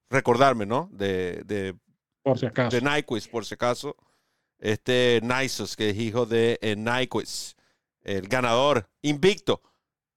recordarme, 0.10 0.66
¿no? 0.66 0.90
De, 0.92 1.44
de, 1.46 1.76
por 2.24 2.40
si 2.40 2.46
acaso. 2.46 2.76
De 2.76 2.82
Nyquist, 2.82 3.30
por 3.30 3.46
si 3.46 3.54
acaso. 3.54 3.96
Este 4.58 5.20
Nysos, 5.22 5.76
que 5.76 5.90
es 5.90 5.98
hijo 5.98 6.26
de 6.26 6.58
eh, 6.62 6.76
Nyquist, 6.76 7.60
el 8.02 8.28
ganador 8.28 8.90
invicto 9.02 9.62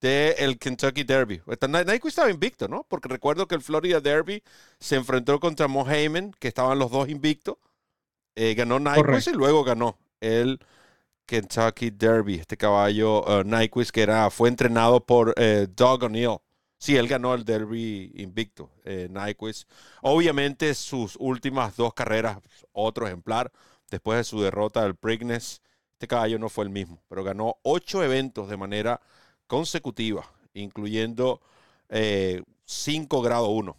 del 0.00 0.58
Kentucky 0.58 1.02
Derby. 1.02 1.42
Nyquist 1.46 2.06
estaba 2.06 2.30
invicto, 2.30 2.68
¿no? 2.68 2.84
Porque 2.88 3.08
recuerdo 3.08 3.48
que 3.48 3.56
el 3.56 3.62
Florida 3.62 4.00
Derby 4.00 4.42
se 4.78 4.96
enfrentó 4.96 5.40
contra 5.40 5.68
Mo 5.68 5.88
Heyman, 5.88 6.32
que 6.38 6.48
estaban 6.48 6.78
los 6.78 6.90
dos 6.90 7.08
invictos. 7.08 7.56
Eh, 8.36 8.54
ganó 8.54 8.78
Nyquist 8.78 9.28
y 9.28 9.32
luego 9.32 9.64
ganó 9.64 9.98
el 10.20 10.60
Kentucky 11.28 11.90
Derby, 11.90 12.36
este 12.36 12.56
caballo 12.56 13.22
uh, 13.22 13.44
Nyquist 13.44 13.90
que 13.90 14.00
era, 14.00 14.30
fue 14.30 14.48
entrenado 14.48 15.04
por 15.04 15.28
uh, 15.28 15.66
Doug 15.76 16.04
O'Neill. 16.04 16.38
Sí, 16.78 16.96
él 16.96 17.06
ganó 17.06 17.34
el 17.34 17.44
Derby 17.44 18.12
invicto, 18.14 18.70
eh, 18.84 19.08
Nyquist. 19.10 19.68
Obviamente 20.00 20.72
sus 20.74 21.16
últimas 21.20 21.76
dos 21.76 21.92
carreras, 21.92 22.38
otro 22.72 23.06
ejemplar, 23.06 23.52
después 23.90 24.16
de 24.18 24.24
su 24.24 24.40
derrota 24.40 24.84
del 24.84 24.94
Preakness, 24.94 25.60
este 25.92 26.06
caballo 26.06 26.38
no 26.38 26.48
fue 26.48 26.64
el 26.64 26.70
mismo, 26.70 27.02
pero 27.08 27.24
ganó 27.24 27.56
ocho 27.62 28.02
eventos 28.02 28.48
de 28.48 28.56
manera 28.56 29.00
consecutiva, 29.46 30.24
incluyendo 30.54 31.42
eh, 31.90 32.42
5 32.64 33.20
grado 33.20 33.48
1, 33.48 33.76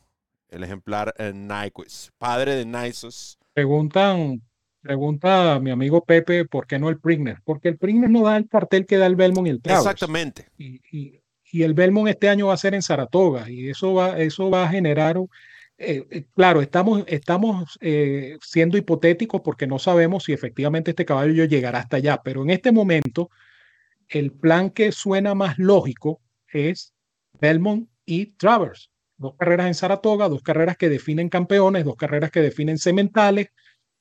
el 0.50 0.64
ejemplar 0.64 1.16
eh, 1.18 1.32
Nyquist, 1.34 2.10
padre 2.18 2.56
de 2.56 2.66
Nysus. 2.66 3.40
Preguntan 3.54 4.44
Pregunta 4.82 5.56
a 5.56 5.60
mi 5.60 5.72
amigo 5.72 6.06
Pepe, 6.06 6.46
¿por 6.46 6.66
qué 6.66 6.80
no 6.80 6.88
el 6.88 7.00
Prigner? 7.00 7.40
Porque 7.44 7.68
el 7.68 7.78
Prigner 7.78 8.10
no 8.10 8.24
da 8.24 8.38
el 8.38 8.48
cartel 8.48 8.86
que 8.86 8.98
da 8.98 9.08
el 9.08 9.18
Belmont 9.18 9.48
y 9.48 9.52
el 9.52 9.62
Travers. 9.62 9.86
Exactamente. 9.86 10.48
Y, 10.58 10.80
y, 10.92 11.22
y, 11.52 11.64
el 11.64 11.74
Belmont 11.74 12.08
este 12.08 12.30
año 12.30 12.48
va 12.48 12.54
a 12.54 12.58
ser 12.58 12.74
en 12.74 12.82
Saratoga 12.82 13.50
y 13.50 13.70
eso 13.70 13.94
va, 13.94 14.18
eso 14.18 14.50
va 14.50 14.64
a 14.64 14.70
generar, 14.70 15.18
eh, 15.78 16.06
eh, 16.10 16.26
claro, 16.34 16.62
estamos, 16.62 17.04
estamos 17.08 17.78
eh, 17.82 18.38
siendo 18.42 18.78
hipotéticos 18.78 19.42
porque 19.42 19.68
no 19.68 19.80
sabemos 19.80 20.24
si 20.24 20.32
efectivamente 20.32 20.92
este 20.92 21.06
caballo 21.06 21.44
llegará 21.44 21.80
hasta 21.80 21.98
allá, 21.98 22.22
pero 22.24 22.44
en 22.44 22.52
este 22.52 22.72
momento 22.72 23.30
el 24.08 24.32
plan 24.32 24.70
que 24.70 24.94
suena 24.94 25.36
más 25.36 25.58
lógico 25.60 26.22
es 26.48 26.94
Belmont 27.42 27.90
y 28.06 28.28
Travers. 28.38 28.92
Dos 29.18 29.36
carreras 29.38 29.68
en 29.68 29.74
Saratoga, 29.74 30.30
dos 30.30 30.42
carreras 30.42 30.78
que 30.78 30.88
definen 30.88 31.28
campeones, 31.28 31.84
dos 31.84 31.98
carreras 31.98 32.32
que 32.32 32.42
definen 32.42 32.78
sementales 32.78 33.50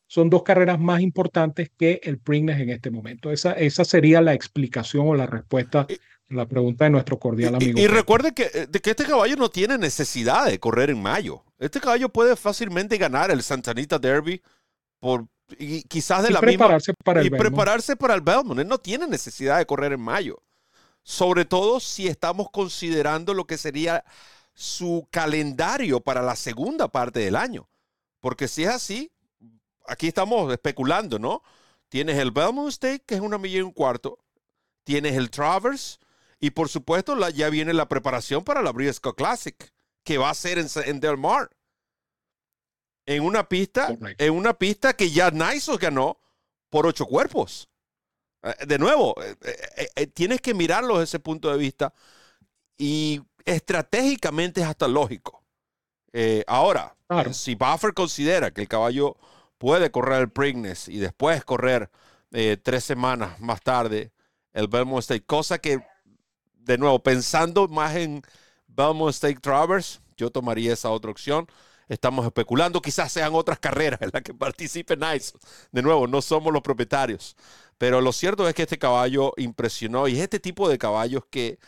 son 0.08 0.30
dos 0.30 0.42
carreras 0.42 0.80
más 0.80 1.02
importantes 1.02 1.70
que 1.78 2.00
el 2.02 2.18
Preakness 2.18 2.60
en 2.60 2.70
este 2.70 2.90
momento. 2.90 3.30
Esa, 3.30 3.52
esa 3.52 3.84
sería 3.84 4.20
la 4.22 4.32
explicación 4.32 5.06
o 5.06 5.14
la 5.14 5.26
respuesta 5.26 5.80
a 5.80 6.34
la 6.34 6.46
pregunta 6.46 6.84
de 6.84 6.90
nuestro 6.90 7.18
cordial 7.18 7.54
amigo. 7.54 7.78
Y, 7.78 7.86
recuerde 7.86 8.32
que, 8.32 8.50
eh, 8.52 8.80
que, 8.82 8.90
este 8.90 9.04
caballo 9.04 9.36
no 9.36 9.50
tiene 9.50 9.76
necesidad 9.76 10.46
de 10.46 10.58
correr 10.58 10.88
en 10.90 11.00
mayo. 11.00 11.44
Este 11.58 11.78
caballo 11.78 12.08
puede 12.08 12.36
fácilmente 12.36 12.96
ganar 12.96 13.30
el 13.30 13.42
Santanita 13.42 13.98
Derby 13.98 14.40
por 14.98 15.26
y 15.58 15.82
quizás 15.82 16.24
de 16.24 16.30
la 16.30 16.40
prepararse 16.40 16.92
misma 16.92 17.04
para 17.04 17.20
el 17.20 17.26
y 17.26 17.30
prepararse 17.30 17.96
para 17.96 18.14
el 18.14 18.20
Belmont. 18.20 18.60
Él 18.60 18.68
no 18.68 18.78
tiene 18.78 19.06
necesidad 19.06 19.58
de 19.58 19.66
correr 19.66 19.92
en 19.92 20.00
mayo. 20.00 20.42
Sobre 21.02 21.44
todo 21.44 21.80
si 21.80 22.06
estamos 22.06 22.50
considerando 22.50 23.32
lo 23.32 23.46
que 23.46 23.56
sería 23.56 24.04
su 24.54 25.06
calendario 25.10 26.00
para 26.00 26.22
la 26.22 26.36
segunda 26.36 26.88
parte 26.88 27.20
del 27.20 27.36
año. 27.36 27.68
Porque 28.20 28.48
si 28.48 28.64
es 28.64 28.70
así, 28.70 29.10
aquí 29.88 30.08
estamos 30.08 30.52
especulando, 30.52 31.18
¿no? 31.18 31.42
Tienes 31.88 32.18
el 32.18 32.30
Belmont 32.30 32.68
State, 32.68 33.02
que 33.06 33.14
es 33.14 33.20
una 33.20 33.38
milla 33.38 33.58
y 33.58 33.62
un 33.62 33.72
cuarto. 33.72 34.18
Tienes 34.84 35.16
el 35.16 35.30
Travers. 35.30 35.98
Y 36.38 36.50
por 36.50 36.68
supuesto, 36.68 37.16
ya 37.30 37.50
viene 37.50 37.72
la 37.72 37.88
preparación 37.88 38.44
para 38.44 38.62
la 38.62 38.70
Briscoe 38.70 39.14
Classic, 39.14 39.72
que 40.04 40.18
va 40.18 40.30
a 40.30 40.34
ser 40.34 40.58
en, 40.58 41.00
Del 41.00 41.16
Mar. 41.16 41.50
En 43.06 43.24
una 43.24 43.48
pista, 43.48 43.96
en 44.18 44.34
una 44.34 44.54
pista 44.54 44.94
que 44.94 45.10
ya 45.10 45.30
Nysos 45.30 45.78
ganó 45.78 46.20
por 46.70 46.86
ocho 46.86 47.06
cuerpos. 47.06 47.68
Eh, 48.42 48.66
de 48.66 48.78
nuevo, 48.78 49.14
eh, 49.22 49.88
eh, 49.96 50.06
tienes 50.06 50.40
que 50.40 50.54
mirarlo 50.54 50.94
desde 50.94 51.04
ese 51.04 51.18
punto 51.18 51.50
de 51.50 51.58
vista. 51.58 51.92
Y 52.76 53.20
estratégicamente 53.44 54.60
es 54.60 54.66
hasta 54.66 54.86
lógico. 54.86 55.42
ahora, 56.46 56.96
si 57.32 57.54
Buffer 57.54 57.94
considera 57.94 58.50
que 58.52 58.60
el 58.60 58.68
caballo 58.68 59.16
puede 59.58 59.90
correr 59.90 60.22
el 60.22 60.30
Preakness 60.30 60.88
y 60.88 60.98
después 60.98 61.44
correr 61.44 61.90
eh, 62.32 62.56
tres 62.62 62.84
semanas 62.84 63.38
más 63.40 63.62
tarde 63.62 64.12
el 64.52 64.66
Belmont 64.68 65.00
State, 65.00 65.24
cosa 65.24 65.58
que, 65.58 65.80
de 66.56 66.78
nuevo, 66.78 67.00
pensando 67.02 67.68
más 67.68 67.94
en 67.96 68.22
Belmont 68.66 69.14
State 69.14 69.40
Travers, 69.40 70.00
yo 70.16 70.30
tomaría 70.30 70.72
esa 70.72 70.90
otra 70.90 71.10
opción. 71.10 71.46
Estamos 71.88 72.26
especulando, 72.26 72.82
quizás 72.82 73.10
sean 73.12 73.34
otras 73.34 73.58
carreras 73.58 74.02
en 74.02 74.10
las 74.12 74.22
que 74.22 74.34
participe 74.34 74.96
Nice. 74.96 75.32
De 75.72 75.80
nuevo, 75.80 76.06
no 76.06 76.20
somos 76.20 76.52
los 76.52 76.62
propietarios. 76.62 77.36
Pero 77.78 78.00
lo 78.00 78.12
cierto 78.12 78.48
es 78.48 78.54
que 78.54 78.62
este 78.62 78.78
caballo 78.78 79.32
impresionó 79.36 80.08
y 80.08 80.16
es 80.16 80.20
este 80.20 80.40
tipo 80.40 80.68
de 80.68 80.76
caballos 80.76 81.22
que, 81.30 81.58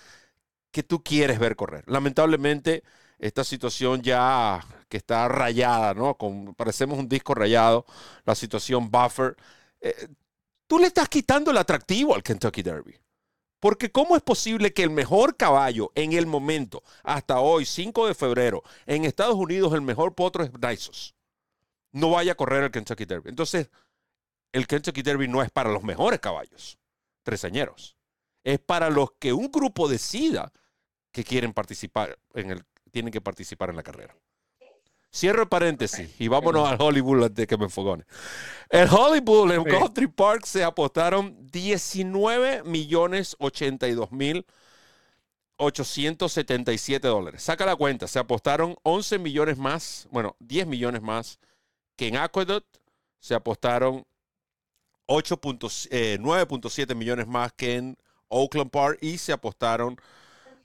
que 0.73 0.83
tú 0.83 1.03
quieres 1.03 1.39
ver 1.39 1.57
correr. 1.57 1.85
Lamentablemente, 1.87 2.83
esta 3.19 3.45
situación 3.45 4.03
ya 4.03 4.61
que 4.91 4.99
está 4.99 5.29
rayada, 5.29 5.95
¿no? 5.95 6.19
Parecemos 6.57 6.99
un 6.99 7.09
disco 7.09 7.33
rayado, 7.33 7.87
la 8.25 8.35
situación 8.35 8.91
buffer. 8.91 9.37
Eh, 9.81 10.09
tú 10.67 10.79
le 10.79 10.89
estás 10.89 11.09
quitando 11.09 11.51
el 11.51 11.57
atractivo 11.57 12.15
al 12.15 12.23
Kentucky 12.23 12.63
Derby. 12.63 12.99
Porque 13.61 13.93
¿cómo 13.93 14.17
es 14.17 14.23
posible 14.23 14.73
que 14.73 14.83
el 14.83 14.91
mejor 14.91 15.37
caballo 15.37 15.93
en 15.95 16.13
el 16.13 16.27
momento, 16.27 16.83
hasta 17.05 17.41
hoy, 17.41 17.65
5 17.65 18.09
de 18.09 18.15
febrero, 18.15 18.63
en 18.87 19.05
Estados 19.05 19.37
Unidos, 19.37 19.73
el 19.75 19.83
mejor 19.83 20.15
potro 20.15 20.43
es 20.43 20.51
Nysos, 20.53 21.15
no 21.93 22.11
vaya 22.11 22.33
a 22.33 22.35
correr 22.35 22.65
el 22.65 22.71
Kentucky 22.71 23.05
Derby? 23.05 23.31
Entonces, 23.31 23.71
el 24.53 24.67
Kentucky 24.67 25.03
Derby 25.03 25.29
no 25.29 25.43
es 25.43 25.51
para 25.51 25.71
los 25.71 25.85
mejores 25.85 26.21
caballos, 26.21 26.79
tresañeros. 27.23 27.97
Es 28.43 28.59
para 28.59 28.91
los 28.91 29.13
que 29.19 29.35
un 29.35 29.51
grupo 29.51 29.87
decida 29.89 30.51
que 31.13 31.23
quieren 31.23 31.53
participar 31.53 32.19
en 32.35 32.51
el 32.53 32.65
tienen 32.91 33.13
que 33.13 33.21
participar 33.21 33.71
en 33.71 33.77
la 33.77 33.83
carrera. 33.83 34.17
Cierro 35.13 35.43
el 35.43 35.49
paréntesis 35.49 36.09
y 36.21 36.29
vámonos 36.29 36.69
al 36.69 36.81
Hollywood 36.81 37.25
antes 37.25 37.35
de 37.35 37.47
que 37.47 37.57
me 37.57 37.65
enfogone. 37.65 38.05
El 38.69 38.89
Hollywood 38.89 39.51
en 39.53 39.65
Sí. 39.65 39.71
Country 39.71 40.07
Park 40.07 40.45
se 40.47 40.63
apostaron 40.63 41.37
19 41.51 42.63
millones 42.63 43.35
82 43.41 44.13
mil 44.13 44.47
877 45.57 47.07
dólares. 47.07 47.43
Saca 47.43 47.67
la 47.67 47.77
cuenta, 47.77 48.07
se 48.09 48.19
apostaron 48.19 48.77
11 48.83 49.19
millones 49.19 49.59
más, 49.59 50.09
bueno, 50.11 50.37
10 50.41 50.67
millones 50.67 51.03
más 51.03 51.39
que 51.97 52.09
en 52.09 52.17
Aqueduct. 52.17 52.79
Se 53.19 53.35
apostaron 53.35 54.07
8 55.07 55.37
puntos, 55.39 55.89
eh, 55.91 56.19
9.7 56.21 56.95
millones 56.95 57.27
más 57.27 57.53
que 57.53 57.77
en 57.77 57.99
Oakland 58.29 58.71
Park 58.71 58.99
y 59.03 59.19
se 59.19 59.33
apostaron 59.33 60.01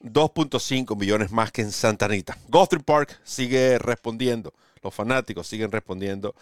2.5 0.06 0.96
millones 0.96 1.32
más 1.32 1.52
que 1.52 1.64
en 1.64 1.72
Santa 1.72 2.06
Anita. 2.06 2.38
Guthrie 2.48 2.84
Park 2.84 3.20
sigue 3.24 3.80
respondiendo, 3.80 4.54
los 4.84 4.94
fanáticos 4.94 5.48
siguen 5.48 5.72
respondiendo 5.72 6.36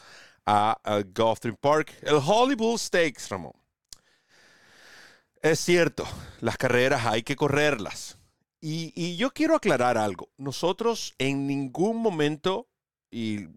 a, 0.46 0.78
a 0.84 1.04
Park. 1.62 1.94
El 2.02 2.16
Hollywood 2.16 2.78
Stakes, 2.78 3.30
Ramón. 3.30 3.54
Es 5.42 5.60
cierto, 5.60 6.06
las 6.42 6.58
carreras 6.58 7.06
hay 7.06 7.24
que 7.24 7.36
correrlas. 7.36 8.18
Y, 8.60 8.94
y 8.96 9.18
yo 9.18 9.32
quiero 9.32 9.56
aclarar 9.56 9.98
algo. 9.98 10.30
Nosotros 10.38 11.16
en 11.18 11.48
ningún 11.48 11.98
momento, 11.98 12.68
y 13.12 13.48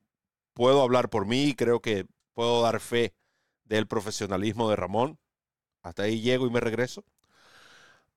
puedo 0.54 0.82
hablar 0.82 1.10
por 1.10 1.26
mí, 1.26 1.54
creo 1.56 1.80
que 1.80 2.06
puedo 2.32 2.62
dar 2.62 2.80
fe 2.80 3.12
del 3.64 3.86
profesionalismo 3.86 4.70
de 4.70 4.76
Ramón. 4.76 5.18
Hasta 5.82 6.04
ahí 6.04 6.20
llego 6.20 6.46
y 6.46 6.50
me 6.50 6.60
regreso. 6.60 7.04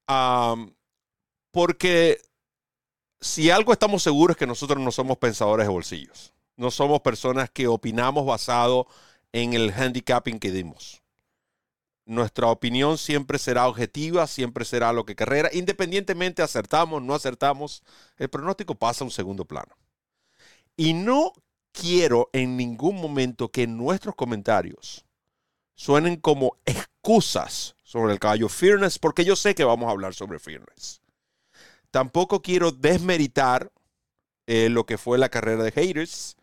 Am, 0.07 0.73
porque 1.51 2.21
si 3.21 3.49
algo 3.49 3.73
estamos 3.73 4.03
seguros 4.03 4.35
es 4.35 4.39
que 4.39 4.47
nosotros 4.47 4.81
no 4.81 4.91
somos 4.91 5.17
pensadores 5.17 5.65
de 5.67 5.73
bolsillos. 5.73 6.33
No 6.55 6.71
somos 6.71 7.01
personas 7.01 7.49
que 7.49 7.67
opinamos 7.67 8.25
basado 8.25 8.87
en 9.31 9.53
el 9.53 9.71
handicapping 9.71 10.39
que 10.39 10.51
dimos. 10.51 11.01
Nuestra 12.05 12.47
opinión 12.47 12.97
siempre 12.97 13.37
será 13.37 13.67
objetiva, 13.67 14.25
siempre 14.27 14.65
será 14.65 14.91
lo 14.91 15.05
que 15.05 15.15
carrera. 15.15 15.49
Independientemente 15.53 16.41
acertamos, 16.41 17.01
no 17.01 17.13
acertamos, 17.13 17.83
el 18.17 18.29
pronóstico 18.29 18.75
pasa 18.75 19.03
a 19.03 19.07
un 19.07 19.11
segundo 19.11 19.45
plano. 19.45 19.77
Y 20.75 20.93
no 20.93 21.33
quiero 21.71 22.29
en 22.33 22.57
ningún 22.57 22.95
momento 22.95 23.49
que 23.49 23.67
nuestros 23.67 24.15
comentarios 24.15 25.05
suenen 25.75 26.17
como 26.17 26.57
excusas 26.65 27.75
sobre 27.83 28.13
el 28.13 28.19
caballo 28.19 28.49
Fearness, 28.49 28.99
porque 28.99 29.23
yo 29.23 29.35
sé 29.35 29.55
que 29.55 29.63
vamos 29.63 29.87
a 29.87 29.91
hablar 29.91 30.13
sobre 30.13 30.39
Fearness. 30.39 31.01
Tampoco 31.91 32.41
quiero 32.41 32.71
desmeritar 32.71 33.71
eh, 34.47 34.69
lo 34.69 34.85
que 34.85 34.97
fue 34.97 35.17
la 35.17 35.29
carrera 35.29 35.63
de 35.63 35.71
Haters, 35.71 36.37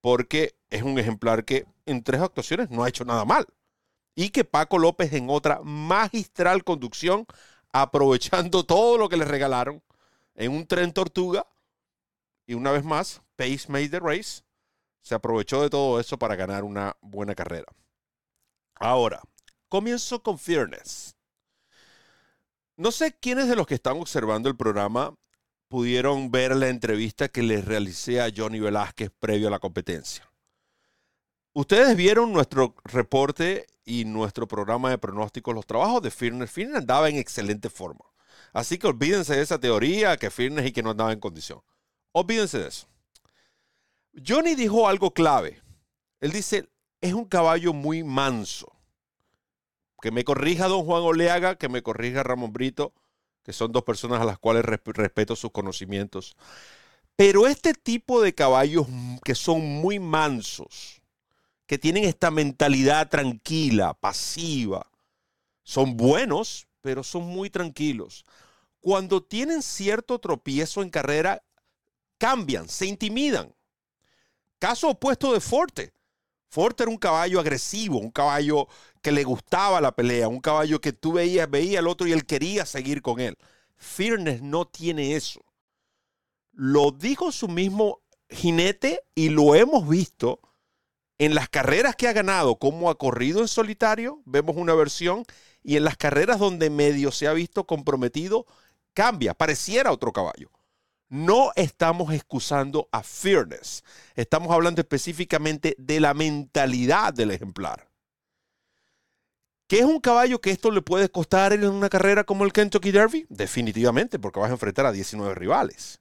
porque 0.00 0.56
es 0.70 0.82
un 0.82 0.98
ejemplar 0.98 1.44
que 1.44 1.66
en 1.86 2.02
tres 2.02 2.20
actuaciones 2.20 2.70
no 2.70 2.84
ha 2.84 2.88
hecho 2.88 3.04
nada 3.04 3.24
mal. 3.24 3.46
Y 4.14 4.30
que 4.30 4.44
Paco 4.44 4.78
López 4.78 5.12
en 5.12 5.28
otra 5.28 5.60
magistral 5.62 6.64
conducción, 6.64 7.26
aprovechando 7.72 8.64
todo 8.66 8.98
lo 8.98 9.08
que 9.08 9.16
le 9.16 9.24
regalaron 9.24 9.82
en 10.34 10.52
un 10.52 10.66
tren 10.66 10.92
tortuga, 10.92 11.46
y 12.46 12.54
una 12.54 12.70
vez 12.70 12.84
más, 12.84 13.22
Pace 13.36 13.66
made 13.68 13.88
the 13.88 14.00
race, 14.00 14.42
se 15.02 15.14
aprovechó 15.14 15.62
de 15.62 15.70
todo 15.70 16.00
eso 16.00 16.18
para 16.18 16.36
ganar 16.36 16.64
una 16.64 16.96
buena 17.00 17.34
carrera. 17.34 17.66
Ahora, 18.74 19.22
comienzo 19.68 20.22
con 20.22 20.38
Fearness. 20.38 21.15
No 22.76 22.92
sé 22.92 23.16
quiénes 23.18 23.48
de 23.48 23.56
los 23.56 23.66
que 23.66 23.74
están 23.74 23.96
observando 23.96 24.50
el 24.50 24.56
programa 24.56 25.14
pudieron 25.68 26.30
ver 26.30 26.54
la 26.54 26.68
entrevista 26.68 27.28
que 27.28 27.42
les 27.42 27.64
realicé 27.64 28.20
a 28.20 28.30
Johnny 28.34 28.60
Velázquez 28.60 29.10
previo 29.18 29.48
a 29.48 29.50
la 29.50 29.58
competencia. 29.58 30.30
Ustedes 31.54 31.96
vieron 31.96 32.34
nuestro 32.34 32.74
reporte 32.84 33.66
y 33.86 34.04
nuestro 34.04 34.46
programa 34.46 34.90
de 34.90 34.98
pronósticos, 34.98 35.54
los 35.54 35.64
trabajos 35.64 36.02
de 36.02 36.10
Fearness. 36.10 36.50
Fearness 36.50 36.80
andaba 36.80 37.08
en 37.08 37.16
excelente 37.16 37.70
forma. 37.70 38.04
Así 38.52 38.76
que 38.76 38.88
olvídense 38.88 39.34
de 39.34 39.42
esa 39.42 39.58
teoría 39.58 40.18
que 40.18 40.30
Fearness 40.30 40.66
y 40.66 40.72
que 40.72 40.82
no 40.82 40.90
andaba 40.90 41.12
en 41.12 41.20
condición. 41.20 41.62
Olvídense 42.12 42.58
de 42.58 42.68
eso. 42.68 42.86
Johnny 44.26 44.54
dijo 44.54 44.86
algo 44.86 45.12
clave. 45.12 45.62
Él 46.20 46.32
dice, 46.32 46.68
es 47.00 47.14
un 47.14 47.24
caballo 47.24 47.72
muy 47.72 48.04
manso. 48.04 48.75
Que 50.00 50.10
me 50.10 50.24
corrija 50.24 50.68
don 50.68 50.84
Juan 50.84 51.02
Oleaga, 51.02 51.56
que 51.56 51.68
me 51.68 51.82
corrija 51.82 52.22
Ramón 52.22 52.52
Brito, 52.52 52.92
que 53.42 53.52
son 53.52 53.72
dos 53.72 53.84
personas 53.84 54.20
a 54.20 54.24
las 54.24 54.38
cuales 54.38 54.64
resp- 54.64 54.92
respeto 54.92 55.36
sus 55.36 55.52
conocimientos. 55.52 56.36
Pero 57.16 57.46
este 57.46 57.72
tipo 57.72 58.20
de 58.20 58.34
caballos 58.34 58.86
que 59.24 59.34
son 59.34 59.60
muy 59.62 59.98
mansos, 59.98 61.00
que 61.66 61.78
tienen 61.78 62.04
esta 62.04 62.30
mentalidad 62.30 63.08
tranquila, 63.08 63.94
pasiva, 63.94 64.86
son 65.62 65.96
buenos, 65.96 66.66
pero 66.82 67.02
son 67.02 67.24
muy 67.24 67.50
tranquilos. 67.50 68.24
Cuando 68.80 69.22
tienen 69.22 69.62
cierto 69.62 70.18
tropiezo 70.18 70.82
en 70.82 70.90
carrera, 70.90 71.42
cambian, 72.18 72.68
se 72.68 72.86
intimidan. 72.86 73.54
Caso 74.58 74.90
opuesto 74.90 75.32
de 75.32 75.40
Forte. 75.40 75.92
Forte 76.48 76.84
era 76.84 76.90
un 76.90 76.98
caballo 76.98 77.40
agresivo, 77.40 77.98
un 77.98 78.10
caballo 78.10 78.68
que 79.06 79.12
le 79.12 79.22
gustaba 79.22 79.80
la 79.80 79.94
pelea, 79.94 80.26
un 80.26 80.40
caballo 80.40 80.80
que 80.80 80.92
tú 80.92 81.12
veías, 81.12 81.48
veía 81.48 81.78
al 81.78 81.86
otro 81.86 82.08
y 82.08 82.12
él 82.12 82.26
quería 82.26 82.66
seguir 82.66 83.02
con 83.02 83.20
él. 83.20 83.38
Fearness 83.76 84.42
no 84.42 84.64
tiene 84.66 85.14
eso. 85.14 85.44
Lo 86.50 86.90
dijo 86.90 87.30
su 87.30 87.46
mismo 87.46 88.00
jinete 88.28 89.04
y 89.14 89.28
lo 89.28 89.54
hemos 89.54 89.88
visto 89.88 90.40
en 91.18 91.36
las 91.36 91.48
carreras 91.48 91.94
que 91.94 92.08
ha 92.08 92.12
ganado, 92.12 92.56
como 92.56 92.90
ha 92.90 92.98
corrido 92.98 93.42
en 93.42 93.46
solitario, 93.46 94.22
vemos 94.24 94.56
una 94.56 94.74
versión, 94.74 95.22
y 95.62 95.76
en 95.76 95.84
las 95.84 95.96
carreras 95.96 96.40
donde 96.40 96.68
medio 96.68 97.12
se 97.12 97.28
ha 97.28 97.32
visto 97.32 97.64
comprometido, 97.64 98.44
cambia, 98.92 99.34
pareciera 99.34 99.92
otro 99.92 100.12
caballo. 100.12 100.50
No 101.08 101.52
estamos 101.54 102.12
excusando 102.12 102.88
a 102.90 103.04
Fearness, 103.04 103.84
estamos 104.16 104.50
hablando 104.50 104.80
específicamente 104.80 105.76
de 105.78 106.00
la 106.00 106.12
mentalidad 106.12 107.14
del 107.14 107.30
ejemplar. 107.30 107.88
¿Qué 109.68 109.78
es 109.80 109.84
un 109.84 110.00
caballo 110.00 110.40
que 110.40 110.50
esto 110.50 110.70
le 110.70 110.80
puede 110.82 111.08
costar 111.08 111.52
en 111.52 111.66
una 111.66 111.88
carrera 111.88 112.24
como 112.24 112.44
el 112.44 112.52
Kentucky 112.52 112.92
Derby? 112.92 113.26
Definitivamente, 113.28 114.18
porque 114.18 114.38
vas 114.38 114.50
a 114.50 114.54
enfrentar 114.54 114.86
a 114.86 114.92
19 114.92 115.34
rivales. 115.34 116.00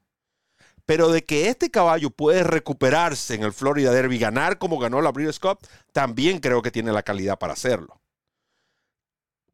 Pero 0.86 1.10
de 1.10 1.24
que 1.26 1.50
este 1.50 1.72
caballo 1.72 2.12
puede 2.12 2.44
recuperarse 2.44 3.36
en 3.36 3.44
el 3.44 3.54
Florida 3.54 3.92
Derby, 3.92 4.20
ganar 4.20 4.60
como 4.60 4.80
ganó 4.80 5.02
la 5.02 5.12
Breeders' 5.12 5.40
Cup, 5.40 5.60
también 5.94 6.40
creo 6.40 6.62
que 6.62 6.72
tiene 6.72 6.92
la 6.94 7.04
calidad 7.04 7.40
para 7.40 7.54
hacerlo. 7.54 8.02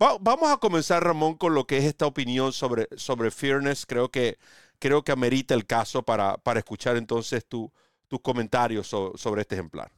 Va- 0.02 0.18
vamos 0.20 0.52
a 0.52 0.58
comenzar, 0.58 1.04
Ramón, 1.04 1.36
con 1.36 1.54
lo 1.54 1.66
que 1.68 1.78
es 1.78 1.84
esta 1.86 2.06
opinión 2.06 2.52
sobre, 2.54 2.88
sobre 2.98 3.32
Fearness. 3.32 3.86
Creo 3.86 4.10
que, 4.10 4.38
creo 4.80 5.04
que 5.04 5.12
amerita 5.12 5.54
el 5.54 5.66
caso 5.66 6.04
para, 6.04 6.38
para 6.38 6.60
escuchar 6.60 6.98
entonces 6.98 7.46
tu- 7.46 7.72
tus 8.08 8.20
comentarios 8.22 8.88
so- 8.88 9.14
sobre 9.16 9.42
este 9.42 9.56
ejemplar. 9.56 9.92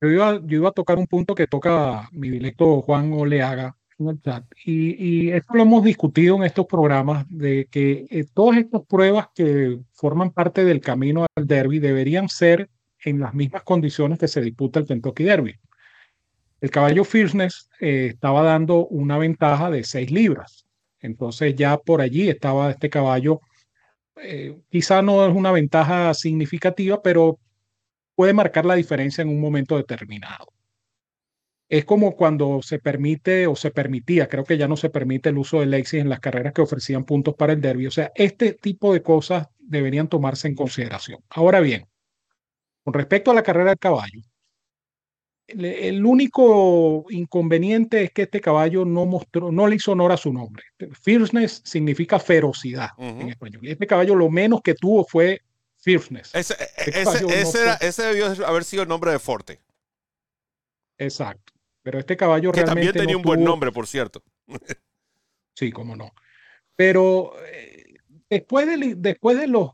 Yo 0.00 0.08
iba, 0.08 0.40
yo 0.46 0.56
iba 0.58 0.68
a 0.70 0.72
tocar 0.72 0.98
un 0.98 1.06
punto 1.06 1.34
que 1.34 1.46
toca 1.46 2.08
mi 2.12 2.30
directo 2.30 2.80
Juan 2.82 3.12
Oleaga 3.12 3.76
en 3.98 4.08
el 4.08 4.22
chat. 4.22 4.44
Y, 4.64 5.26
y 5.26 5.30
esto 5.30 5.54
lo 5.54 5.62
hemos 5.62 5.84
discutido 5.84 6.36
en 6.36 6.44
estos 6.44 6.66
programas, 6.66 7.26
de 7.28 7.68
que 7.70 8.06
eh, 8.10 8.24
todas 8.32 8.58
estas 8.58 8.82
pruebas 8.86 9.28
que 9.34 9.78
forman 9.92 10.30
parte 10.30 10.64
del 10.64 10.80
camino 10.80 11.26
al 11.36 11.46
derby 11.46 11.78
deberían 11.80 12.28
ser 12.28 12.70
en 13.04 13.20
las 13.20 13.34
mismas 13.34 13.62
condiciones 13.62 14.18
que 14.18 14.28
se 14.28 14.40
disputa 14.40 14.80
el 14.80 14.86
Kentucky 14.86 15.24
Derby. 15.24 15.54
El 16.60 16.70
caballo 16.70 17.04
Fierceness 17.04 17.68
eh, 17.80 18.08
estaba 18.12 18.42
dando 18.42 18.86
una 18.86 19.18
ventaja 19.18 19.70
de 19.70 19.84
6 19.84 20.10
libras. 20.10 20.66
Entonces 21.00 21.54
ya 21.56 21.78
por 21.78 22.00
allí 22.00 22.28
estaba 22.28 22.70
este 22.70 22.88
caballo. 22.90 23.40
eh, 24.22 24.58
quizá 24.70 25.02
no 25.02 25.26
es 25.26 25.34
una 25.34 25.52
ventaja 25.52 26.12
significativa, 26.14 27.02
pero 27.02 27.38
puede 28.20 28.34
marcar 28.34 28.66
la 28.66 28.74
diferencia 28.74 29.22
en 29.22 29.30
un 29.30 29.40
momento 29.40 29.78
determinado. 29.78 30.52
Es 31.70 31.86
como 31.86 32.16
cuando 32.16 32.60
se 32.60 32.78
permite 32.78 33.46
o 33.46 33.56
se 33.56 33.70
permitía, 33.70 34.28
creo 34.28 34.44
que 34.44 34.58
ya 34.58 34.68
no 34.68 34.76
se 34.76 34.90
permite 34.90 35.30
el 35.30 35.38
uso 35.38 35.60
del 35.60 35.70
Lexus 35.70 36.00
en 36.00 36.10
las 36.10 36.20
carreras 36.20 36.52
que 36.52 36.60
ofrecían 36.60 37.06
puntos 37.06 37.34
para 37.34 37.54
el 37.54 37.62
derby. 37.62 37.86
O 37.86 37.90
sea, 37.90 38.12
este 38.14 38.52
tipo 38.52 38.92
de 38.92 39.02
cosas 39.02 39.48
deberían 39.58 40.06
tomarse 40.06 40.48
en 40.48 40.54
consideración. 40.54 41.20
Ahora 41.30 41.60
bien, 41.60 41.86
con 42.84 42.92
respecto 42.92 43.30
a 43.30 43.34
la 43.34 43.42
carrera 43.42 43.70
del 43.70 43.78
caballo, 43.78 44.20
el, 45.46 46.04
único 46.04 47.06
inconveniente 47.08 48.02
es 48.02 48.10
que 48.10 48.22
este 48.24 48.42
caballo 48.42 48.84
no 48.84 49.06
mostró, 49.06 49.50
no 49.50 49.66
le 49.66 49.76
hizo 49.76 49.92
honor 49.92 50.12
a 50.12 50.18
su 50.18 50.30
nombre. 50.30 50.64
Fierceness 50.92 51.62
significa 51.64 52.18
ferocidad 52.18 52.90
en 52.98 53.30
español. 53.30 53.66
Y 53.66 53.70
este 53.70 53.86
caballo 53.86 54.14
lo 54.14 54.28
menos 54.28 54.60
que 54.60 54.74
tuvo 54.74 55.06
fue 55.06 55.40
fierceness. 55.80 56.34
Ese, 56.34 56.54
ese- 56.76 57.04
caballo 57.04 57.26
no 57.28 57.34
ese 57.34 57.62
era- 57.62 57.74
ese 57.74 58.02
debió 58.02 58.46
haber 58.46 58.64
sido 58.64 58.82
el 58.82 58.88
nombre 58.88 59.10
de 59.12 59.18
Forte, 59.18 59.60
Exacto. 60.98 61.52
Pero 61.82 61.98
este 61.98 62.16
caballo 62.16 62.52
que 62.52 62.62
realmente 62.62 62.88
también 62.88 63.06
tenía 63.06 63.12
no 63.14 63.18
un 63.20 63.24
buen 63.24 63.42
nombre, 63.44 63.72
por 63.72 63.86
cierto. 63.86 64.22
Sí, 65.56 65.72
cómo 65.72 65.94
no. 65.94 66.12
Pero 66.74 67.32
eh, 67.46 67.94
después 68.30 68.66
de, 68.66 68.94
después 68.96 69.36
de 69.38 69.46
los 69.46 69.72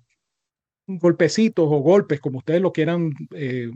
golpecitos 0.88 1.64
o 1.68 1.78
golpes, 1.78 2.18
como 2.18 2.38
ustedes 2.38 2.60
lo 2.60 2.72
quieran, 2.72 3.12
eh, 3.32 3.70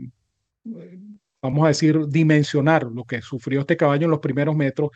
vamos 1.41 1.63
a 1.65 1.69
decir, 1.69 2.07
dimensionar 2.07 2.83
lo 2.83 3.05
que 3.05 3.21
sufrió 3.21 3.61
este 3.61 3.77
caballo 3.77 4.05
en 4.05 4.11
los 4.11 4.19
primeros 4.19 4.55
metros, 4.57 4.89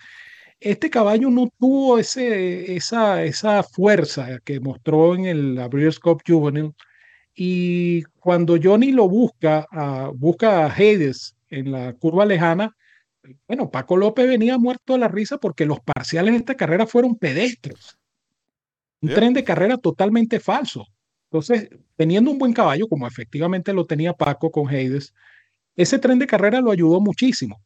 este 0.60 0.90
caballo 0.90 1.30
no 1.30 1.50
tuvo 1.58 2.00
ese, 2.00 2.76
esa, 2.76 3.24
esa 3.24 3.64
fuerza 3.64 4.40
que 4.44 4.60
mostró 4.60 5.16
en 5.16 5.26
el 5.26 5.70
Breeders' 5.70 6.00
Cup 6.00 6.22
Juvenile. 6.28 6.72
Y 7.36 8.04
cuando 8.20 8.58
Johnny 8.62 8.92
lo 8.92 9.10
busca, 9.10 9.68
busca 10.16 10.66
a 10.66 10.72
Hades 10.72 11.36
en 11.50 11.72
la 11.72 11.94
curva 11.94 12.26
lejana, 12.26 12.76
bueno, 13.48 13.70
Paco 13.70 13.98
López 13.98 14.28
venía 14.28 14.58
muerto 14.58 14.94
de 14.94 15.00
la 15.00 15.08
risa 15.08 15.38
porque 15.38 15.66
los 15.66 15.80
parciales 15.82 16.34
de 16.34 16.38
esta 16.38 16.56
carrera 16.56 16.88
fueron 16.88 17.16
pedestres. 17.16 17.98
Un 19.02 19.10
tren 19.10 19.34
de 19.34 19.44
carrera 19.44 19.78
totalmente 19.78 20.40
falso. 20.40 20.88
Entonces, 21.30 21.70
teniendo 21.96 22.32
un 22.32 22.38
buen 22.38 22.54
caballo, 22.54 22.88
como 22.88 23.08
efectivamente 23.08 23.74
lo 23.74 23.86
tenía 23.86 24.14
Paco 24.14 24.52
con 24.52 24.68
Hades, 24.68 25.14
ese 25.76 26.00
tren 26.00 26.20
de 26.20 26.28
carrera 26.28 26.62
lo 26.62 26.72
ayudó 26.72 27.02
muchísimo. 27.02 27.62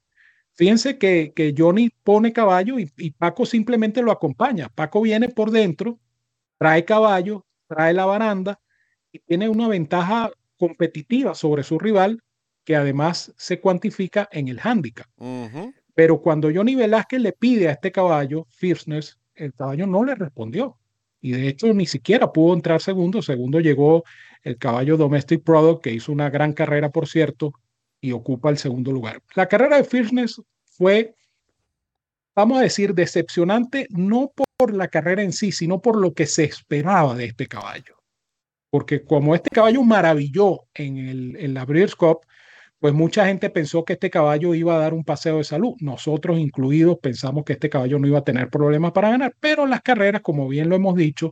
Fíjense 0.53 0.97
que, 0.97 1.31
que 1.35 1.53
Johnny 1.55 1.89
pone 2.03 2.33
caballo 2.33 2.79
y, 2.79 2.91
y, 2.97 3.11
Paco 3.11 3.45
simplemente 3.45 4.01
lo 4.01 4.11
acompaña. 4.11 4.69
Paco 4.69 5.01
viene 5.01 5.29
por 5.29 5.51
dentro, 5.51 5.99
trae 6.57 6.83
caballo, 6.83 7.45
trae 7.67 7.93
la 7.93 8.05
baranda 8.05 8.59
y 9.11 9.19
tiene 9.19 9.49
una 9.49 9.67
ventaja 9.67 10.31
competitiva 10.57 11.33
sobre 11.33 11.63
su 11.63 11.79
rival 11.79 12.21
que 12.63 12.75
además 12.75 13.33
se 13.37 13.59
cuantifica 13.59 14.29
en 14.31 14.47
el 14.47 14.59
handicap. 14.61 15.07
Pero 15.95 16.21
cuando 16.21 16.49
Johnny 16.53 16.75
Velázquez 16.75 17.19
le 17.19 17.33
pide 17.33 17.67
a 17.67 17.71
este 17.71 17.91
caballo, 17.91 18.45
Fierceness, 18.49 19.19
el 19.35 19.53
caballo 19.53 19.87
no 19.87 20.03
le 20.03 20.15
respondió. 20.15 20.77
Y 21.21 21.31
de 21.31 21.47
hecho 21.47 21.73
ni 21.73 21.85
siquiera 21.85 22.31
pudo 22.31 22.53
entrar 22.53 22.81
segundo. 22.81 23.21
Segundo 23.21 23.59
llegó 23.59 24.03
el 24.43 24.57
caballo 24.57 24.97
Domestic 24.97 25.43
Product, 25.43 25.83
que 25.83 25.91
hizo 25.91 26.11
una 26.11 26.29
gran 26.29 26.53
carrera, 26.53 26.89
por 26.91 27.07
cierto, 27.07 27.53
y 27.99 28.11
ocupa 28.11 28.49
el 28.49 28.57
segundo 28.57 28.91
lugar. 28.91 29.21
La 29.35 29.47
carrera 29.47 29.77
de 29.77 29.83
Fierceness 29.83 30.41
fue, 30.63 31.15
vamos 32.35 32.59
a 32.59 32.61
decir, 32.61 32.93
decepcionante, 32.93 33.87
no 33.89 34.31
por 34.35 34.73
la 34.73 34.87
carrera 34.87 35.23
en 35.23 35.33
sí, 35.33 35.51
sino 35.51 35.81
por 35.81 35.97
lo 35.97 36.13
que 36.13 36.25
se 36.25 36.45
esperaba 36.45 37.15
de 37.15 37.25
este 37.25 37.47
caballo. 37.47 37.98
Porque 38.69 39.03
como 39.03 39.35
este 39.35 39.49
caballo 39.49 39.83
maravilló 39.83 40.65
en, 40.73 40.97
el, 40.97 41.35
en 41.37 41.53
la 41.53 41.65
Breeders' 41.65 41.95
Cup, 41.95 42.19
pues 42.79 42.93
mucha 42.93 43.25
gente 43.25 43.49
pensó 43.49 43.83
que 43.83 43.93
este 43.93 44.09
caballo 44.09 44.55
iba 44.55 44.75
a 44.75 44.79
dar 44.79 44.93
un 44.93 45.03
paseo 45.03 45.37
de 45.37 45.43
salud. 45.43 45.75
Nosotros 45.79 46.39
incluidos 46.39 46.97
pensamos 47.01 47.43
que 47.43 47.53
este 47.53 47.69
caballo 47.69 47.99
no 47.99 48.07
iba 48.07 48.19
a 48.19 48.23
tener 48.23 48.49
problemas 48.49 48.93
para 48.93 49.09
ganar, 49.09 49.35
pero 49.39 49.63
en 49.63 49.71
las 49.71 49.81
carreras, 49.81 50.21
como 50.21 50.47
bien 50.47 50.69
lo 50.69 50.75
hemos 50.75 50.95
dicho, 50.95 51.31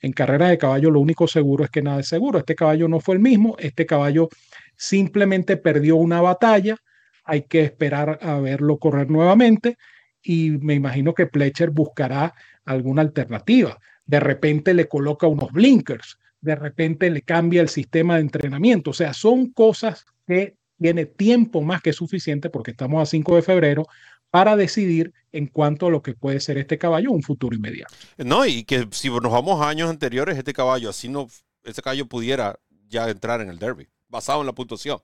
en 0.00 0.12
carreras 0.12 0.50
de 0.50 0.58
caballo 0.58 0.90
lo 0.90 1.00
único 1.00 1.26
seguro 1.26 1.64
es 1.64 1.70
que 1.70 1.82
nada 1.82 2.00
es 2.00 2.08
seguro. 2.08 2.38
Este 2.38 2.54
caballo 2.54 2.88
no 2.88 3.00
fue 3.00 3.16
el 3.16 3.20
mismo, 3.20 3.56
este 3.58 3.86
caballo 3.86 4.28
simplemente 4.76 5.56
perdió 5.56 5.96
una 5.96 6.20
batalla, 6.20 6.76
hay 7.24 7.42
que 7.42 7.62
esperar 7.62 8.18
a 8.22 8.38
verlo 8.38 8.78
correr 8.78 9.10
nuevamente 9.10 9.78
y 10.22 10.50
me 10.50 10.74
imagino 10.74 11.14
que 11.14 11.26
Pletcher 11.26 11.70
buscará 11.70 12.34
alguna 12.64 13.02
alternativa. 13.02 13.78
De 14.06 14.20
repente 14.20 14.74
le 14.74 14.86
coloca 14.88 15.26
unos 15.26 15.50
blinkers, 15.52 16.18
de 16.44 16.54
repente 16.54 17.10
le 17.10 17.22
cambia 17.22 17.62
el 17.62 17.68
sistema 17.68 18.16
de 18.16 18.20
entrenamiento, 18.20 18.90
o 18.90 18.94
sea, 18.94 19.14
son 19.14 19.50
cosas 19.50 20.04
que 20.26 20.56
tiene 20.78 21.06
tiempo 21.06 21.62
más 21.62 21.80
que 21.80 21.92
suficiente 21.92 22.50
porque 22.50 22.72
estamos 22.72 23.02
a 23.02 23.06
5 23.06 23.36
de 23.36 23.42
febrero 23.42 23.86
para 24.30 24.56
decidir 24.56 25.12
en 25.32 25.46
cuanto 25.46 25.86
a 25.86 25.90
lo 25.90 26.02
que 26.02 26.14
puede 26.14 26.40
ser 26.40 26.58
este 26.58 26.76
caballo 26.76 27.12
un 27.12 27.22
futuro 27.22 27.56
inmediato. 27.56 27.94
No, 28.18 28.44
y 28.44 28.64
que 28.64 28.86
si 28.90 29.08
nos 29.08 29.32
vamos 29.32 29.62
a 29.62 29.68
años 29.68 29.88
anteriores, 29.88 30.36
este 30.36 30.52
caballo 30.52 30.90
así 30.90 31.08
no, 31.08 31.28
este 31.62 31.80
caballo 31.80 32.06
pudiera 32.06 32.58
ya 32.88 33.08
entrar 33.08 33.40
en 33.40 33.48
el 33.48 33.58
derby 33.58 33.88
basado 34.08 34.40
en 34.40 34.46
la 34.46 34.52
puntuación. 34.52 34.98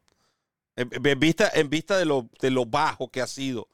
En, 0.76 1.18
vista, 1.18 1.50
en 1.54 1.70
vista 1.70 1.96
de, 1.96 2.04
lo, 2.04 2.28
de 2.40 2.50
lo 2.50 2.66
bajo 2.66 3.10
que 3.10 3.20
ha 3.20 3.26
sido 3.26 3.68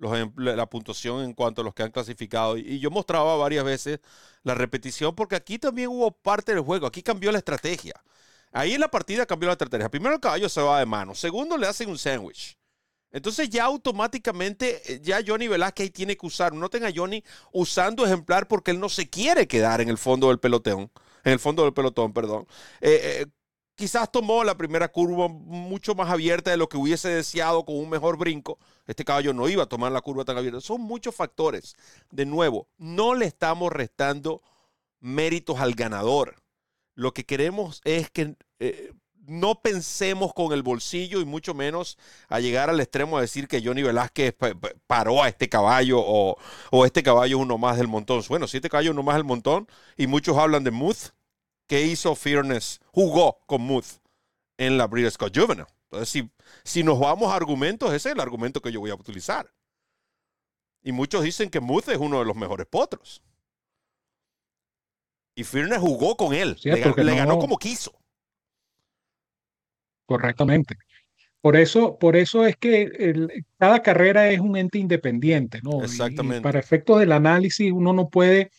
los, 0.00 0.30
la 0.36 0.66
puntuación 0.66 1.22
en 1.22 1.34
cuanto 1.34 1.60
a 1.60 1.64
los 1.64 1.74
que 1.74 1.82
han 1.82 1.92
clasificado. 1.92 2.56
Y, 2.56 2.80
yo 2.80 2.90
mostraba 2.90 3.36
varias 3.36 3.64
veces 3.64 4.00
la 4.42 4.54
repetición 4.54 5.14
porque 5.14 5.36
aquí 5.36 5.58
también 5.58 5.88
hubo 5.88 6.10
parte 6.10 6.52
del 6.52 6.62
juego. 6.62 6.86
Aquí 6.86 7.02
cambió 7.02 7.30
la 7.30 7.38
estrategia. 7.38 7.94
Ahí 8.50 8.74
en 8.74 8.80
la 8.80 8.90
partida 8.90 9.26
cambió 9.26 9.46
la 9.48 9.52
estrategia. 9.52 9.88
Primero 9.90 10.14
el 10.14 10.20
caballo 10.20 10.48
se 10.48 10.60
va 10.60 10.80
de 10.80 10.86
mano. 10.86 11.14
Segundo 11.14 11.56
le 11.56 11.66
hacen 11.66 11.88
un 11.88 11.98
sándwich. 11.98 12.56
Entonces 13.12 13.50
ya 13.50 13.64
automáticamente 13.64 14.94
eh, 14.94 15.00
ya 15.02 15.20
Johnny 15.24 15.48
Velázquez 15.48 15.92
tiene 15.92 16.16
que 16.16 16.26
usar. 16.26 16.54
No 16.54 16.70
tenga 16.70 16.90
Johnny 16.94 17.22
usando 17.52 18.04
ejemplar 18.06 18.48
porque 18.48 18.70
él 18.70 18.80
no 18.80 18.88
se 18.88 19.08
quiere 19.08 19.46
quedar 19.46 19.80
en 19.80 19.88
el 19.88 19.98
fondo 19.98 20.28
del 20.28 20.38
pelotón. 20.38 20.90
En 21.24 21.32
el 21.32 21.38
fondo 21.38 21.64
del 21.64 21.74
pelotón, 21.74 22.12
perdón. 22.14 22.46
Eh, 22.80 23.22
eh, 23.22 23.26
Quizás 23.80 24.12
tomó 24.12 24.44
la 24.44 24.58
primera 24.58 24.88
curva 24.88 25.26
mucho 25.28 25.94
más 25.94 26.10
abierta 26.10 26.50
de 26.50 26.58
lo 26.58 26.68
que 26.68 26.76
hubiese 26.76 27.08
deseado 27.08 27.64
con 27.64 27.76
un 27.76 27.88
mejor 27.88 28.18
brinco. 28.18 28.58
Este 28.86 29.06
caballo 29.06 29.32
no 29.32 29.48
iba 29.48 29.62
a 29.62 29.68
tomar 29.70 29.90
la 29.90 30.02
curva 30.02 30.22
tan 30.22 30.36
abierta. 30.36 30.60
Son 30.60 30.82
muchos 30.82 31.14
factores. 31.14 31.74
De 32.10 32.26
nuevo, 32.26 32.68
no 32.76 33.14
le 33.14 33.24
estamos 33.24 33.72
restando 33.72 34.42
méritos 35.00 35.60
al 35.60 35.72
ganador. 35.72 36.42
Lo 36.94 37.14
que 37.14 37.24
queremos 37.24 37.80
es 37.84 38.10
que 38.10 38.36
eh, 38.58 38.92
no 39.14 39.62
pensemos 39.62 40.34
con 40.34 40.52
el 40.52 40.62
bolsillo 40.62 41.22
y 41.22 41.24
mucho 41.24 41.54
menos 41.54 41.96
a 42.28 42.38
llegar 42.38 42.68
al 42.68 42.80
extremo 42.80 43.16
de 43.16 43.22
decir 43.22 43.48
que 43.48 43.62
Johnny 43.64 43.82
Velázquez 43.82 44.36
paró 44.86 45.22
a 45.22 45.28
este 45.28 45.48
caballo 45.48 46.00
o, 46.00 46.36
o, 46.70 46.84
este 46.84 47.02
caballo 47.02 47.38
es 47.38 47.42
uno 47.42 47.56
más 47.56 47.78
del 47.78 47.88
montón. 47.88 48.22
Bueno, 48.28 48.46
si 48.46 48.58
este 48.58 48.68
caballo 48.68 48.90
uno 48.90 49.02
más 49.02 49.14
del 49.14 49.24
montón 49.24 49.68
y 49.96 50.06
muchos 50.06 50.36
hablan 50.36 50.64
de 50.64 50.70
Muth, 50.70 51.14
que 51.70 51.82
hizo 51.82 52.16
Fearness, 52.16 52.80
jugó 52.86 53.44
con 53.46 53.60
Muth 53.62 54.00
en 54.58 54.76
la 54.76 54.88
Breeders' 54.88 55.16
Cup 55.16 55.30
Juvenile. 55.32 55.68
Entonces, 55.84 56.08
si, 56.08 56.28
si 56.64 56.82
nos 56.82 56.98
vamos 56.98 57.32
a 57.32 57.36
argumentos, 57.36 57.92
ese 57.92 58.08
es 58.08 58.14
el 58.16 58.20
argumento 58.20 58.60
que 58.60 58.72
yo 58.72 58.80
voy 58.80 58.90
a 58.90 58.96
utilizar. 58.96 59.48
Y 60.82 60.90
muchos 60.90 61.22
dicen 61.22 61.48
que 61.48 61.60
Muth 61.60 61.88
es 61.88 61.98
uno 61.98 62.18
de 62.18 62.24
los 62.24 62.34
mejores 62.34 62.66
potros. 62.66 63.22
Y 65.36 65.44
Fearness 65.44 65.78
jugó 65.78 66.16
con 66.16 66.34
él. 66.34 66.58
le, 66.64 67.14
ganó 67.14 67.38
como 67.38 67.56
quiso. 67.56 67.92
Correctamente. 70.06 70.74
Por 71.40 71.54
eso, 71.54 72.00
por 72.00 72.16
eso 72.16 72.46
es 72.46 72.56
que 72.56 73.44
cada 73.58 73.80
carrera 73.80 74.28
es 74.28 74.40
un 74.40 74.56
ente 74.56 74.80
independiente, 74.80 75.60
¿no? 75.62 75.84
Exactamente. 75.84 76.42
para 76.42 76.58
efectos 76.58 76.98
del 76.98 77.12
análisis, 77.12 77.70
uno 77.70 77.92
no 77.92 78.08
puede 78.08 78.50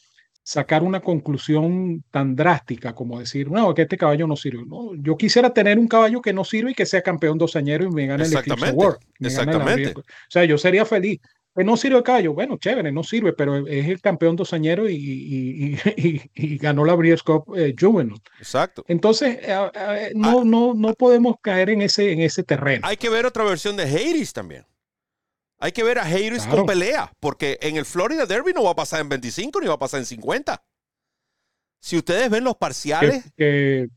sacar 0.43 0.83
una 0.83 1.01
conclusión 1.01 2.03
tan 2.11 2.35
drástica 2.35 2.93
como 2.93 3.19
decir, 3.19 3.49
no, 3.51 3.73
que 3.73 3.83
este 3.83 3.97
caballo 3.97 4.27
no 4.27 4.35
sirve. 4.35 4.63
No, 4.65 4.95
yo 4.95 5.15
quisiera 5.17 5.53
tener 5.53 5.77
un 5.77 5.87
caballo 5.87 6.21
que 6.21 6.33
no 6.33 6.43
sirve 6.43 6.71
y 6.71 6.75
que 6.75 6.85
sea 6.85 7.01
campeón 7.01 7.37
dosañero 7.37 7.85
y 7.85 7.91
me 7.91 8.07
gane 8.07 8.25
el 8.25 8.33
Eclipse 8.33 8.69
Award. 8.69 8.97
Exactamente. 9.19 9.93
o 9.97 10.03
sea, 10.29 10.45
yo 10.45 10.57
sería 10.57 10.85
feliz. 10.85 11.19
Que 11.53 11.65
no 11.65 11.75
sirve 11.75 11.97
el 11.97 12.03
caballo, 12.03 12.33
bueno, 12.33 12.57
chévere, 12.57 12.93
no 12.93 13.03
sirve, 13.03 13.33
pero 13.33 13.67
es 13.67 13.85
el 13.85 13.99
campeón 13.99 14.37
dosañero 14.37 14.89
y, 14.89 14.95
y, 14.95 15.77
y, 15.97 16.21
y 16.33 16.57
ganó 16.57 16.85
la 16.85 16.95
Breeders' 16.95 17.23
Cup 17.23 17.53
eh, 17.57 17.75
Juvenile. 17.77 18.21
Exacto. 18.39 18.85
Entonces, 18.87 19.37
eh, 19.41 19.69
eh, 19.73 20.11
no, 20.15 20.39
ah. 20.39 20.43
no, 20.45 20.73
no 20.73 20.93
podemos 20.93 21.35
caer 21.41 21.71
en 21.71 21.81
ese, 21.81 22.13
en 22.13 22.21
ese 22.21 22.43
terreno. 22.43 22.87
Hay 22.87 22.95
que 22.95 23.09
ver 23.09 23.25
otra 23.25 23.43
versión 23.43 23.75
de 23.75 23.83
Hades 23.83 24.31
también. 24.31 24.65
Hay 25.61 25.73
que 25.73 25.83
ver 25.83 25.99
a 25.99 26.03
Harris 26.03 26.47
con 26.47 26.65
pelea, 26.65 27.13
porque 27.19 27.59
en 27.61 27.77
el 27.77 27.85
Florida 27.85 28.25
Derby 28.25 28.51
no 28.51 28.63
va 28.63 28.71
a 28.71 28.75
pasar 28.75 28.99
en 28.99 29.09
25 29.09 29.61
ni 29.61 29.67
va 29.67 29.75
a 29.75 29.79
pasar 29.79 29.99
en 29.99 30.07
50. 30.07 30.63
Si 31.79 31.97
ustedes 31.97 32.31
ven 32.31 32.43
los 32.43 32.55
parciales. 32.57 33.31
Que, 33.37 33.87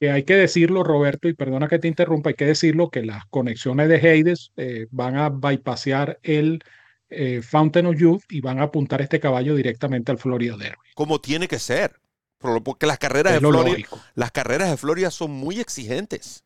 hay 0.00 0.24
que 0.24 0.34
decirlo, 0.34 0.82
Roberto, 0.82 1.28
y 1.28 1.34
perdona 1.34 1.68
que 1.68 1.78
te 1.78 1.86
interrumpa, 1.86 2.30
hay 2.30 2.34
que 2.34 2.44
decirlo 2.44 2.90
que 2.90 3.02
las 3.02 3.24
conexiones 3.26 3.88
de 3.88 3.98
Hades 3.98 4.50
eh, 4.56 4.88
van 4.90 5.16
a 5.16 5.28
bypassear 5.28 6.18
el 6.24 6.64
eh, 7.08 7.40
Fountain 7.40 7.86
of 7.86 7.96
Youth 7.96 8.24
y 8.28 8.40
van 8.40 8.58
a 8.58 8.64
apuntar 8.64 9.00
este 9.00 9.20
caballo 9.20 9.54
directamente 9.54 10.10
al 10.10 10.18
Florida 10.18 10.56
Derby. 10.56 10.90
Como 10.96 11.20
tiene 11.20 11.46
que 11.46 11.60
ser. 11.60 12.00
Porque 12.38 12.86
las 12.86 12.98
carreras, 12.98 13.34
de 13.34 13.38
Florida, 13.38 13.88
las 14.16 14.32
carreras 14.32 14.70
de 14.70 14.76
Florida 14.76 15.12
son 15.12 15.30
muy 15.30 15.60
exigentes. 15.60 16.44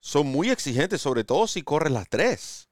Son 0.00 0.28
muy 0.28 0.50
exigentes, 0.50 1.00
sobre 1.00 1.24
todo 1.24 1.48
si 1.48 1.62
corres 1.62 1.92
las 1.92 2.08
tres. 2.08 2.67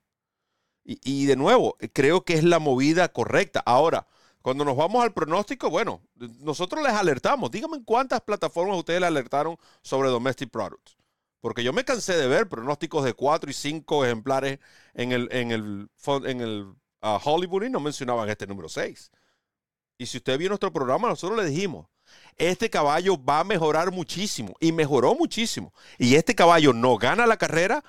Y, 0.89 1.27
de 1.27 1.35
nuevo, 1.35 1.77
creo 1.93 2.25
que 2.25 2.35
es 2.35 2.45
la 2.45 2.61
movida 2.61 3.09
correcta. 3.09 3.61
Ahora, 3.67 4.07
cuando 4.41 4.65
nos 4.65 4.77
vamos 4.77 5.03
al 5.03 5.13
pronóstico, 5.13 5.69
bueno, 5.69 6.01
nosotros 6.15 6.81
les 6.85 6.93
alertamos. 6.93 7.51
Díganme 7.51 7.83
cuántas 7.85 8.21
plataformas 8.21 8.79
ustedes 8.79 9.01
le 9.01 9.09
alertaron 9.09 9.57
sobre 9.83 10.11
Domestic 10.11 10.49
Products. 10.49 10.97
Porque 11.41 11.65
yo 11.65 11.73
me 11.73 11.85
cansé 11.85 12.17
de 12.17 12.29
ver 12.29 12.49
pronósticos 12.49 13.05
de 13.05 13.15
cuatro 13.15 13.51
y 13.51 13.55
cinco 13.55 14.05
ejemplares 14.05 14.61
en 14.95 15.11
el, 15.11 15.29
en 15.33 15.51
el, 15.51 15.91
en 16.25 16.41
el 16.41 16.73
ah, 17.03 17.21
Hollywood 17.23 17.65
y 17.65 17.71
no 17.71 17.81
mencionaban 17.81 18.29
este 18.29 18.47
número 18.47 18.69
6. 18.69 19.11
Y 19.99 20.07
si 20.07 20.19
usted 20.19 20.39
vio 20.39 20.51
nuestro 20.51 20.73
programa, 20.73 21.09
nosotros 21.09 21.37
le 21.37 21.51
dijimos, 21.51 21.89
este 22.37 22.71
caballo 22.71 23.21
va 23.23 23.41
a 23.41 23.45
mejorar 23.45 23.91
muchísimo. 23.91 24.55
Y 24.61 24.71
mejoró 24.71 25.17
muchísimo. 25.17 25.73
Y 25.99 26.15
este 26.15 26.37
caballo 26.37 26.73
no 26.73 26.97
gana 26.97 27.27
la 27.27 27.39
carrera, 27.39 27.83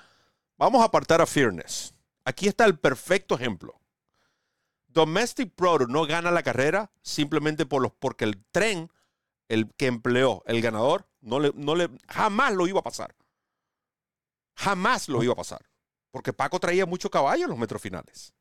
vamos 0.56 0.82
a 0.82 0.86
apartar 0.86 1.20
a 1.20 1.26
Fearness. 1.26 1.94
Aquí 2.28 2.46
está 2.46 2.66
el 2.66 2.78
perfecto 2.78 3.36
ejemplo. 3.36 3.80
Domestic 4.88 5.54
Product 5.54 5.90
no 5.90 6.06
gana 6.06 6.30
la 6.30 6.42
carrera 6.42 6.92
simplemente 7.00 7.64
por 7.64 7.80
los, 7.80 7.92
porque 7.92 8.26
el 8.26 8.44
tren 8.52 8.92
el 9.48 9.72
que 9.76 9.86
empleó 9.86 10.42
el 10.44 10.60
ganador 10.60 11.08
No 11.22 11.40
le, 11.40 11.52
no 11.54 11.74
le, 11.74 11.88
jamás 12.06 12.52
lo 12.52 12.66
iba 12.66 12.80
a 12.80 12.82
pasar. 12.82 13.16
Jamás 14.56 15.08
lo 15.08 15.22
iba 15.22 15.32
a 15.32 15.36
pasar. 15.36 15.70
Porque 16.10 16.34
Paco 16.34 16.60
traía 16.60 16.84
mucho 16.84 17.10
caballo 17.10 17.44
en 17.44 17.50
los 17.50 17.58
metros 17.58 17.80
finales. 17.80 18.34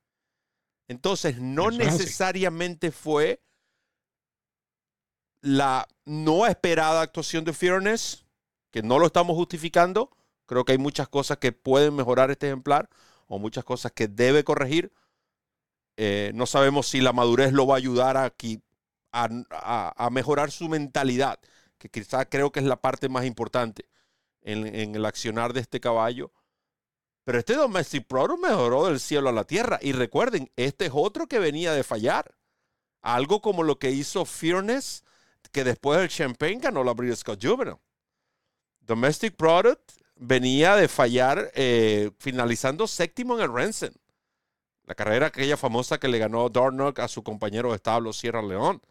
Entonces, 0.89 1.39
no 1.39 1.71
necesariamente 1.71 2.91
fue 2.91 3.41
la 5.39 5.87
no 6.03 6.45
esperada 6.45 7.03
actuación 7.03 7.45
de 7.45 7.53
Fearness, 7.53 8.25
que 8.69 8.83
no 8.83 8.99
lo 8.99 9.05
estamos 9.05 9.37
justificando. 9.37 10.11
Creo 10.45 10.65
que 10.65 10.73
hay 10.73 10.77
muchas 10.77 11.07
cosas 11.07 11.37
que 11.37 11.53
pueden 11.53 11.95
mejorar 11.95 12.31
este 12.31 12.47
ejemplar 12.47 12.89
o 13.27 13.39
muchas 13.39 13.63
cosas 13.63 13.91
que 13.91 14.07
debe 14.07 14.43
corregir. 14.43 14.91
Eh, 15.97 16.31
no 16.35 16.45
sabemos 16.45 16.87
si 16.87 17.01
la 17.01 17.13
madurez 17.13 17.53
lo 17.53 17.67
va 17.67 17.75
a 17.75 17.77
ayudar 17.77 18.17
aquí 18.17 18.61
a, 19.11 20.09
mejorar 20.11 20.51
su 20.51 20.69
mentalidad, 20.69 21.39
que 21.77 21.89
quizás 21.89 22.27
creo 22.29 22.51
que 22.51 22.59
es 22.59 22.65
la 22.65 22.79
parte 22.79 23.09
más 23.09 23.25
importante 23.25 23.89
en, 24.41 24.95
el 24.95 25.05
accionar 25.05 25.53
de 25.53 25.61
este 25.61 25.79
caballo. 25.79 26.31
Pero 27.23 27.39
este 27.39 27.55
Domestic 27.55 28.07
Product 28.07 28.41
mejoró 28.41 28.85
del 28.85 28.99
cielo 28.99 29.29
a 29.29 29.33
la 29.33 29.43
tierra. 29.43 29.79
Y 29.81 29.91
recuerden, 29.91 30.49
este 30.55 30.85
es 30.85 30.91
otro 30.93 31.27
que 31.27 31.39
venía 31.39 31.73
de 31.73 31.83
fallar. 31.83 32.37
Algo 33.01 33.41
como 33.41 33.63
lo 33.63 33.79
que 33.79 33.91
hizo 33.91 34.23
Fearness, 34.23 35.03
que 35.51 35.65
después 35.65 35.99
del 35.99 36.09
Champagne 36.09 36.59
ganó 36.59 36.83
la 36.83 36.93
Breeders' 36.93 37.23
Cup 37.23 37.39
Juvenile. 37.41 37.79
Domestic 38.79 39.35
Product 39.35 39.91
venía 40.19 40.75
de 40.75 40.87
fallar 40.87 41.51
eh, 41.55 42.11
finalizando 42.19 42.87
séptimo 42.87 43.35
en 43.35 43.41
el 43.41 43.53
Rensen. 43.53 43.93
La 44.83 44.95
carrera 44.95 45.27
aquella 45.27 45.57
famosa 45.57 45.99
que 45.99 46.07
le 46.07 46.17
ganó 46.17 46.49
Darnock 46.49 46.99
a 46.99 47.07
su 47.07 47.23
compañero 47.23 47.69
de 47.69 47.75
establo 47.75 48.13
Sierra 48.13 48.41
León. 48.41 48.81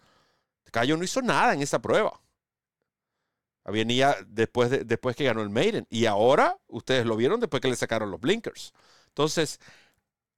Cayo 0.70 0.97
no 0.97 1.05
hizo 1.05 1.22
nada 1.22 1.55
en 1.55 1.62
esa 1.62 1.81
prueba. 1.81 2.20
Venía 3.64 4.16
después, 4.27 4.70
de, 4.70 4.85
después 4.85 5.16
que 5.16 5.24
ganó 5.24 5.43
el 5.43 5.51
Maiden. 5.51 5.87
Y 5.91 6.07
ahora, 6.07 6.59
ustedes 6.68 7.07
lo 7.07 7.16
vieron 7.16 7.41
después 7.41 7.61
que 7.61 7.68
le 7.68 7.77
sacaron 7.77 8.11
los 8.11 8.20
blinkers. 8.20 8.72
Entonces, 9.09 9.59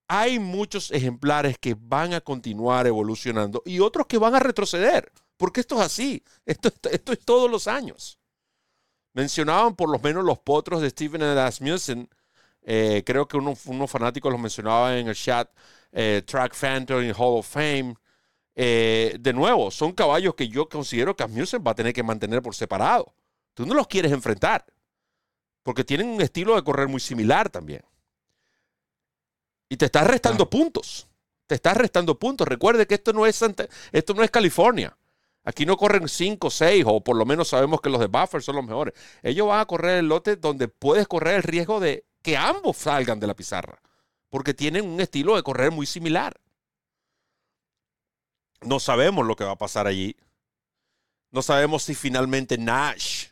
hay 0.06 0.38
muchos 0.38 0.90
ejemplares 0.92 1.58
que 1.58 1.76
van 1.78 2.14
a 2.14 2.20
continuar 2.20 2.86
evolucionando 2.86 3.62
y 3.66 3.80
otros 3.80 4.06
que 4.06 4.18
van 4.18 4.34
a 4.34 4.40
retroceder. 4.40 5.12
Porque 5.36 5.60
esto 5.60 5.76
es 5.76 5.82
así. 5.82 6.22
Esto, 6.46 6.70
esto 6.90 7.12
es 7.12 7.18
todos 7.24 7.50
los 7.50 7.66
años. 7.66 8.17
Mencionaban 9.18 9.74
por 9.74 9.90
lo 9.90 9.98
menos 9.98 10.24
los 10.24 10.38
potros 10.38 10.80
de 10.80 10.90
Stephen 10.90 11.20
Asmussen. 11.24 12.08
Eh, 12.62 13.02
creo 13.04 13.26
que 13.26 13.36
unos 13.36 13.90
fanáticos 13.90 14.30
los 14.30 14.40
mencionaban 14.40 14.92
en 14.92 15.08
el 15.08 15.16
chat. 15.16 15.50
Eh, 15.90 16.22
Track 16.24 16.54
Phantom 16.54 17.02
y 17.02 17.10
Hall 17.10 17.38
of 17.40 17.48
Fame. 17.48 17.96
Eh, 18.54 19.16
de 19.18 19.32
nuevo, 19.32 19.72
son 19.72 19.90
caballos 19.90 20.36
que 20.36 20.46
yo 20.46 20.68
considero 20.68 21.16
que 21.16 21.24
Asmussen 21.24 21.64
va 21.66 21.72
a 21.72 21.74
tener 21.74 21.92
que 21.92 22.04
mantener 22.04 22.42
por 22.42 22.54
separado. 22.54 23.12
Tú 23.54 23.66
no 23.66 23.74
los 23.74 23.88
quieres 23.88 24.12
enfrentar, 24.12 24.64
porque 25.64 25.82
tienen 25.82 26.06
un 26.10 26.20
estilo 26.20 26.54
de 26.54 26.62
correr 26.62 26.86
muy 26.86 27.00
similar 27.00 27.50
también. 27.50 27.82
Y 29.68 29.76
te 29.78 29.86
estás 29.86 30.06
restando 30.06 30.48
puntos. 30.48 31.08
Te 31.48 31.56
estás 31.56 31.76
restando 31.76 32.16
puntos. 32.16 32.46
Recuerde 32.46 32.86
que 32.86 32.94
esto 32.94 33.12
no 33.12 33.26
es, 33.26 33.42
esto 33.90 34.14
no 34.14 34.22
es 34.22 34.30
California. 34.30 34.96
Aquí 35.48 35.64
no 35.64 35.78
corren 35.78 36.10
5, 36.10 36.50
6, 36.50 36.84
o 36.86 37.00
por 37.02 37.16
lo 37.16 37.24
menos 37.24 37.48
sabemos 37.48 37.80
que 37.80 37.88
los 37.88 38.00
de 38.00 38.06
Buffer 38.06 38.42
son 38.42 38.56
los 38.56 38.66
mejores. 38.66 38.92
Ellos 39.22 39.48
van 39.48 39.60
a 39.60 39.64
correr 39.64 40.00
el 40.00 40.06
lote 40.06 40.36
donde 40.36 40.68
puedes 40.68 41.08
correr 41.08 41.36
el 41.36 41.42
riesgo 41.42 41.80
de 41.80 42.04
que 42.20 42.36
ambos 42.36 42.76
salgan 42.76 43.18
de 43.18 43.28
la 43.28 43.34
pizarra, 43.34 43.80
porque 44.28 44.52
tienen 44.52 44.86
un 44.86 45.00
estilo 45.00 45.36
de 45.36 45.42
correr 45.42 45.70
muy 45.70 45.86
similar. 45.86 46.38
No 48.60 48.78
sabemos 48.78 49.24
lo 49.24 49.36
que 49.36 49.44
va 49.44 49.52
a 49.52 49.56
pasar 49.56 49.86
allí. 49.86 50.16
No 51.30 51.40
sabemos 51.40 51.82
si 51.84 51.94
finalmente 51.94 52.58
Nash 52.58 53.28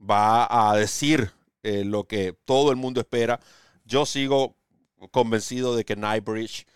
va 0.00 0.70
a 0.70 0.74
decir 0.74 1.32
eh, 1.62 1.84
lo 1.84 2.04
que 2.04 2.32
todo 2.46 2.70
el 2.70 2.78
mundo 2.78 2.98
espera. 2.98 3.40
Yo 3.84 4.06
sigo 4.06 4.56
convencido 5.10 5.76
de 5.76 5.84
que 5.84 5.96
Nightbridge 5.96 6.66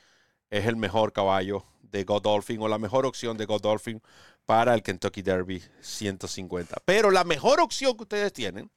es 0.51 0.67
el 0.67 0.77
mejor 0.77 1.15
caballo 1.15 1.65
de 1.81 2.05
Godolphin 2.05 2.61
o 2.61 2.69
la 2.69 2.79
mejor 2.79 3.07
opción 3.07 3.37
de 3.37 3.47
Godolphin 3.47 4.03
para 4.47 4.75
el 4.75 4.83
Kentucky 4.83 5.23
Derby 5.23 5.63
150. 5.81 6.77
Pero 6.85 7.11
la 7.11 7.25
mejor 7.25 7.61
opción 7.61 7.97
que 7.97 8.03
ustedes 8.03 8.33
tienen 8.33 8.71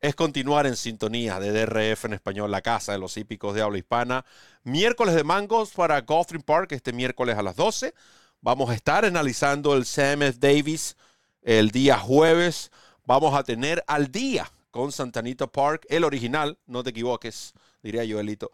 es 0.00 0.14
continuar 0.14 0.66
en 0.66 0.76
sintonía 0.76 1.40
de 1.40 1.52
DRF 1.52 2.04
en 2.04 2.14
español, 2.14 2.50
la 2.50 2.62
casa 2.62 2.92
de 2.92 2.98
los 2.98 3.16
hípicos 3.16 3.54
de 3.54 3.62
habla 3.62 3.78
hispana. 3.78 4.24
Miércoles 4.62 5.14
de 5.14 5.24
mangos 5.24 5.72
para 5.72 6.00
Gotham 6.02 6.42
Park, 6.42 6.72
este 6.72 6.92
miércoles 6.92 7.36
a 7.36 7.42
las 7.42 7.56
12. 7.56 7.94
Vamos 8.40 8.70
a 8.70 8.74
estar 8.74 9.04
analizando 9.04 9.74
el 9.74 9.84
CMS 9.84 10.38
Davis 10.38 10.96
el 11.42 11.70
día 11.70 11.98
jueves. 11.98 12.70
Vamos 13.04 13.34
a 13.34 13.42
tener 13.42 13.82
al 13.86 14.10
día 14.10 14.50
con 14.70 14.92
Santanita 14.92 15.46
Park, 15.46 15.86
el 15.88 16.04
original, 16.04 16.58
no 16.66 16.82
te 16.82 16.90
equivoques, 16.90 17.54
diría 17.82 18.02
Joelito, 18.06 18.50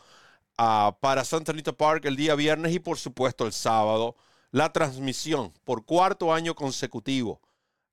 uh, 0.58 0.92
para 1.00 1.24
Santanita 1.24 1.72
Park 1.72 2.04
el 2.04 2.14
día 2.14 2.36
viernes 2.36 2.72
y 2.72 2.78
por 2.78 2.96
supuesto 2.96 3.44
el 3.44 3.52
sábado 3.52 4.14
la 4.52 4.72
transmisión 4.72 5.52
por 5.64 5.84
cuarto 5.84 6.32
año 6.32 6.54
consecutivo 6.54 7.40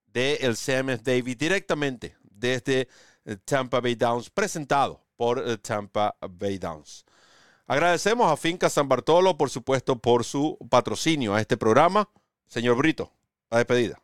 del 0.06 0.56
CMS 0.56 1.04
Davis 1.04 1.38
directamente 1.38 2.16
desde 2.22 2.88
eh, 3.26 3.38
Tampa 3.46 3.80
Bay 3.80 3.96
Downs, 3.96 4.30
presentado 4.30 5.02
por 5.16 5.40
eh, 5.40 5.58
Tampa 5.58 6.16
Bay 6.30 6.58
Downs. 6.58 7.06
Agradecemos 7.66 8.32
a 8.32 8.38
Finca 8.38 8.70
San 8.70 8.88
Bartolo, 8.88 9.38
por 9.38 9.50
supuesto, 9.50 9.98
por 9.98 10.24
su 10.24 10.58
patrocinio 10.70 11.34
a 11.34 11.42
este 11.42 11.56
programa. 11.56 12.10
Señor 12.48 12.78
Brito, 12.78 13.12
la 13.50 13.60
despedida. 13.60 14.02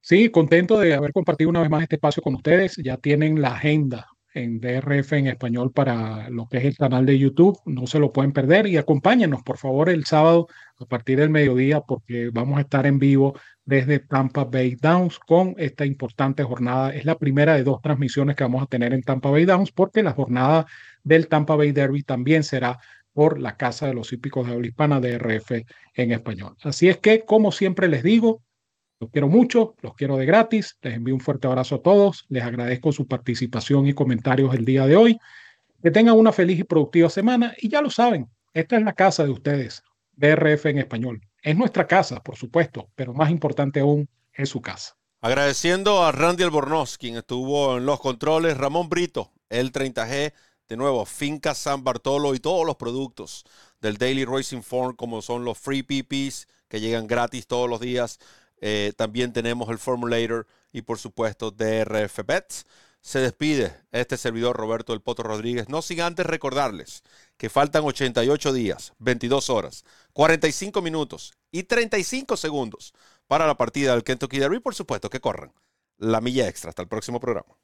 Sí, 0.00 0.30
contento 0.30 0.78
de 0.78 0.94
haber 0.94 1.12
compartido 1.12 1.50
una 1.50 1.60
vez 1.60 1.70
más 1.70 1.82
este 1.82 1.96
espacio 1.96 2.22
con 2.22 2.34
ustedes. 2.34 2.76
Ya 2.76 2.96
tienen 2.96 3.40
la 3.40 3.54
agenda 3.54 4.08
en 4.36 4.60
DRF 4.60 5.14
en 5.14 5.28
español 5.28 5.72
para 5.72 6.28
lo 6.28 6.46
que 6.46 6.58
es 6.58 6.64
el 6.64 6.76
canal 6.76 7.06
de 7.06 7.18
YouTube. 7.18 7.58
No 7.64 7.86
se 7.86 7.98
lo 7.98 8.12
pueden 8.12 8.32
perder 8.32 8.66
y 8.66 8.76
acompáñenos, 8.76 9.42
por 9.42 9.56
favor, 9.56 9.88
el 9.88 10.04
sábado 10.04 10.46
a 10.78 10.84
partir 10.84 11.18
del 11.18 11.30
mediodía 11.30 11.80
porque 11.80 12.30
vamos 12.30 12.58
a 12.58 12.60
estar 12.60 12.86
en 12.86 12.98
vivo 12.98 13.38
desde 13.64 13.98
Tampa 13.98 14.44
Bay 14.44 14.76
Downs 14.76 15.18
con 15.18 15.54
esta 15.56 15.86
importante 15.86 16.42
jornada. 16.42 16.94
Es 16.94 17.06
la 17.06 17.18
primera 17.18 17.54
de 17.54 17.64
dos 17.64 17.80
transmisiones 17.80 18.36
que 18.36 18.44
vamos 18.44 18.62
a 18.62 18.66
tener 18.66 18.92
en 18.92 19.02
Tampa 19.02 19.30
Bay 19.30 19.46
Downs 19.46 19.72
porque 19.72 20.02
la 20.02 20.12
jornada 20.12 20.66
del 21.02 21.28
Tampa 21.28 21.56
Bay 21.56 21.72
Derby 21.72 22.02
también 22.02 22.42
será 22.42 22.78
por 23.14 23.40
la 23.40 23.56
Casa 23.56 23.86
de 23.86 23.94
los 23.94 24.12
Hípicos 24.12 24.46
de 24.46 24.52
Habla 24.52 24.66
Hispana 24.66 25.00
de 25.00 25.18
RF 25.18 25.64
en 25.94 26.12
español. 26.12 26.54
Así 26.62 26.90
es 26.90 26.98
que, 26.98 27.24
como 27.24 27.50
siempre 27.50 27.88
les 27.88 28.02
digo, 28.02 28.42
los 29.00 29.10
quiero 29.10 29.28
mucho, 29.28 29.74
los 29.82 29.94
quiero 29.94 30.16
de 30.16 30.26
gratis, 30.26 30.76
les 30.82 30.94
envío 30.94 31.14
un 31.14 31.20
fuerte 31.20 31.46
abrazo 31.46 31.76
a 31.76 31.82
todos, 31.82 32.24
les 32.28 32.42
agradezco 32.42 32.92
su 32.92 33.06
participación 33.06 33.86
y 33.86 33.92
comentarios 33.92 34.54
el 34.54 34.64
día 34.64 34.86
de 34.86 34.96
hoy. 34.96 35.18
Que 35.82 35.90
tengan 35.90 36.16
una 36.16 36.32
feliz 36.32 36.58
y 36.58 36.64
productiva 36.64 37.10
semana 37.10 37.54
y 37.58 37.68
ya 37.68 37.82
lo 37.82 37.90
saben, 37.90 38.28
esta 38.54 38.76
es 38.76 38.82
la 38.82 38.94
casa 38.94 39.24
de 39.24 39.30
ustedes, 39.30 39.82
DRF 40.12 40.66
en 40.66 40.78
español. 40.78 41.20
Es 41.42 41.56
nuestra 41.56 41.86
casa, 41.86 42.22
por 42.22 42.36
supuesto, 42.36 42.88
pero 42.94 43.12
más 43.12 43.30
importante 43.30 43.80
aún, 43.80 44.08
es 44.32 44.48
su 44.48 44.60
casa. 44.60 44.96
Agradeciendo 45.20 46.04
a 46.04 46.12
Randy 46.12 46.42
Albornoz, 46.42 46.98
quien 46.98 47.16
estuvo 47.16 47.76
en 47.76 47.86
los 47.86 48.00
controles, 48.00 48.56
Ramón 48.56 48.88
Brito, 48.88 49.32
el 49.48 49.72
30G, 49.72 50.32
de 50.68 50.76
nuevo, 50.76 51.04
Finca 51.04 51.54
San 51.54 51.84
Bartolo 51.84 52.34
y 52.34 52.40
todos 52.40 52.66
los 52.66 52.76
productos 52.76 53.44
del 53.80 53.98
Daily 53.98 54.24
Racing 54.24 54.62
Form, 54.62 54.96
como 54.96 55.22
son 55.22 55.44
los 55.44 55.58
Free 55.58 55.82
PPs 55.82 56.48
que 56.68 56.80
llegan 56.80 57.06
gratis 57.06 57.46
todos 57.46 57.68
los 57.68 57.80
días. 57.80 58.18
Eh, 58.60 58.92
también 58.96 59.32
tenemos 59.32 59.68
el 59.70 59.78
Formulator 59.78 60.46
y, 60.72 60.82
por 60.82 60.98
supuesto, 60.98 61.50
DRF 61.50 62.20
Bets. 62.26 62.66
Se 63.00 63.20
despide 63.20 63.76
este 63.92 64.16
servidor 64.16 64.56
Roberto 64.56 64.92
del 64.92 65.00
Poto 65.00 65.22
Rodríguez, 65.22 65.68
no 65.68 65.80
sin 65.80 66.00
antes 66.00 66.26
recordarles 66.26 67.04
que 67.36 67.48
faltan 67.48 67.84
88 67.84 68.52
días, 68.52 68.94
22 68.98 69.48
horas, 69.48 69.84
45 70.12 70.82
minutos 70.82 71.34
y 71.52 71.62
35 71.64 72.36
segundos 72.36 72.94
para 73.28 73.46
la 73.46 73.56
partida 73.56 73.92
del 73.92 74.02
Kentucky 74.02 74.38
Derby. 74.38 74.58
Por 74.58 74.74
supuesto 74.74 75.08
que 75.08 75.20
corran 75.20 75.52
la 75.98 76.20
milla 76.20 76.48
extra. 76.48 76.70
Hasta 76.70 76.82
el 76.82 76.88
próximo 76.88 77.20
programa. 77.20 77.54